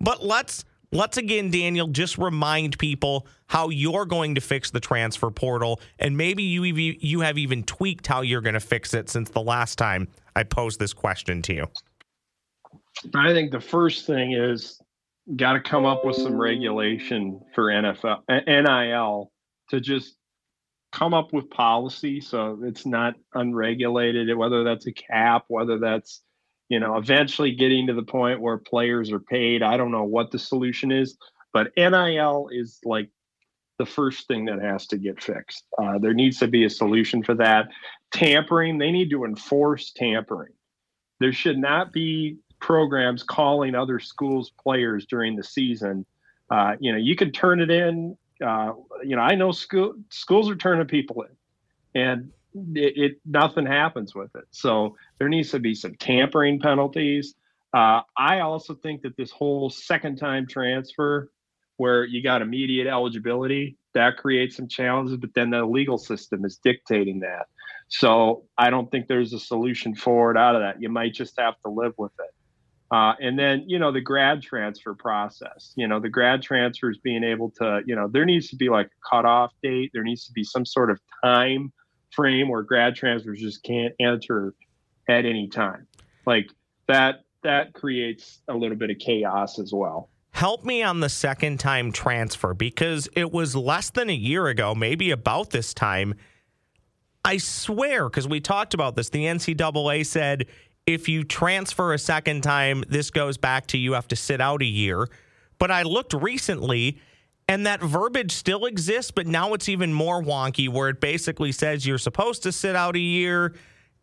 But 0.00 0.24
let's 0.24 0.64
let's 0.92 1.16
again, 1.16 1.50
Daniel, 1.50 1.88
just 1.88 2.18
remind 2.18 2.78
people 2.78 3.26
how 3.46 3.68
you're 3.68 4.06
going 4.06 4.34
to 4.34 4.40
fix 4.40 4.70
the 4.70 4.80
transfer 4.80 5.30
portal, 5.30 5.80
and 5.98 6.16
maybe 6.16 6.42
you 6.42 6.62
you 6.64 7.20
have 7.20 7.38
even 7.38 7.64
tweaked 7.64 8.06
how 8.06 8.22
you're 8.22 8.40
going 8.40 8.54
to 8.54 8.60
fix 8.60 8.94
it 8.94 9.08
since 9.08 9.30
the 9.30 9.42
last 9.42 9.76
time 9.76 10.08
I 10.36 10.44
posed 10.44 10.78
this 10.78 10.92
question 10.92 11.42
to 11.42 11.54
you. 11.54 11.66
I 13.14 13.32
think 13.32 13.52
the 13.52 13.60
first 13.60 14.06
thing 14.06 14.32
is 14.32 14.80
got 15.36 15.52
to 15.52 15.60
come 15.60 15.84
up 15.84 16.04
with 16.04 16.16
some 16.16 16.36
regulation 16.36 17.40
for 17.54 17.64
NFL 17.64 18.22
NIL 18.28 19.30
to 19.70 19.80
just 19.80 20.17
come 20.92 21.14
up 21.14 21.32
with 21.32 21.50
policy 21.50 22.20
so 22.20 22.58
it's 22.62 22.86
not 22.86 23.14
unregulated 23.34 24.34
whether 24.36 24.64
that's 24.64 24.86
a 24.86 24.92
cap 24.92 25.44
whether 25.48 25.78
that's 25.78 26.22
you 26.68 26.80
know 26.80 26.96
eventually 26.96 27.52
getting 27.52 27.86
to 27.86 27.94
the 27.94 28.02
point 28.02 28.40
where 28.40 28.58
players 28.58 29.12
are 29.12 29.20
paid 29.20 29.62
I 29.62 29.76
don't 29.76 29.92
know 29.92 30.04
what 30.04 30.30
the 30.30 30.38
solution 30.38 30.90
is 30.90 31.16
but 31.52 31.72
NIL 31.76 32.48
is 32.50 32.78
like 32.84 33.10
the 33.78 33.86
first 33.86 34.26
thing 34.26 34.46
that 34.46 34.60
has 34.60 34.86
to 34.88 34.98
get 34.98 35.22
fixed 35.22 35.64
uh, 35.80 35.98
there 35.98 36.14
needs 36.14 36.38
to 36.38 36.48
be 36.48 36.64
a 36.64 36.70
solution 36.70 37.22
for 37.22 37.34
that 37.34 37.68
tampering 38.12 38.78
they 38.78 38.90
need 38.90 39.10
to 39.10 39.24
enforce 39.24 39.92
tampering 39.92 40.52
there 41.20 41.32
should 41.32 41.58
not 41.58 41.92
be 41.92 42.38
programs 42.60 43.22
calling 43.22 43.74
other 43.74 43.98
schools 43.98 44.52
players 44.60 45.06
during 45.06 45.36
the 45.36 45.44
season. 45.44 46.04
Uh, 46.50 46.74
you 46.80 46.92
know, 46.92 46.98
you 46.98 47.16
can 47.16 47.30
turn 47.30 47.60
it 47.60 47.70
in. 47.70 48.16
Uh, 48.44 48.72
you 49.02 49.16
know, 49.16 49.22
I 49.22 49.34
know 49.34 49.52
school 49.52 49.94
schools 50.10 50.50
are 50.50 50.56
turning 50.56 50.86
people 50.86 51.22
in, 51.22 52.00
and 52.00 52.30
it, 52.76 52.92
it 52.96 53.20
nothing 53.24 53.66
happens 53.66 54.14
with 54.14 54.34
it. 54.36 54.44
So 54.50 54.96
there 55.18 55.28
needs 55.28 55.50
to 55.50 55.58
be 55.58 55.74
some 55.74 55.94
tampering 55.96 56.60
penalties. 56.60 57.34
Uh, 57.74 58.02
I 58.16 58.40
also 58.40 58.74
think 58.74 59.02
that 59.02 59.16
this 59.16 59.30
whole 59.30 59.70
second 59.70 60.16
time 60.16 60.46
transfer, 60.46 61.30
where 61.76 62.04
you 62.04 62.22
got 62.22 62.42
immediate 62.42 62.86
eligibility, 62.86 63.76
that 63.94 64.16
creates 64.16 64.56
some 64.56 64.68
challenges. 64.68 65.16
But 65.16 65.34
then 65.34 65.50
the 65.50 65.64
legal 65.64 65.98
system 65.98 66.44
is 66.44 66.58
dictating 66.58 67.20
that. 67.20 67.46
So 67.88 68.44
I 68.56 68.70
don't 68.70 68.90
think 68.90 69.06
there's 69.06 69.32
a 69.32 69.40
solution 69.40 69.94
forward 69.94 70.36
out 70.36 70.54
of 70.54 70.62
that. 70.62 70.80
You 70.80 70.88
might 70.88 71.14
just 71.14 71.38
have 71.38 71.54
to 71.64 71.70
live 71.70 71.94
with 71.96 72.12
it. 72.18 72.34
Uh, 72.90 73.12
and 73.20 73.38
then, 73.38 73.64
you 73.66 73.78
know, 73.78 73.92
the 73.92 74.00
grad 74.00 74.42
transfer 74.42 74.94
process, 74.94 75.72
you 75.76 75.86
know, 75.86 76.00
the 76.00 76.08
grad 76.08 76.42
transfers 76.42 76.98
being 76.98 77.22
able 77.22 77.50
to, 77.50 77.82
you 77.86 77.94
know, 77.94 78.08
there 78.08 78.24
needs 78.24 78.48
to 78.48 78.56
be 78.56 78.70
like 78.70 78.86
a 78.86 79.08
cutoff 79.10 79.52
date. 79.62 79.90
There 79.92 80.02
needs 80.02 80.26
to 80.26 80.32
be 80.32 80.42
some 80.42 80.64
sort 80.64 80.90
of 80.90 80.98
time 81.22 81.70
frame 82.12 82.48
where 82.48 82.62
grad 82.62 82.94
transfers 82.94 83.40
just 83.40 83.62
can't 83.62 83.94
enter 84.00 84.54
at 85.06 85.26
any 85.26 85.48
time. 85.48 85.86
Like 86.24 86.50
that, 86.86 87.24
that 87.42 87.74
creates 87.74 88.40
a 88.48 88.54
little 88.54 88.76
bit 88.76 88.90
of 88.90 88.98
chaos 88.98 89.58
as 89.58 89.70
well. 89.72 90.08
Help 90.30 90.64
me 90.64 90.82
on 90.82 91.00
the 91.00 91.08
second 91.08 91.60
time 91.60 91.92
transfer 91.92 92.54
because 92.54 93.08
it 93.14 93.32
was 93.32 93.54
less 93.54 93.90
than 93.90 94.08
a 94.08 94.14
year 94.14 94.46
ago, 94.46 94.74
maybe 94.74 95.10
about 95.10 95.50
this 95.50 95.74
time. 95.74 96.14
I 97.24 97.36
swear, 97.36 98.08
because 98.08 98.26
we 98.26 98.40
talked 98.40 98.72
about 98.72 98.96
this, 98.96 99.10
the 99.10 99.24
NCAA 99.24 100.06
said 100.06 100.46
if 100.88 101.06
you 101.06 101.22
transfer 101.22 101.92
a 101.92 101.98
second 101.98 102.42
time, 102.42 102.82
this 102.88 103.10
goes 103.10 103.36
back 103.36 103.66
to 103.66 103.76
you 103.76 103.92
have 103.92 104.08
to 104.08 104.16
sit 104.16 104.40
out 104.40 104.62
a 104.62 104.66
year. 104.66 105.06
But 105.58 105.70
I 105.70 105.82
looked 105.82 106.14
recently 106.14 106.98
and 107.46 107.66
that 107.66 107.82
verbiage 107.82 108.32
still 108.32 108.64
exists, 108.64 109.10
but 109.10 109.26
now 109.26 109.52
it's 109.52 109.68
even 109.68 109.92
more 109.92 110.22
wonky 110.22 110.66
where 110.66 110.88
it 110.88 110.98
basically 110.98 111.52
says 111.52 111.86
you're 111.86 111.98
supposed 111.98 112.42
to 112.44 112.52
sit 112.52 112.74
out 112.74 112.96
a 112.96 113.00
year. 113.00 113.54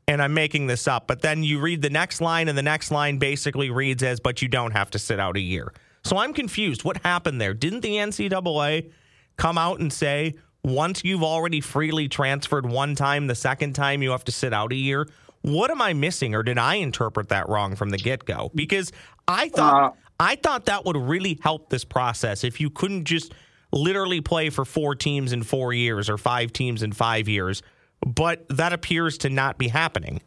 And 0.08 0.22
I'm 0.22 0.36
making 0.36 0.68
this 0.68 0.88
up, 0.88 1.08
but 1.08 1.24
then 1.24 1.42
you 1.44 1.60
read 1.60 1.82
the 1.82 1.90
next 1.90 2.22
line, 2.22 2.48
and 2.48 2.56
the 2.56 2.62
next 2.62 2.92
line 2.92 3.18
basically 3.18 3.72
reads 3.72 4.04
as, 4.04 4.20
but 4.20 4.44
you 4.44 4.48
don't 4.48 4.70
have 4.70 4.92
to 4.92 5.00
sit 5.00 5.20
out 5.20 5.36
a 5.36 5.40
year. 5.40 5.74
So 6.04 6.18
I'm 6.18 6.32
confused. 6.32 6.84
What 6.84 6.98
happened 6.98 7.42
there? 7.42 7.56
Didn't 7.56 7.82
the 7.82 7.96
NCAA 7.96 8.92
come 9.38 9.58
out 9.58 9.80
and 9.80 9.92
say, 9.92 10.36
once 10.64 11.04
you've 11.04 11.24
already 11.24 11.62
freely 11.62 12.08
transferred 12.08 12.68
one 12.68 12.94
time, 12.94 13.26
the 13.26 13.34
second 13.34 13.74
time 13.74 14.04
you 14.04 14.12
have 14.12 14.26
to 14.26 14.32
sit 14.32 14.54
out 14.54 14.72
a 14.72 14.76
year? 14.76 15.08
What 15.46 15.70
am 15.70 15.80
I 15.80 15.94
missing, 15.94 16.34
or 16.34 16.42
did 16.42 16.58
I 16.58 16.76
interpret 16.76 17.30
that 17.30 17.48
wrong 17.48 17.76
from 17.76 17.92
the 17.92 17.98
get 17.98 18.26
go? 18.26 18.50
Because 18.56 18.92
I 19.28 19.50
thought 19.50 19.84
Uh, 19.84 19.92
I 20.20 20.38
thought 20.38 20.66
that 20.66 20.86
would 20.86 20.98
really 20.98 21.40
help 21.44 21.70
this 21.70 21.86
process 21.86 22.44
if 22.44 22.60
you 22.60 22.72
couldn't 22.72 23.06
just 23.06 23.32
literally 23.72 24.22
play 24.22 24.50
for 24.50 24.66
four 24.66 24.96
teams 24.96 25.34
in 25.34 25.44
four 25.44 25.72
years 25.72 26.10
or 26.10 26.18
five 26.18 26.52
teams 26.52 26.82
in 26.82 26.94
five 26.94 27.28
years. 27.28 27.62
But 28.04 28.48
that 28.50 28.74
appears 28.74 29.20
to 29.20 29.30
not 29.30 29.60
be 29.60 29.68
happening. 29.68 30.22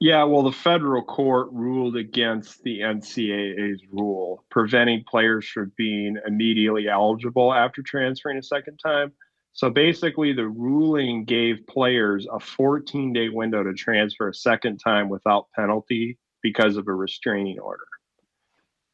Yeah, 0.00 0.24
well, 0.24 0.42
the 0.42 0.52
federal 0.52 1.02
court 1.02 1.48
ruled 1.52 1.94
against 1.94 2.62
the 2.64 2.80
NCAA's 2.80 3.82
rule, 3.92 4.42
preventing 4.50 5.04
players 5.06 5.46
from 5.46 5.70
being 5.76 6.16
immediately 6.26 6.88
eligible 6.88 7.54
after 7.54 7.82
transferring 7.82 8.38
a 8.38 8.42
second 8.42 8.78
time. 8.78 9.12
So 9.52 9.68
basically, 9.68 10.32
the 10.32 10.46
ruling 10.46 11.24
gave 11.24 11.66
players 11.66 12.26
a 12.32 12.40
14 12.40 13.12
day 13.12 13.28
window 13.28 13.62
to 13.62 13.74
transfer 13.74 14.28
a 14.28 14.34
second 14.34 14.78
time 14.78 15.08
without 15.08 15.48
penalty 15.54 16.18
because 16.42 16.76
of 16.76 16.88
a 16.88 16.94
restraining 16.94 17.58
order. 17.58 17.84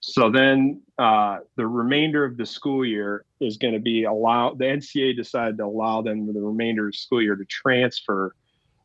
So 0.00 0.30
then 0.30 0.82
uh, 0.98 1.38
the 1.56 1.66
remainder 1.66 2.24
of 2.24 2.36
the 2.36 2.46
school 2.46 2.84
year 2.84 3.24
is 3.40 3.56
going 3.56 3.74
to 3.74 3.80
be 3.80 4.04
allowed. 4.04 4.58
The 4.58 4.64
NCAA 4.66 5.16
decided 5.16 5.58
to 5.58 5.64
allow 5.64 6.02
them 6.02 6.32
the 6.32 6.40
remainder 6.40 6.86
of 6.86 6.92
the 6.92 6.98
school 6.98 7.22
year 7.22 7.36
to 7.36 7.44
transfer 7.46 8.34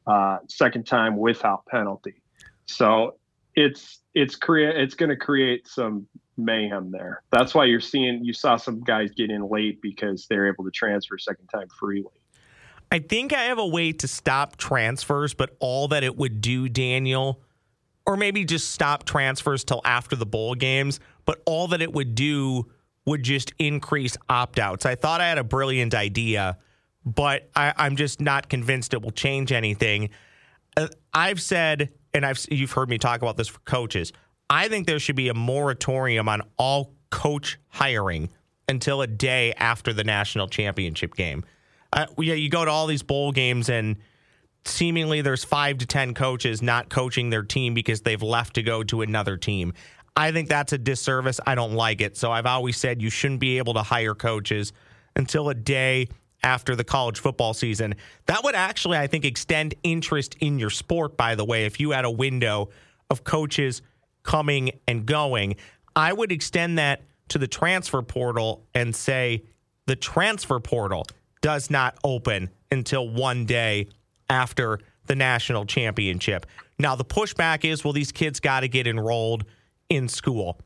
uh, 0.08 0.40
second 0.50 0.88
time 0.88 1.18
without 1.18 1.66
penalty. 1.68 2.22
So 2.66 3.18
it's 3.56 4.00
it's 4.14 4.36
create 4.36 4.76
it's 4.78 4.96
going 4.96 5.10
to 5.10 5.16
create 5.16 5.68
some 5.68 6.08
mayhem 6.38 6.92
there. 6.92 7.24
That's 7.32 7.54
why 7.54 7.66
you're 7.66 7.80
seeing 7.80 8.24
you 8.24 8.34
saw 8.34 8.58
some 8.58 8.82
guys 8.82 9.12
get 9.12 9.30
in 9.30 9.48
late 9.50 9.82
because 9.82 10.28
they're 10.30 10.48
able 10.48 10.64
to 10.66 10.72
transfer 10.72 11.18
second 11.18 11.48
time 11.48 11.68
freely. 11.80 12.12
I 12.92 13.00
think 13.00 13.32
I 13.34 13.44
have 13.44 13.58
a 13.58 13.68
way 13.68 13.94
to 13.94 14.08
stop 14.08 14.58
transfers, 14.58 15.34
but 15.34 15.56
all 15.60 15.88
that 15.90 16.04
it 16.04 16.18
would 16.18 16.42
do, 16.42 16.68
Daniel, 16.68 17.42
or 18.06 18.18
maybe 18.18 18.44
just 18.44 18.72
stop 18.72 19.06
transfers 19.06 19.64
till 19.64 19.82
after 19.86 20.18
the 20.18 20.26
bowl 20.26 20.56
games, 20.56 21.00
but 21.26 21.42
all 21.46 21.70
that 21.70 21.82
it 21.82 21.94
would 21.94 22.16
do 22.16 22.70
would 23.06 23.24
just 23.24 23.54
increase 23.60 24.18
opt 24.28 24.60
outs. 24.60 24.86
I 24.86 24.96
thought 24.96 25.22
I 25.22 25.30
had 25.30 25.38
a 25.38 25.44
brilliant 25.44 25.96
idea, 25.96 26.58
but 27.06 27.50
I, 27.56 27.74
I'm 27.78 27.96
just 27.96 28.20
not 28.20 28.50
convinced 28.50 28.94
it 28.94 29.02
will 29.02 29.12
change 29.12 29.54
anything. 29.54 30.10
Uh, 30.76 30.88
I've 31.14 31.42
said, 31.42 31.94
and 32.14 32.26
I've 32.26 32.44
you've 32.50 32.72
heard 32.72 32.90
me 32.90 32.98
talk 32.98 33.22
about 33.22 33.38
this 33.38 33.48
for 33.48 33.60
coaches. 33.60 34.14
I 34.50 34.68
think 34.68 34.88
there 34.88 35.00
should 35.00 35.16
be 35.16 35.30
a 35.30 35.34
moratorium 35.34 36.28
on 36.28 36.42
all 36.58 36.94
coach 37.10 37.58
hiring 37.70 38.30
until 38.68 39.02
a 39.02 39.08
day 39.08 39.54
after 39.54 39.94
the 39.94 40.04
national 40.04 40.48
championship 40.48 41.16
game. 41.16 41.44
Uh, 41.94 42.06
yeah, 42.18 42.34
you 42.34 42.50
go 42.50 42.64
to 42.66 42.72
all 42.72 42.88
these 42.88 43.04
bowl 43.04 43.32
games 43.32 43.70
and 43.70 43.98
seemingly 44.66 45.22
there's 45.22 45.44
five 45.44 45.78
to 45.80 45.86
10 45.86 46.14
coaches 46.14 46.62
not 46.62 46.90
coaching 46.90 47.30
their 47.30 47.44
team 47.44 47.74
because 47.74 48.02
they've 48.02 48.22
left 48.22 48.56
to 48.56 48.64
go 48.64 48.84
to 48.84 49.02
another 49.02 49.38
team. 49.38 49.74
I 50.16 50.32
think 50.32 50.50
that's 50.50 50.74
a 50.74 50.78
disservice. 50.78 51.40
I 51.46 51.56
don't 51.56 51.74
like 51.74 52.02
it. 52.02 52.18
So 52.18 52.32
I've 52.32 52.46
always 52.46 52.78
said 52.78 53.02
you 53.02 53.10
shouldn't 53.10 53.40
be 53.40 53.58
able 53.58 53.74
to 53.76 53.84
hire 53.84 54.16
coaches 54.16 54.74
until 55.16 55.50
a 55.50 55.54
day 55.54 56.10
after 56.44 56.76
the 56.76 56.84
college 56.84 57.20
football 57.20 57.54
season. 57.54 57.96
That 58.26 58.44
would 58.44 58.56
actually, 58.56 58.98
I 58.98 59.08
think, 59.08 59.26
extend 59.26 59.76
interest 59.84 60.36
in 60.40 60.60
your 60.60 60.70
sport, 60.70 61.18
by 61.18 61.36
the 61.36 61.46
way, 61.46 61.66
if 61.66 61.80
you 61.80 61.92
had 61.92 62.06
a 62.06 62.12
window 62.12 62.70
of 63.10 63.24
coaches 63.24 63.82
coming 64.24 64.72
and 64.88 65.06
going. 65.06 65.56
I 65.96 66.14
would 66.14 66.32
extend 66.32 66.78
that 66.78 67.04
to 67.30 67.38
the 67.38 67.48
transfer 67.48 68.02
portal 68.02 68.66
and 68.74 68.96
say 68.96 69.44
the 69.86 69.96
transfer 69.96 70.60
portal 70.60 71.06
does 71.42 71.70
not 71.70 71.98
open 72.04 72.50
until 72.72 73.10
one 73.10 73.46
day 73.46 73.88
after 74.30 74.80
the 75.06 75.16
national 75.16 75.66
championship. 75.66 76.46
Now, 76.80 76.96
the 76.96 77.06
pushback 77.06 77.66
is 77.70 77.84
well, 77.84 77.94
these 77.94 78.12
kids 78.12 78.40
got 78.40 78.62
to 78.62 78.68
get 78.68 78.88
enrolled 78.88 79.44
in 79.90 80.08
school. 80.08 80.60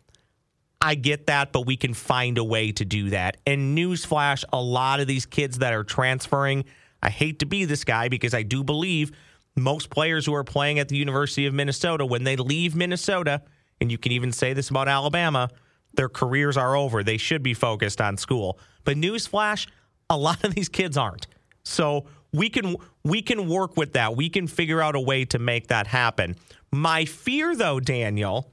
I 0.82 0.95
get 0.95 1.28
that, 1.28 1.51
but 1.51 1.65
we 1.65 1.78
can 1.78 1.93
find 1.93 2.38
a 2.38 2.43
way 2.43 2.71
to 2.73 2.86
do 2.86 3.09
that. 3.11 3.38
And 3.47 3.78
newsflash, 3.78 4.43
a 4.51 4.61
lot 4.61 4.99
of 4.99 5.07
these 5.07 5.26
kids 5.26 5.59
that 5.59 5.73
are 5.73 5.84
transferring, 5.84 6.65
I 7.01 7.09
hate 7.09 7.39
to 7.39 7.45
be 7.45 7.65
this 7.65 7.84
guy 7.84 8.09
because 8.09 8.34
I 8.34 8.43
do 8.43 8.63
believe 8.63 9.11
most 9.55 9.89
players 9.89 10.26
who 10.26 10.36
are 10.36 10.43
playing 10.43 10.80
at 10.80 10.89
the 10.89 10.97
University 10.97 11.45
of 11.45 11.53
Minnesota, 11.53 12.05
when 12.05 12.23
they 12.23 12.36
leave 12.36 12.76
Minnesota, 12.76 13.41
and 13.80 13.91
you 13.91 13.97
can 13.97 14.11
even 14.11 14.32
say 14.32 14.53
this 14.53 14.69
about 14.69 14.88
Alabama, 14.88 15.49
their 15.93 16.09
careers 16.09 16.57
are 16.57 16.76
over. 16.76 17.03
They 17.03 17.17
should 17.17 17.41
be 17.41 17.53
focused 17.53 18.01
on 18.01 18.17
school. 18.17 18.59
But 18.84 18.97
newsflash, 18.97 19.67
a 20.09 20.17
lot 20.17 20.43
of 20.43 20.53
these 20.53 20.69
kids 20.69 20.97
aren't. 20.97 21.28
So 21.63 22.05
we 22.34 22.49
can 22.49 22.76
we 23.03 23.21
can 23.21 23.47
work 23.47 23.78
with 23.78 23.93
that. 23.93 24.15
We 24.15 24.30
can 24.30 24.47
figure 24.47 24.82
out 24.82 24.95
a 24.95 24.99
way 24.99 25.26
to 25.26 25.39
make 25.39 25.67
that 25.67 25.88
happen. 25.88 26.36
My 26.71 27.05
fear 27.05 27.55
though, 27.55 27.80
Daniel, 27.80 28.51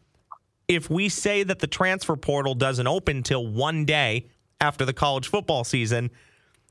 if 0.74 0.90
we 0.90 1.08
say 1.08 1.42
that 1.42 1.58
the 1.58 1.66
transfer 1.66 2.16
portal 2.16 2.54
doesn't 2.54 2.86
open 2.86 3.22
till 3.22 3.46
one 3.46 3.84
day 3.84 4.28
after 4.60 4.84
the 4.84 4.92
college 4.92 5.28
football 5.28 5.64
season, 5.64 6.10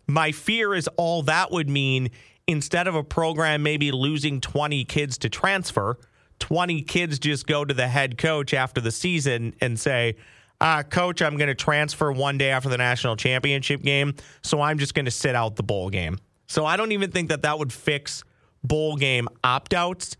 my 0.08 0.32
fear 0.32 0.74
is 0.74 0.88
all 0.98 1.24
that 1.24 1.52
would 1.52 1.70
mean 1.70 2.10
instead 2.48 2.88
of 2.88 2.96
a 2.96 3.04
program 3.04 3.64
maybe 3.64 3.92
losing 3.92 4.42
20 4.42 4.86
kids 4.86 5.18
to 5.20 5.30
transfer, 5.30 5.98
20 6.40 6.82
kids 6.82 7.20
just 7.20 7.48
go 7.48 7.64
to 7.64 7.74
the 7.74 7.88
head 7.88 8.18
coach 8.18 8.54
after 8.54 8.82
the 8.82 8.92
season 8.92 9.54
and 9.62 9.80
say, 9.80 10.16
uh, 10.60 10.84
coach, 10.84 11.22
I'm 11.22 11.38
going 11.38 11.48
to 11.48 11.56
transfer 11.56 12.12
one 12.12 12.38
day 12.38 12.50
after 12.50 12.70
the 12.70 12.78
national 12.78 13.16
championship 13.16 13.82
game, 13.82 14.16
so 14.44 14.62
I'm 14.62 14.78
just 14.78 14.94
going 14.94 15.06
to 15.06 15.12
sit 15.12 15.34
out 15.36 15.56
the 15.56 15.64
bowl 15.64 15.90
game. 15.90 16.20
So 16.48 16.66
I 16.66 16.78
don't 16.78 16.92
even 16.92 17.12
think 17.12 17.30
that 17.30 17.44
that 17.44 17.58
would 17.58 17.74
fix 17.74 18.24
bowl 18.64 18.96
game 18.96 19.28
opt 19.44 19.74
outs. 19.74 20.18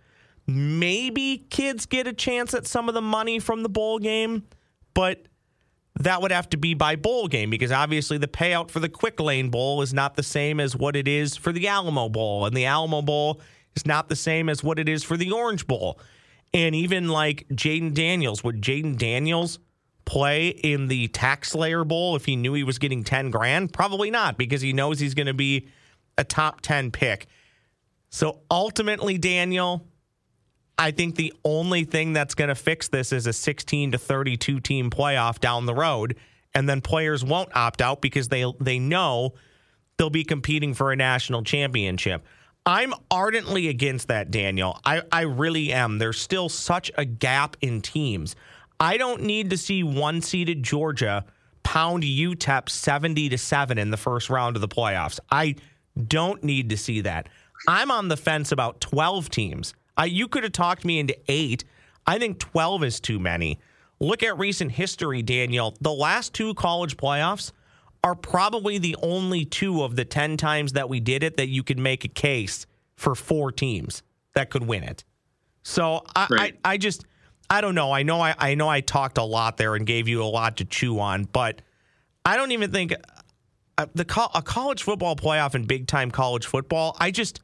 Maybe 0.48 1.46
kids 1.50 1.86
get 1.86 2.08
a 2.08 2.14
chance 2.14 2.54
at 2.54 2.68
some 2.68 2.90
of 2.90 2.96
the 2.96 3.02
money 3.02 3.40
from 3.40 3.64
the 3.64 3.70
bowl 3.70 4.00
game, 4.00 4.44
but 4.94 5.26
that 6.00 6.22
would 6.22 6.32
have 6.32 6.50
to 6.50 6.58
be 6.58 6.74
by 6.74 6.96
bowl 6.96 7.28
game 7.28 7.50
because 7.50 7.72
obviously 7.72 8.18
the 8.18 8.28
payout 8.28 8.72
for 8.72 8.80
the 8.80 8.90
Quick 8.90 9.20
Lane 9.20 9.50
Bowl 9.50 9.82
is 9.82 9.94
not 9.94 10.16
the 10.16 10.24
same 10.24 10.60
as 10.60 10.76
what 10.76 10.96
it 10.96 11.08
is 11.08 11.36
for 11.36 11.52
the 11.52 11.68
Alamo 11.68 12.10
Bowl, 12.10 12.46
and 12.46 12.56
the 12.56 12.66
Alamo 12.66 13.02
Bowl 13.02 13.42
is 13.76 13.86
not 13.86 14.10
the 14.10 14.16
same 14.16 14.50
as 14.50 14.64
what 14.64 14.80
it 14.80 14.90
is 14.90 15.04
for 15.04 15.18
the 15.18 15.32
Orange 15.32 15.68
Bowl. 15.68 16.00
And 16.54 16.76
even 16.76 17.08
like 17.08 17.48
Jayden 17.50 17.94
Daniels, 17.94 18.44
would 18.44 18.62
Jayden 18.62 18.98
Daniels 18.98 19.60
play 20.04 20.50
in 20.50 20.88
the 20.88 21.08
TaxSlayer 21.10 21.88
Bowl 21.88 22.16
if 22.16 22.26
he 22.26 22.36
knew 22.36 22.54
he 22.54 22.64
was 22.64 22.80
getting 22.80 23.04
10 23.04 23.32
grand? 23.32 23.72
Probably 23.72 24.12
not 24.12 24.38
because 24.38 24.62
he 24.62 24.74
knows 24.74 25.00
he's 25.00 25.14
going 25.14 25.28
to 25.28 25.34
be 25.34 25.70
a 26.18 26.24
top 26.24 26.62
10 26.62 26.92
pick. 26.92 27.28
So 28.10 28.42
ultimately, 28.52 29.18
Daniel, 29.18 29.88
I 30.78 30.92
think 30.92 31.16
the 31.16 31.34
only 31.44 31.84
thing 31.84 32.14
that's 32.14 32.34
going 32.34 32.48
to 32.48 32.56
fix 32.56 32.88
this 32.88 33.12
is 33.12 33.28
a 33.28 33.34
16 33.34 33.92
to 33.92 33.98
32 33.98 34.60
team 34.60 34.90
playoff 34.90 35.40
down 35.40 35.66
the 35.66 35.76
road. 35.76 36.16
And 36.54 36.68
then 36.68 36.82
players 36.82 37.24
won't 37.24 37.56
opt 37.56 37.82
out 37.82 38.02
because 38.02 38.28
they 38.28 38.46
they 38.60 38.78
know 38.78 39.36
they'll 39.98 40.10
be 40.10 40.24
competing 40.24 40.74
for 40.74 40.92
a 40.92 40.96
national 40.96 41.44
championship. 41.44 42.26
I'm 42.66 42.94
ardently 43.10 43.70
against 43.70 44.10
that, 44.10 44.32
Daniel. 44.32 44.80
I, 44.86 45.02
I 45.12 45.22
really 45.22 45.72
am. 45.74 45.98
There's 45.98 46.20
still 46.20 46.50
such 46.50 46.92
a 46.98 47.06
gap 47.06 47.58
in 47.62 47.82
teams. 47.82 48.36
I 48.80 48.98
don't 48.98 49.24
need 49.24 49.50
to 49.52 49.58
see 49.58 49.84
one 49.84 50.22
seeded 50.22 50.62
Georgia 50.62 51.26
pound 51.64 52.04
UTEP 52.04 52.70
70 52.70 53.30
to 53.30 53.38
7 53.38 53.78
in 53.78 53.92
the 53.92 53.98
first 53.98 54.30
round 54.30 54.56
of 54.58 54.62
the 54.62 54.68
playoffs. 54.68 55.20
I 55.32 55.56
don't 56.08 56.44
need 56.44 56.70
to 56.70 56.78
see 56.78 57.02
that. 57.02 57.30
I'm 57.68 57.92
on 57.92 58.08
the 58.08 58.18
fence 58.18 58.52
about 58.52 58.82
12 58.82 59.30
teams. 59.30 59.74
I, 59.98 60.06
you 60.06 60.28
could 60.28 60.44
have 60.44 60.54
talked 60.54 60.86
me 60.86 61.00
into 61.00 61.18
eight. 61.28 61.64
I 62.06 62.20
think 62.20 62.40
12 62.40 62.84
is 62.84 63.00
too 63.00 63.20
many. 63.20 63.60
Look 64.00 64.24
at 64.24 64.38
recent 64.38 64.72
history, 64.72 65.22
Daniel. 65.22 65.76
The 65.82 65.92
last 65.92 66.34
two 66.34 66.54
college 66.56 66.98
playoffs 66.98 67.52
are 68.04 68.16
probably 68.16 68.80
the 68.80 68.96
only 69.04 69.46
two 69.46 69.84
of 69.84 69.96
the 69.96 70.06
10 70.06 70.38
times 70.38 70.74
that 70.74 70.90
we 70.90 71.00
did 71.00 71.24
it 71.24 71.38
that 71.38 71.50
you 71.50 71.62
could 71.62 71.78
make 71.78 72.04
a 72.04 72.08
case 72.08 72.66
for 72.96 73.14
four 73.14 73.52
teams 73.52 74.02
that 74.34 74.50
could 74.50 74.66
win 74.66 74.84
it. 74.84 75.04
So 75.64 76.04
I, 76.16 76.28
right. 76.32 76.60
I, 76.66 76.74
I, 76.74 76.78
just, 76.78 77.06
I 77.50 77.62
don't 77.62 77.76
know. 77.76 77.92
I 77.92 78.02
know 78.02 78.20
I, 78.20 78.34
I 78.40 78.56
know 78.56 78.68
I 78.68 78.82
talked 78.82 79.20
a 79.20 79.24
lot 79.24 79.58
there 79.58 79.76
and 79.76 79.86
gave 79.86 80.08
you 80.08 80.24
a 80.24 80.26
lot 80.26 80.58
to 80.58 80.66
chew 80.66 81.00
on, 81.00 81.26
but 81.26 81.62
I 82.26 82.38
don't 82.38 82.52
even 82.52 82.72
think 82.72 82.94
uh, 83.78 83.86
the 83.94 84.30
a 84.34 84.42
college 84.42 84.84
football 84.84 85.16
playoff 85.16 85.54
and 85.54 85.68
big 85.68 85.88
time 85.88 86.12
college 86.12 86.46
football. 86.46 86.96
I 87.00 87.12
just 87.12 87.42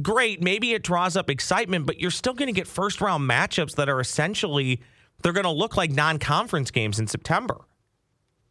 great. 0.00 0.42
Maybe 0.42 0.72
it 0.72 0.82
draws 0.82 1.16
up 1.16 1.30
excitement, 1.30 1.86
but 1.86 2.00
you're 2.00 2.10
still 2.10 2.34
going 2.34 2.48
to 2.48 2.52
get 2.52 2.66
first 2.66 3.00
round 3.00 3.28
matchups 3.28 3.74
that 3.76 3.88
are 3.88 4.00
essentially 4.00 4.80
they're 5.22 5.32
going 5.32 5.44
to 5.44 5.50
look 5.50 5.76
like 5.76 5.90
non 5.90 6.18
conference 6.18 6.70
games 6.70 6.98
in 6.98 7.06
September. 7.06 7.60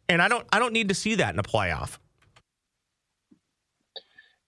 And 0.08 0.22
I 0.22 0.28
don't 0.28 0.46
I 0.52 0.58
don't 0.58 0.72
need 0.72 0.88
to 0.88 0.94
see 0.94 1.14
that 1.16 1.32
in 1.32 1.38
a 1.38 1.42
playoff. 1.42 1.98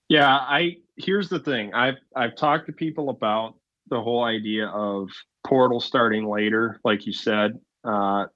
Yeah, 0.08 0.28
I 0.28 0.76
here's 0.96 1.28
the 1.28 1.40
thing. 1.40 1.74
I've 1.74 1.96
I've 2.14 2.36
talked 2.36 2.66
to 2.66 2.72
people 2.72 3.10
about 3.10 3.54
the 3.88 4.00
whole 4.00 4.24
idea 4.24 4.66
of 4.68 5.08
portal 5.46 5.80
starting 5.80 6.26
later, 6.26 6.80
like 6.84 7.06
you 7.06 7.12
said. 7.12 7.58
Uh, 7.84 8.26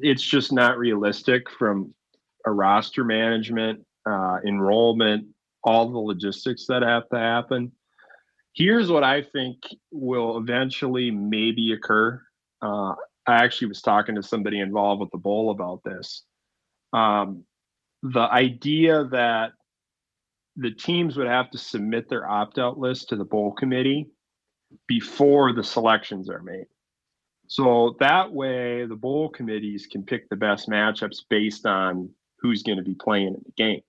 it's 0.00 0.22
just 0.22 0.52
not 0.52 0.78
realistic 0.78 1.50
from 1.50 1.94
a 2.46 2.50
roster 2.50 3.04
management, 3.04 3.84
uh, 4.08 4.38
enrollment, 4.46 5.26
all 5.64 5.90
the 5.90 5.98
logistics 5.98 6.66
that 6.66 6.82
have 6.82 7.08
to 7.10 7.18
happen. 7.18 7.72
Here's 8.52 8.90
what 8.90 9.04
I 9.04 9.22
think 9.22 9.58
will 9.90 10.38
eventually 10.38 11.10
maybe 11.10 11.72
occur. 11.72 12.20
Uh, 12.60 12.94
I 13.26 13.44
actually 13.44 13.68
was 13.68 13.80
talking 13.80 14.16
to 14.16 14.22
somebody 14.22 14.60
involved 14.60 15.00
with 15.00 15.10
the 15.10 15.18
bowl 15.18 15.50
about 15.50 15.82
this. 15.84 16.24
Um, 16.92 17.44
the 18.02 18.20
idea 18.20 19.04
that 19.04 19.52
the 20.56 20.70
teams 20.70 21.16
would 21.16 21.28
have 21.28 21.50
to 21.50 21.58
submit 21.58 22.08
their 22.08 22.28
opt 22.28 22.58
out 22.58 22.78
list 22.78 23.08
to 23.10 23.16
the 23.16 23.24
bowl 23.24 23.52
committee 23.52 24.08
before 24.86 25.52
the 25.52 25.64
selections 25.64 26.28
are 26.28 26.42
made. 26.42 26.66
So 27.46 27.96
that 28.00 28.32
way, 28.32 28.86
the 28.86 28.96
bowl 28.96 29.28
committees 29.28 29.86
can 29.86 30.04
pick 30.04 30.28
the 30.28 30.36
best 30.36 30.68
matchups 30.68 31.18
based 31.28 31.66
on 31.66 32.10
who's 32.38 32.62
going 32.62 32.78
to 32.78 32.84
be 32.84 32.94
playing 32.94 33.28
in 33.28 33.42
the 33.44 33.52
game. 33.56 33.80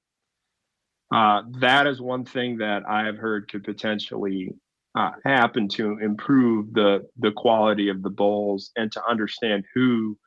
Uh, 1.12 1.42
that 1.60 1.88
is 1.88 2.02
one 2.02 2.24
thing 2.24 2.58
that 2.58 2.88
I've 2.88 3.18
heard 3.18 3.52
could 3.52 3.64
potentially 3.64 4.54
uh, 4.96 5.12
happen 5.26 5.68
to 5.70 5.98
improve 6.00 6.74
the 6.74 7.08
the 7.18 7.32
quality 7.32 7.90
of 7.90 8.02
the 8.02 8.10
bowls 8.10 8.72
and 8.76 8.92
to 8.92 9.02
understand 9.10 9.66
who 9.74 10.18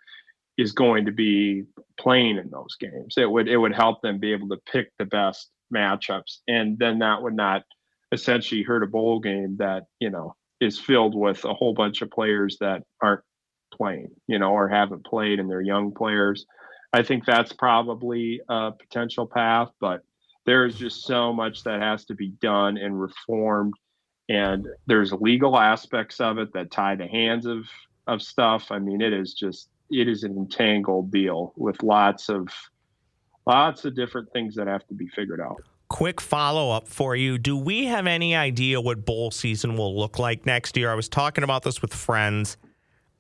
is 0.57 0.73
going 0.73 1.05
to 1.07 1.13
be 1.13 1.65
playing 1.99 2.39
in 2.39 2.51
those 2.51 2.77
games. 2.79 3.15
It 3.17 3.31
would 3.31 3.49
it 3.49 3.57
would 3.57 3.75
help 3.75 4.03
them 4.03 4.19
be 4.19 4.33
able 4.33 4.49
to 4.49 4.61
pick 4.71 4.91
the 4.99 5.05
best 5.05 5.51
matchups, 5.75 6.39
and 6.49 6.79
then 6.79 6.99
that 7.01 7.23
would 7.23 7.35
not 7.35 7.63
essentially 8.13 8.63
hurt 8.63 8.83
a 8.83 8.87
bowl 8.87 9.21
game 9.21 9.57
that 9.59 9.85
you 10.01 10.11
know 10.11 10.35
is 10.61 10.79
filled 10.79 11.15
with 11.15 11.45
a 11.45 11.55
whole 11.55 11.75
bunch 11.75 12.01
of 12.01 12.11
players 12.11 12.57
that 12.61 12.83
aren't 13.03 13.23
playing, 13.73 14.09
you 14.29 14.39
know, 14.39 14.53
or 14.53 14.69
haven't 14.69 15.05
played, 15.05 15.41
and 15.41 15.51
they're 15.51 15.61
young 15.61 15.93
players. 15.93 16.47
I 16.93 17.03
think 17.03 17.25
that's 17.25 17.53
probably 17.53 18.41
a 18.49 18.71
potential 18.73 19.27
path, 19.27 19.71
but 19.81 20.03
there 20.47 20.67
is 20.67 20.77
just 20.77 21.05
so 21.05 21.33
much 21.33 21.65
that 21.65 21.81
has 21.81 22.05
to 22.07 22.15
be 22.15 22.29
done 22.41 22.77
and 22.77 23.01
reformed 23.01 23.75
and 24.29 24.67
there's 24.87 25.13
legal 25.13 25.59
aspects 25.59 26.21
of 26.21 26.39
it 26.39 26.53
that 26.55 26.71
tie 26.71 26.95
the 26.95 27.07
hands 27.07 27.47
of 27.47 27.67
of 28.07 28.23
stuff. 28.23 28.67
I 28.71 28.79
mean 28.79 29.01
it 29.01 29.13
is 29.13 29.35
just 29.35 29.69
it 29.91 30.09
is 30.09 30.25
an 30.25 30.33
entangled 30.37 31.11
deal 31.11 31.53
with 31.57 31.83
lots 31.83 32.29
of 32.29 32.49
lots 33.47 33.85
of 33.85 33.95
different 33.95 34.33
things 34.33 34.55
that 34.55 34.67
have 34.67 34.87
to 34.89 34.95
be 34.95 35.09
figured 35.09 35.41
out. 35.41 35.63
Quick 35.89 36.21
follow-up 36.21 36.89
for 36.89 37.15
you. 37.15 37.39
Do 37.39 37.57
we 37.57 37.85
have 37.85 38.07
any 38.07 38.35
idea 38.35 38.81
what 38.81 39.05
bowl 39.05 39.31
season 39.31 39.77
will 39.77 39.97
look 39.97 40.19
like 40.19 40.47
next 40.47 40.77
year? 40.77 40.91
I 40.91 40.95
was 40.95 41.09
talking 41.09 41.45
about 41.45 41.63
this 41.63 41.83
with 41.83 41.93
friends. 41.95 42.57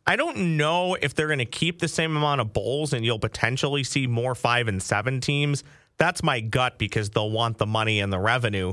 I 0.06 0.16
don't 0.16 0.56
know 0.56 0.94
if 0.94 1.14
they're 1.14 1.28
going 1.28 1.38
to 1.38 1.44
keep 1.44 1.78
the 1.78 1.88
same 1.88 2.16
amount 2.16 2.40
of 2.40 2.52
bowls 2.52 2.92
and 2.92 3.04
you'll 3.04 3.18
potentially 3.18 3.84
see 3.84 4.06
more 4.06 4.34
five 4.34 4.66
and 4.66 4.82
seven 4.82 5.20
teams 5.20 5.62
that's 5.97 6.22
my 6.22 6.40
gut 6.40 6.78
because 6.78 7.11
they'll 7.11 7.30
want 7.30 7.59
the 7.59 7.66
money 7.66 8.01
and 8.01 8.12
the 8.12 8.18
revenue 8.18 8.72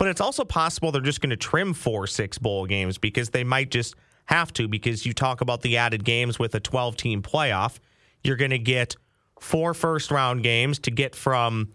but 0.00 0.08
it's 0.08 0.22
also 0.22 0.46
possible 0.46 0.90
they're 0.92 1.02
just 1.02 1.20
going 1.20 1.28
to 1.28 1.36
trim 1.36 1.74
four, 1.74 2.06
six 2.06 2.38
bowl 2.38 2.64
games 2.64 2.96
because 2.96 3.28
they 3.28 3.44
might 3.44 3.70
just 3.70 3.94
have 4.24 4.50
to. 4.54 4.66
Because 4.66 5.04
you 5.04 5.12
talk 5.12 5.42
about 5.42 5.60
the 5.60 5.76
added 5.76 6.04
games 6.04 6.38
with 6.38 6.54
a 6.54 6.60
12 6.60 6.96
team 6.96 7.20
playoff, 7.20 7.78
you're 8.24 8.38
going 8.38 8.50
to 8.50 8.58
get 8.58 8.96
four 9.38 9.74
first 9.74 10.10
round 10.10 10.42
games 10.42 10.78
to 10.78 10.90
get 10.90 11.14
from 11.14 11.74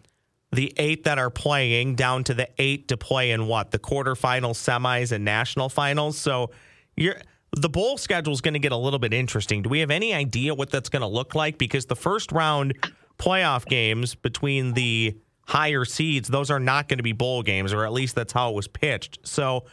the 0.52 0.74
eight 0.78 1.04
that 1.04 1.20
are 1.20 1.30
playing 1.30 1.94
down 1.94 2.24
to 2.24 2.34
the 2.34 2.50
eight 2.58 2.88
to 2.88 2.98
play 2.98 3.30
in 3.30 3.46
what 3.46 3.70
the 3.70 3.78
quarterfinals, 3.78 4.56
semis, 4.56 5.12
and 5.12 5.24
national 5.24 5.70
finals. 5.70 6.18
So 6.18 6.50
you're 6.98 7.18
the 7.52 7.70
bowl 7.70 7.96
schedule 7.96 8.34
is 8.34 8.42
going 8.42 8.56
to 8.56 8.60
get 8.60 8.72
a 8.72 8.78
little 8.78 8.98
bit 8.98 9.14
interesting. 9.14 9.62
Do 9.62 9.70
we 9.70 9.82
have 9.82 9.92
any 9.92 10.16
idea 10.16 10.56
what 10.56 10.72
that's 10.72 10.90
going 10.90 11.04
to 11.04 11.08
look 11.08 11.36
like? 11.36 11.60
Because 11.60 11.86
the 11.86 11.96
first 11.96 12.32
round 12.32 12.74
playoff 13.18 13.66
games 13.66 14.16
between 14.16 14.74
the 14.74 15.16
higher 15.48 15.86
seeds, 15.86 16.28
those 16.28 16.50
are 16.50 16.60
not 16.60 16.88
going 16.88 16.98
to 16.98 17.04
be 17.04 17.14
bowl 17.14 17.44
games, 17.44 17.74
or 17.74 17.86
at 17.86 17.94
least 17.94 18.16
that's 18.16 18.34
how 18.34 18.50
it 18.50 18.56
was 18.56 18.68
pitched. 18.68 19.20
So 19.24 19.66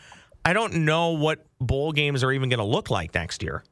I 0.44 0.52
don't 0.52 0.84
know 0.84 1.10
what 1.10 1.46
bowl 1.60 1.92
games 1.92 2.22
are 2.22 2.32
even 2.32 2.48
going 2.48 2.58
to 2.58 2.64
look 2.64 2.90
like 2.90 3.14
next 3.14 3.42
year. 3.42 3.64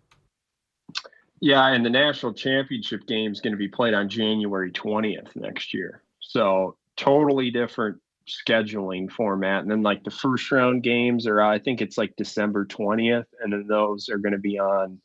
Yeah, 1.41 1.69
and 1.69 1.85
the 1.85 1.91
national 1.91 2.35
championship 2.35 3.07
game 3.07 3.33
is 3.33 3.41
going 3.41 3.53
to 3.53 3.59
be 3.59 3.69
played 3.69 3.95
on 3.95 4.09
January 4.09 4.71
20th 4.71 5.35
next 5.37 5.73
year. 5.73 6.03
So 6.21 6.77
totally 6.97 7.51
different 7.51 7.99
scheduling 8.29 9.11
format. 9.11 9.63
And 9.63 9.71
then 9.71 9.83
like 9.83 10.05
the 10.05 10.11
first 10.11 10.51
round 10.53 10.83
games 10.83 11.27
are 11.27 11.41
I 11.41 11.59
think 11.59 11.81
it's 11.81 11.99
like 11.99 12.15
December 12.17 12.67
20th 12.67 13.25
and 13.41 13.53
then 13.53 13.67
those 13.67 14.09
are 14.09 14.19
going 14.19 14.33
to 14.33 14.39
be 14.39 14.59
on 14.59 15.01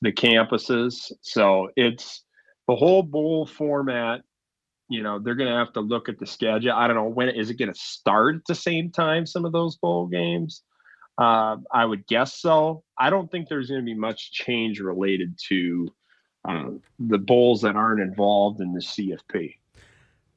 the 0.00 0.12
campuses. 0.12 1.12
So 1.22 1.70
it's 1.76 2.24
the 2.68 2.76
whole 2.76 3.02
bowl 3.02 3.46
format 3.46 4.22
you 4.88 5.02
know 5.02 5.18
they're 5.18 5.34
going 5.34 5.50
to 5.50 5.56
have 5.56 5.72
to 5.72 5.80
look 5.80 6.08
at 6.08 6.18
the 6.18 6.26
schedule. 6.26 6.72
I 6.72 6.86
don't 6.86 6.96
know 6.96 7.08
when 7.08 7.28
is 7.30 7.50
it 7.50 7.58
going 7.58 7.72
to 7.72 7.78
start 7.78 8.36
at 8.36 8.44
the 8.46 8.54
same 8.54 8.90
time 8.90 9.26
some 9.26 9.44
of 9.44 9.52
those 9.52 9.76
bowl 9.76 10.06
games? 10.06 10.62
Uh, 11.16 11.56
i 11.72 11.84
would 11.84 12.06
guess 12.06 12.40
so. 12.40 12.82
I 12.98 13.08
don't 13.08 13.30
think 13.30 13.48
there's 13.48 13.68
going 13.68 13.80
to 13.80 13.84
be 13.84 13.94
much 13.94 14.32
change 14.32 14.80
related 14.80 15.38
to 15.48 15.88
uh, 16.46 16.70
the 16.98 17.18
bowls 17.18 17.62
that 17.62 17.76
aren't 17.76 18.00
involved 18.00 18.60
in 18.60 18.74
the 18.74 18.80
cfp 18.80 19.54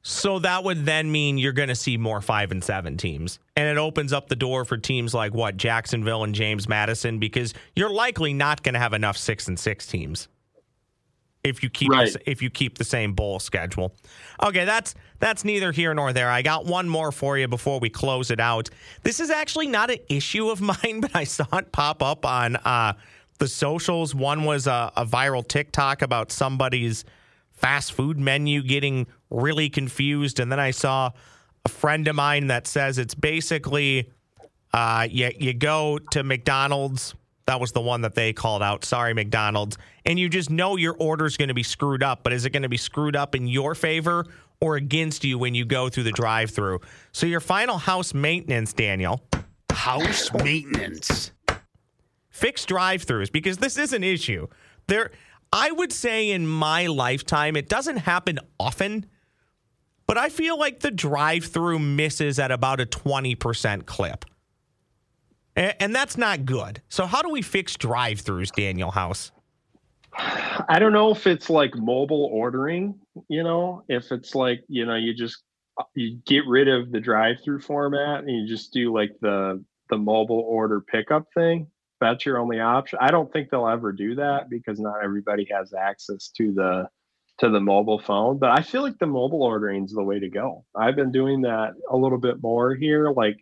so 0.02 0.38
that 0.38 0.64
would 0.64 0.86
then 0.86 1.10
mean 1.12 1.36
you're 1.36 1.52
going 1.52 1.68
to 1.68 1.74
see 1.74 1.98
more 1.98 2.22
five 2.22 2.50
and 2.50 2.64
seven 2.64 2.96
teams. 2.96 3.38
And 3.56 3.68
it 3.68 3.78
opens 3.78 4.12
up 4.12 4.28
the 4.28 4.36
door 4.36 4.64
for 4.64 4.78
teams 4.78 5.12
like 5.12 5.34
what, 5.34 5.58
Jacksonville 5.58 6.24
and 6.24 6.34
James 6.34 6.66
Madison, 6.66 7.18
because 7.18 7.52
you're 7.76 7.90
likely 7.90 8.32
not 8.32 8.62
going 8.62 8.72
to 8.72 8.78
have 8.78 8.94
enough 8.94 9.18
six 9.18 9.48
and 9.48 9.58
six 9.58 9.86
teams 9.86 10.28
if 11.44 11.62
you 11.62 11.70
keep 11.70 11.90
right. 11.90 12.12
the, 12.12 12.30
if 12.30 12.42
you 12.42 12.50
keep 12.50 12.78
the 12.78 12.84
same 12.84 13.12
bowl 13.12 13.38
schedule. 13.38 13.94
Okay, 14.42 14.64
that's 14.64 14.94
that's 15.18 15.44
neither 15.44 15.72
here 15.72 15.94
nor 15.94 16.12
there. 16.12 16.30
I 16.30 16.42
got 16.42 16.66
one 16.66 16.88
more 16.88 17.12
for 17.12 17.38
you 17.38 17.48
before 17.48 17.80
we 17.80 17.90
close 17.90 18.30
it 18.30 18.40
out. 18.40 18.70
This 19.02 19.20
is 19.20 19.30
actually 19.30 19.66
not 19.66 19.90
an 19.90 19.98
issue 20.08 20.50
of 20.50 20.60
mine, 20.84 21.00
but 21.00 21.14
I 21.14 21.24
saw 21.24 21.46
it 21.52 21.72
pop 21.72 22.02
up 22.02 22.24
on 22.24 22.56
uh, 22.56 22.94
the 23.38 23.48
socials. 23.48 24.14
One 24.14 24.44
was 24.44 24.66
a, 24.66 24.92
a 24.96 25.06
viral 25.06 25.46
TikTok 25.46 26.02
about 26.02 26.32
somebody's 26.32 27.04
fast 27.52 27.92
food 27.92 28.18
menu 28.18 28.62
getting 28.62 29.06
really 29.30 29.68
confused, 29.68 30.40
and 30.40 30.50
then 30.50 30.60
I 30.60 30.70
saw 30.70 31.10
a 31.64 31.68
friend 31.68 32.06
of 32.08 32.16
mine 32.16 32.48
that 32.48 32.66
says 32.66 32.98
it's 32.98 33.14
basically 33.14 34.10
uh, 34.72 35.06
you 35.10 35.30
you 35.38 35.54
go 35.54 35.98
to 36.12 36.22
McDonald's 36.22 37.14
that 37.48 37.60
was 37.60 37.72
the 37.72 37.80
one 37.80 38.02
that 38.02 38.14
they 38.14 38.34
called 38.34 38.62
out. 38.62 38.84
Sorry, 38.84 39.14
McDonald's. 39.14 39.78
And 40.04 40.18
you 40.18 40.28
just 40.28 40.50
know 40.50 40.76
your 40.76 40.94
order's 40.98 41.38
going 41.38 41.48
to 41.48 41.54
be 41.54 41.62
screwed 41.62 42.02
up, 42.02 42.22
but 42.22 42.34
is 42.34 42.44
it 42.44 42.50
going 42.50 42.62
to 42.62 42.68
be 42.68 42.76
screwed 42.76 43.16
up 43.16 43.34
in 43.34 43.46
your 43.46 43.74
favor 43.74 44.26
or 44.60 44.76
against 44.76 45.24
you 45.24 45.38
when 45.38 45.54
you 45.54 45.64
go 45.64 45.88
through 45.88 46.02
the 46.02 46.12
drive 46.12 46.50
through? 46.50 46.80
So, 47.12 47.24
your 47.24 47.40
final 47.40 47.78
house 47.78 48.12
maintenance, 48.12 48.74
Daniel. 48.74 49.22
House 49.72 50.30
maintenance. 50.34 51.32
Fix 52.28 52.66
drive 52.66 53.06
throughs 53.06 53.32
because 53.32 53.56
this 53.56 53.78
is 53.78 53.94
an 53.94 54.04
issue. 54.04 54.46
There, 54.86 55.10
I 55.50 55.70
would 55.70 55.90
say 55.90 56.30
in 56.30 56.46
my 56.46 56.86
lifetime, 56.86 57.56
it 57.56 57.70
doesn't 57.70 57.96
happen 57.96 58.40
often, 58.60 59.06
but 60.06 60.18
I 60.18 60.28
feel 60.28 60.58
like 60.58 60.80
the 60.80 60.90
drive 60.90 61.46
through 61.46 61.78
misses 61.78 62.38
at 62.38 62.50
about 62.50 62.78
a 62.78 62.84
20% 62.84 63.86
clip. 63.86 64.26
And 65.58 65.94
that's 65.94 66.16
not 66.16 66.44
good. 66.44 66.82
So, 66.88 67.06
how 67.06 67.20
do 67.22 67.30
we 67.30 67.42
fix 67.42 67.76
drive 67.76 68.22
throughs, 68.22 68.54
Daniel 68.54 68.90
House? 68.90 69.32
I 70.16 70.78
don't 70.78 70.92
know 70.92 71.10
if 71.10 71.26
it's 71.26 71.50
like 71.50 71.76
mobile 71.76 72.28
ordering, 72.32 72.98
you 73.28 73.42
know, 73.42 73.82
if 73.88 74.10
it's 74.10 74.34
like, 74.34 74.64
you 74.68 74.84
know, 74.84 74.96
you 74.96 75.14
just 75.14 75.42
you 75.94 76.18
get 76.26 76.44
rid 76.46 76.66
of 76.68 76.90
the 76.90 77.00
drive-through 77.00 77.60
format 77.60 78.24
and 78.24 78.30
you 78.30 78.48
just 78.48 78.72
do 78.72 78.92
like 78.92 79.12
the 79.20 79.64
the 79.90 79.98
mobile 79.98 80.44
order 80.46 80.80
pickup 80.80 81.26
thing. 81.34 81.66
That's 82.00 82.24
your 82.24 82.38
only 82.38 82.60
option. 82.60 82.98
I 83.00 83.10
don't 83.10 83.32
think 83.32 83.50
they'll 83.50 83.68
ever 83.68 83.92
do 83.92 84.14
that 84.16 84.50
because 84.50 84.78
not 84.78 85.02
everybody 85.02 85.46
has 85.50 85.72
access 85.72 86.30
to 86.36 86.52
the 86.52 86.88
to 87.38 87.50
the 87.50 87.60
mobile 87.60 88.00
phone, 88.00 88.38
but 88.38 88.50
I 88.50 88.62
feel 88.62 88.82
like 88.82 88.98
the 88.98 89.06
mobile 89.06 89.42
ordering 89.42 89.84
is 89.84 89.92
the 89.92 90.02
way 90.02 90.18
to 90.18 90.28
go. 90.28 90.64
I've 90.76 90.96
been 90.96 91.12
doing 91.12 91.42
that 91.42 91.74
a 91.90 91.96
little 91.96 92.18
bit 92.18 92.42
more 92.42 92.74
here 92.74 93.10
like 93.10 93.36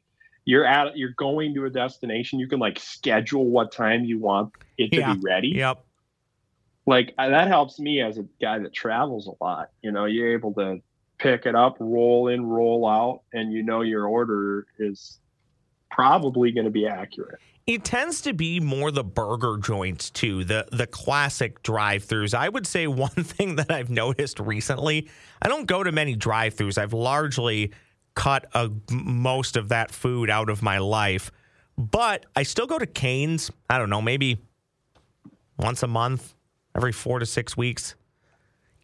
you're 0.47 0.65
at 0.65 0.97
you're 0.97 1.11
going 1.11 1.53
to 1.55 1.67
a 1.67 1.71
destination. 1.71 2.39
You 2.39 2.49
can 2.49 2.61
like 2.61 2.79
schedule 2.79 3.45
what 3.45 3.73
time 3.73 4.05
you 4.05 4.19
want 4.19 4.53
it 4.79 4.91
to 4.93 4.99
yeah. 4.99 5.15
be 5.15 5.21
ready. 5.21 5.49
Yep. 5.49 5.85
Like 6.87 7.13
uh, 7.19 7.29
that 7.29 7.49
helps 7.49 7.79
me 7.79 8.01
as 8.01 8.17
a 8.17 8.25
guy 8.41 8.61
that 8.61 8.73
travels 8.73 9.27
a 9.27 9.45
lot 9.45 9.71
you 9.83 9.93
know? 9.93 10.07
You're 10.07 10.33
able 10.33 10.55
to 10.55 10.81
pick 11.19 11.47
it 11.47 11.55
up 11.55 11.77
roll 11.81 12.29
in 12.29 12.47
roll 12.47 12.87
out 12.87 13.23
and 13.33 13.53
you 13.53 13.63
know 13.63 13.81
your 13.81 14.07
order 14.07 14.67
is 14.79 15.19
probably 15.91 16.53
going 16.53 16.65
to 16.65 16.71
be 16.71 16.87
accurate. 16.87 17.41
It 17.67 17.83
tends 17.83 18.21
to 18.21 18.33
be 18.33 18.61
more 18.61 18.93
the 18.93 19.03
burger 19.03 19.59
joints 19.59 20.11
too 20.11 20.45
the 20.45 20.69
the 20.71 20.87
classic 20.87 21.65
drive-throughs. 21.65 22.35
I 22.35 22.49
would 22.49 22.69
say 22.69 22.87
one 22.87 23.11
thing 23.11 23.57
that 23.57 23.73
i've 23.73 23.91
noticed 23.91 24.39
recently 24.39 25.09
i 25.43 25.49
don't 25.49 25.67
go 25.67 25.83
to 25.83 25.91
many 25.91 26.15
drive-throughs. 26.15 26.79
I've 26.79 26.93
largely 26.93 27.73
cut 28.17 28.47
a, 28.55 28.71
most 28.91 29.57
of 29.57 29.69
that 29.69 29.93
food 29.93 30.29
out 30.29 30.51
of 30.51 30.61
my 30.63 30.79
life. 30.79 31.31
But 31.79 32.27
I 32.35 32.43
still 32.43 32.67
go 32.67 32.79
to 32.79 32.87
Cane's. 32.87 33.53
I 33.71 33.79
don't 33.79 33.91
know, 33.91 34.03
maybe 34.03 34.39
once 35.59 35.85
a 35.85 35.87
month, 35.87 36.35
every 36.75 36.93
four 36.93 37.21
to 37.21 37.27
six 37.27 37.57
weeks. 37.57 37.95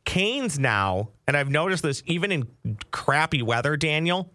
Cane's 0.04 0.58
now, 0.58 1.10
and 1.26 1.36
I've 1.36 1.50
noticed 1.50 1.82
this 1.82 2.02
even 2.06 2.30
in 2.30 2.48
crappy 2.90 3.42
weather, 3.42 3.76
Daniel, 3.76 4.32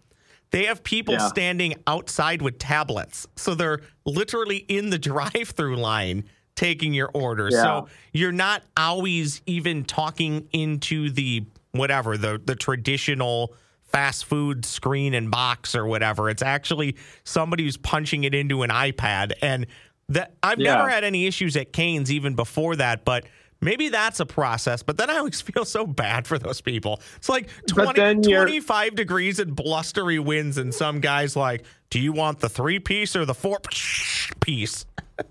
they 0.50 0.64
have 0.64 0.82
people 0.82 1.14
yeah. 1.14 1.28
standing 1.28 1.74
outside 1.86 2.42
with 2.42 2.58
tablets. 2.58 3.26
So 3.36 3.54
they're 3.54 3.80
literally 4.04 4.56
in 4.56 4.90
the 4.90 4.98
drive 4.98 5.52
through 5.54 5.76
line 5.76 6.24
taking 6.56 6.92
your 6.92 7.10
order. 7.14 7.48
Yeah. 7.52 7.62
So 7.62 7.88
you're 8.12 8.32
not 8.32 8.62
always 8.76 9.42
even 9.46 9.84
talking 9.84 10.48
into 10.52 11.10
the 11.10 11.44
whatever, 11.72 12.16
the 12.16 12.40
the 12.44 12.56
traditional 12.56 13.54
fast 13.88 14.24
food 14.26 14.64
screen 14.64 15.14
and 15.14 15.30
box 15.30 15.74
or 15.74 15.86
whatever. 15.86 16.30
It's 16.30 16.42
actually 16.42 16.96
somebody 17.24 17.64
who's 17.64 17.76
punching 17.76 18.24
it 18.24 18.34
into 18.34 18.62
an 18.62 18.70
iPad. 18.70 19.32
And 19.42 19.66
That 20.10 20.34
I've 20.42 20.58
Yeah. 20.58 20.76
never 20.76 20.88
had 20.88 21.04
any 21.04 21.26
issues 21.26 21.54
at 21.56 21.72
Cane's 21.74 22.10
even 22.10 22.34
before 22.34 22.76
that, 22.76 23.04
but 23.04 23.26
maybe 23.60 23.90
that's 23.90 24.20
a 24.20 24.24
process. 24.26 24.82
But 24.82 24.96
then 24.96 25.10
I 25.10 25.18
always 25.18 25.40
feel 25.42 25.66
so 25.66 25.86
bad 25.86 26.26
for 26.26 26.38
those 26.38 26.62
people. 26.62 27.00
It's 27.16 27.28
like 27.28 27.48
20, 27.66 28.22
25 28.22 28.94
degrees 28.94 29.38
and 29.38 29.54
blustery 29.54 30.18
winds, 30.18 30.56
and 30.56 30.74
some 30.74 31.00
guys 31.00 31.36
like, 31.36 31.64
do 31.90 31.98
you 32.00 32.12
want 32.12 32.40
the 32.40 32.48
three 32.48 32.78
piece 32.78 33.14
or 33.16 33.26
the 33.26 33.34
four 33.34 33.58
piece? 34.40 34.86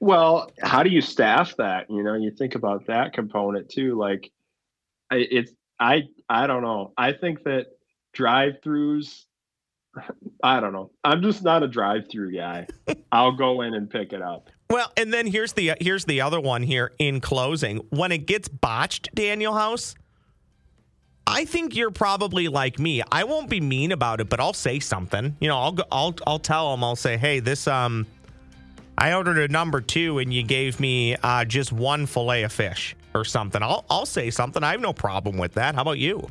Well, 0.00 0.52
how 0.62 0.82
do 0.82 0.90
you 0.90 1.00
staff 1.00 1.56
that? 1.56 1.90
You 1.90 2.02
know, 2.02 2.14
you 2.14 2.30
think 2.30 2.54
about 2.54 2.86
that 2.86 3.12
component 3.14 3.68
too. 3.70 3.96
Like, 3.98 4.30
it's 5.10 5.52
I 5.80 6.04
I 6.28 6.46
don't 6.46 6.62
know. 6.62 6.92
I 6.96 7.12
think 7.12 7.44
that 7.44 7.66
drive-throughs. 8.12 9.24
I 10.42 10.60
don't 10.60 10.72
know. 10.72 10.90
I'm 11.04 11.22
just 11.22 11.42
not 11.42 11.62
a 11.62 11.68
drive-through 11.68 12.36
guy. 12.36 12.66
I'll 13.12 13.32
go 13.32 13.62
in 13.62 13.74
and 13.74 13.88
pick 13.88 14.12
it 14.12 14.22
up. 14.22 14.50
Well, 14.70 14.92
and 14.96 15.12
then 15.12 15.26
here's 15.26 15.54
the 15.54 15.72
here's 15.80 16.04
the 16.04 16.20
other 16.20 16.40
one 16.40 16.62
here 16.62 16.92
in 16.98 17.20
closing. 17.20 17.78
When 17.90 18.12
it 18.12 18.26
gets 18.26 18.48
botched, 18.48 19.14
Daniel 19.14 19.54
House, 19.54 19.94
I 21.26 21.46
think 21.46 21.74
you're 21.74 21.90
probably 21.90 22.48
like 22.48 22.78
me. 22.78 23.02
I 23.10 23.24
won't 23.24 23.48
be 23.48 23.60
mean 23.60 23.92
about 23.92 24.20
it, 24.20 24.28
but 24.28 24.40
I'll 24.40 24.52
say 24.52 24.78
something. 24.78 25.36
You 25.40 25.48
know, 25.48 25.58
I'll 25.58 25.72
go, 25.72 25.84
I'll 25.90 26.14
I'll 26.26 26.38
tell 26.38 26.70
them. 26.70 26.84
I'll 26.84 26.96
say, 26.96 27.16
hey, 27.16 27.40
this 27.40 27.66
um, 27.66 28.06
I 28.98 29.14
ordered 29.14 29.38
a 29.38 29.48
number 29.48 29.80
two, 29.80 30.18
and 30.18 30.34
you 30.34 30.42
gave 30.42 30.80
me 30.80 31.16
uh, 31.16 31.44
just 31.46 31.72
one 31.72 32.04
fillet 32.06 32.42
of 32.42 32.52
fish 32.52 32.94
or 33.18 33.24
something. 33.24 33.62
I'll 33.62 33.84
I'll 33.90 34.06
say 34.06 34.30
something. 34.30 34.62
I 34.62 34.72
have 34.72 34.80
no 34.80 34.92
problem 34.92 35.36
with 35.38 35.54
that. 35.54 35.74
How 35.74 35.82
about 35.82 35.98
you? 35.98 36.26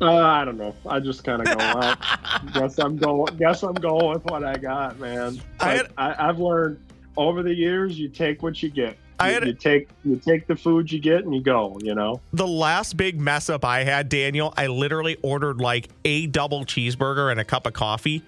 Uh, 0.00 0.16
I 0.16 0.44
don't 0.46 0.56
know. 0.56 0.74
I 0.86 0.98
just 0.98 1.24
kind 1.24 1.46
of 1.46 1.58
go 1.58 1.62
out. 1.64 1.98
guess 2.54 2.78
I'm 2.78 2.96
going. 2.96 3.36
Guess 3.36 3.62
I'm 3.62 3.74
going 3.74 4.14
with 4.14 4.24
what 4.24 4.44
I 4.44 4.56
got, 4.56 4.98
man. 4.98 5.40
I, 5.60 5.74
had, 5.74 5.92
I, 5.98 6.28
I've 6.28 6.38
learned 6.38 6.78
over 7.16 7.42
the 7.42 7.54
years, 7.54 7.98
you 7.98 8.08
take 8.08 8.42
what 8.42 8.62
you 8.62 8.70
get. 8.70 8.96
I 9.18 9.28
You, 9.28 9.34
had- 9.34 9.46
you 9.46 9.52
take 9.54 9.88
you 10.04 10.16
take 10.16 10.46
the 10.46 10.56
food 10.56 10.90
you 10.90 10.98
get 10.98 11.24
and 11.24 11.34
you 11.34 11.42
go. 11.42 11.78
You 11.82 11.94
know. 11.94 12.20
The 12.32 12.46
last 12.46 12.96
big 12.96 13.20
mess 13.20 13.50
up 13.50 13.62
I 13.64 13.84
had, 13.84 14.08
Daniel, 14.08 14.54
I 14.56 14.68
literally 14.68 15.18
ordered 15.22 15.60
like 15.60 15.90
a 16.06 16.26
double 16.26 16.64
cheeseburger 16.64 17.30
and 17.30 17.38
a 17.38 17.44
cup 17.44 17.66
of 17.66 17.74
coffee, 17.74 18.22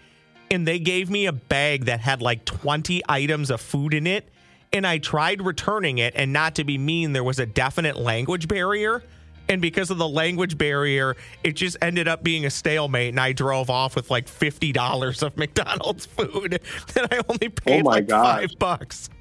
and 0.50 0.68
they 0.68 0.78
gave 0.78 1.08
me 1.08 1.24
a 1.24 1.32
bag 1.32 1.86
that 1.86 2.00
had 2.00 2.20
like 2.20 2.44
20 2.44 3.02
items 3.08 3.50
of 3.50 3.62
food 3.62 3.94
in 3.94 4.06
it. 4.06 4.28
And 4.72 4.86
I 4.86 4.98
tried 4.98 5.42
returning 5.42 5.98
it, 5.98 6.14
and 6.16 6.32
not 6.32 6.54
to 6.54 6.64
be 6.64 6.78
mean, 6.78 7.12
there 7.12 7.24
was 7.24 7.38
a 7.38 7.46
definite 7.46 7.96
language 7.96 8.48
barrier. 8.48 9.02
And 9.48 9.60
because 9.60 9.90
of 9.90 9.98
the 9.98 10.08
language 10.08 10.56
barrier, 10.56 11.16
it 11.44 11.52
just 11.52 11.76
ended 11.82 12.08
up 12.08 12.22
being 12.22 12.46
a 12.46 12.50
stalemate. 12.50 13.10
And 13.10 13.20
I 13.20 13.32
drove 13.32 13.68
off 13.68 13.96
with 13.96 14.10
like 14.10 14.26
$50 14.26 15.22
of 15.22 15.36
McDonald's 15.36 16.06
food. 16.06 16.60
And 16.96 17.08
I 17.10 17.20
only 17.28 17.48
paid 17.50 17.84
my 17.84 17.90
like 17.96 18.08
gosh. 18.08 18.40
five 18.40 18.50
bucks. 18.58 19.10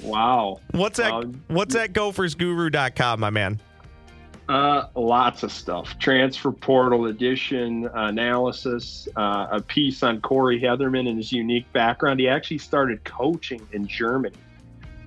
Wow. 0.00 0.60
What's 0.72 0.98
at, 0.98 1.10
Um, 1.10 1.40
what's 1.48 1.74
at 1.74 1.94
gophersguru.com, 1.94 3.20
my 3.20 3.30
man? 3.30 3.58
Uh, 4.48 4.88
lots 4.94 5.42
of 5.42 5.50
stuff. 5.50 5.98
Transfer 5.98 6.52
portal 6.52 7.06
edition 7.06 7.88
analysis. 7.94 9.08
Uh, 9.16 9.46
a 9.52 9.60
piece 9.62 10.02
on 10.02 10.20
Corey 10.20 10.60
Hetherman 10.60 11.08
and 11.08 11.16
his 11.16 11.32
unique 11.32 11.70
background. 11.72 12.20
He 12.20 12.28
actually 12.28 12.58
started 12.58 13.02
coaching 13.04 13.66
in 13.72 13.86
Germany. 13.86 14.36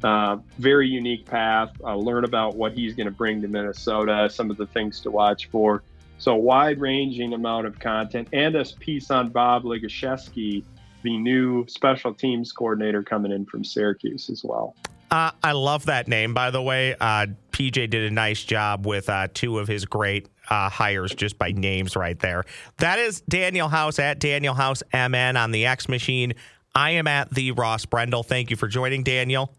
Uh, 0.04 0.38
very 0.58 0.88
unique 0.88 1.26
path. 1.26 1.70
Uh, 1.84 1.96
learn 1.96 2.24
about 2.24 2.56
what 2.56 2.74
he's 2.74 2.96
going 2.96 3.06
to 3.06 3.12
bring 3.12 3.42
to 3.42 3.48
Minnesota. 3.48 4.30
Some 4.32 4.50
of 4.50 4.58
the 4.58 4.66
things 4.68 5.00
to 5.02 5.12
watch 5.12 5.50
for. 5.50 5.84
So 6.18 6.36
wide 6.36 6.80
ranging 6.80 7.34
amount 7.34 7.68
of 7.68 7.80
content, 7.80 8.30
and 8.34 8.56
a 8.56 8.66
piece 8.80 9.12
on 9.12 9.30
Bob 9.30 9.64
Ligashesky, 9.64 10.64
the 11.04 11.16
new 11.16 11.68
special 11.68 12.12
teams 12.12 12.52
coordinator 12.52 13.04
coming 13.04 13.32
in 13.32 13.46
from 13.46 13.64
Syracuse 13.64 14.32
as 14.32 14.44
well. 14.44 14.76
Uh, 15.10 15.32
I 15.42 15.54
love 15.54 15.86
that 15.86 16.08
name, 16.08 16.34
by 16.34 16.52
the 16.52 16.62
way. 16.62 16.96
Uh, 17.00 17.28
PJ 17.52 17.90
did 17.90 18.12
a 18.12 18.12
nice 18.12 18.44
job 18.44 18.86
with 18.86 19.10
uh, 19.10 19.28
two 19.34 19.60
of 19.60 19.68
his 19.68 19.86
great 19.86 20.28
uh, 20.50 20.70
hires 20.70 21.14
just 21.16 21.38
by 21.38 21.52
names 21.52 21.96
right 21.96 22.20
there. 22.20 22.44
That 22.78 23.00
is 23.00 23.22
Daniel 23.22 23.70
House 23.70 24.00
at 24.00 24.20
Daniel 24.20 24.54
House 24.54 24.84
MN 24.94 25.38
on 25.38 25.52
the 25.52 25.66
X 25.66 25.88
Machine. 25.88 26.34
I 26.76 26.92
am 26.92 27.08
at 27.08 27.34
the 27.34 27.52
Ross 27.52 27.86
Brendel. 27.86 28.24
Thank 28.24 28.50
you 28.50 28.58
for 28.58 28.68
joining, 28.68 29.04
Daniel. 29.04 29.54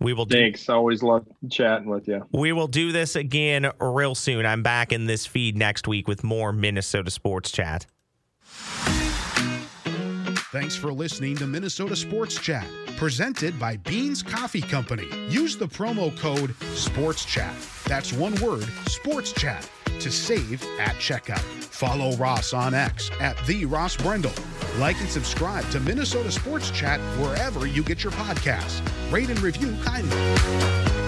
We 0.00 0.14
will 0.14 0.24
do, 0.24 0.36
Thanks. 0.36 0.68
Always 0.70 1.02
love 1.02 1.26
chatting 1.50 1.88
with 1.88 2.08
you. 2.08 2.26
we 2.32 2.52
will 2.52 2.66
do 2.68 2.90
this 2.90 3.16
again 3.16 3.70
real 3.78 4.14
soon. 4.14 4.46
I'm 4.46 4.62
back 4.62 4.92
in 4.92 5.06
this 5.06 5.26
feed 5.26 5.56
next 5.56 5.86
week 5.86 6.08
with 6.08 6.24
more 6.24 6.52
Minnesota 6.52 7.10
sports 7.10 7.50
chat. 7.50 7.86
Thanks 10.52 10.74
for 10.74 10.92
listening 10.92 11.36
to 11.36 11.46
Minnesota 11.46 11.94
Sports 11.94 12.36
Chat, 12.36 12.66
presented 12.96 13.56
by 13.60 13.76
Beans 13.76 14.20
Coffee 14.20 14.60
Company. 14.60 15.06
Use 15.28 15.56
the 15.56 15.68
promo 15.68 16.16
code 16.18 16.56
Sports 16.74 17.24
Chat. 17.24 17.54
That's 17.84 18.12
one 18.12 18.34
word, 18.40 18.64
Sports 18.86 19.30
Chat, 19.30 19.70
to 20.00 20.10
save 20.10 20.60
at 20.80 20.96
checkout. 20.96 21.38
Follow 21.38 22.16
Ross 22.16 22.52
on 22.52 22.74
X 22.74 23.12
at 23.20 23.38
the 23.46 23.64
Ross 23.64 23.96
Brendel. 23.96 24.32
Like 24.76 25.00
and 25.00 25.08
subscribe 25.08 25.70
to 25.70 25.78
Minnesota 25.78 26.32
Sports 26.32 26.72
Chat 26.72 26.98
wherever 27.20 27.68
you 27.68 27.84
get 27.84 28.02
your 28.02 28.12
podcasts. 28.14 28.82
Rate 29.12 29.30
and 29.30 29.40
review 29.40 29.76
kindly. 29.84 30.99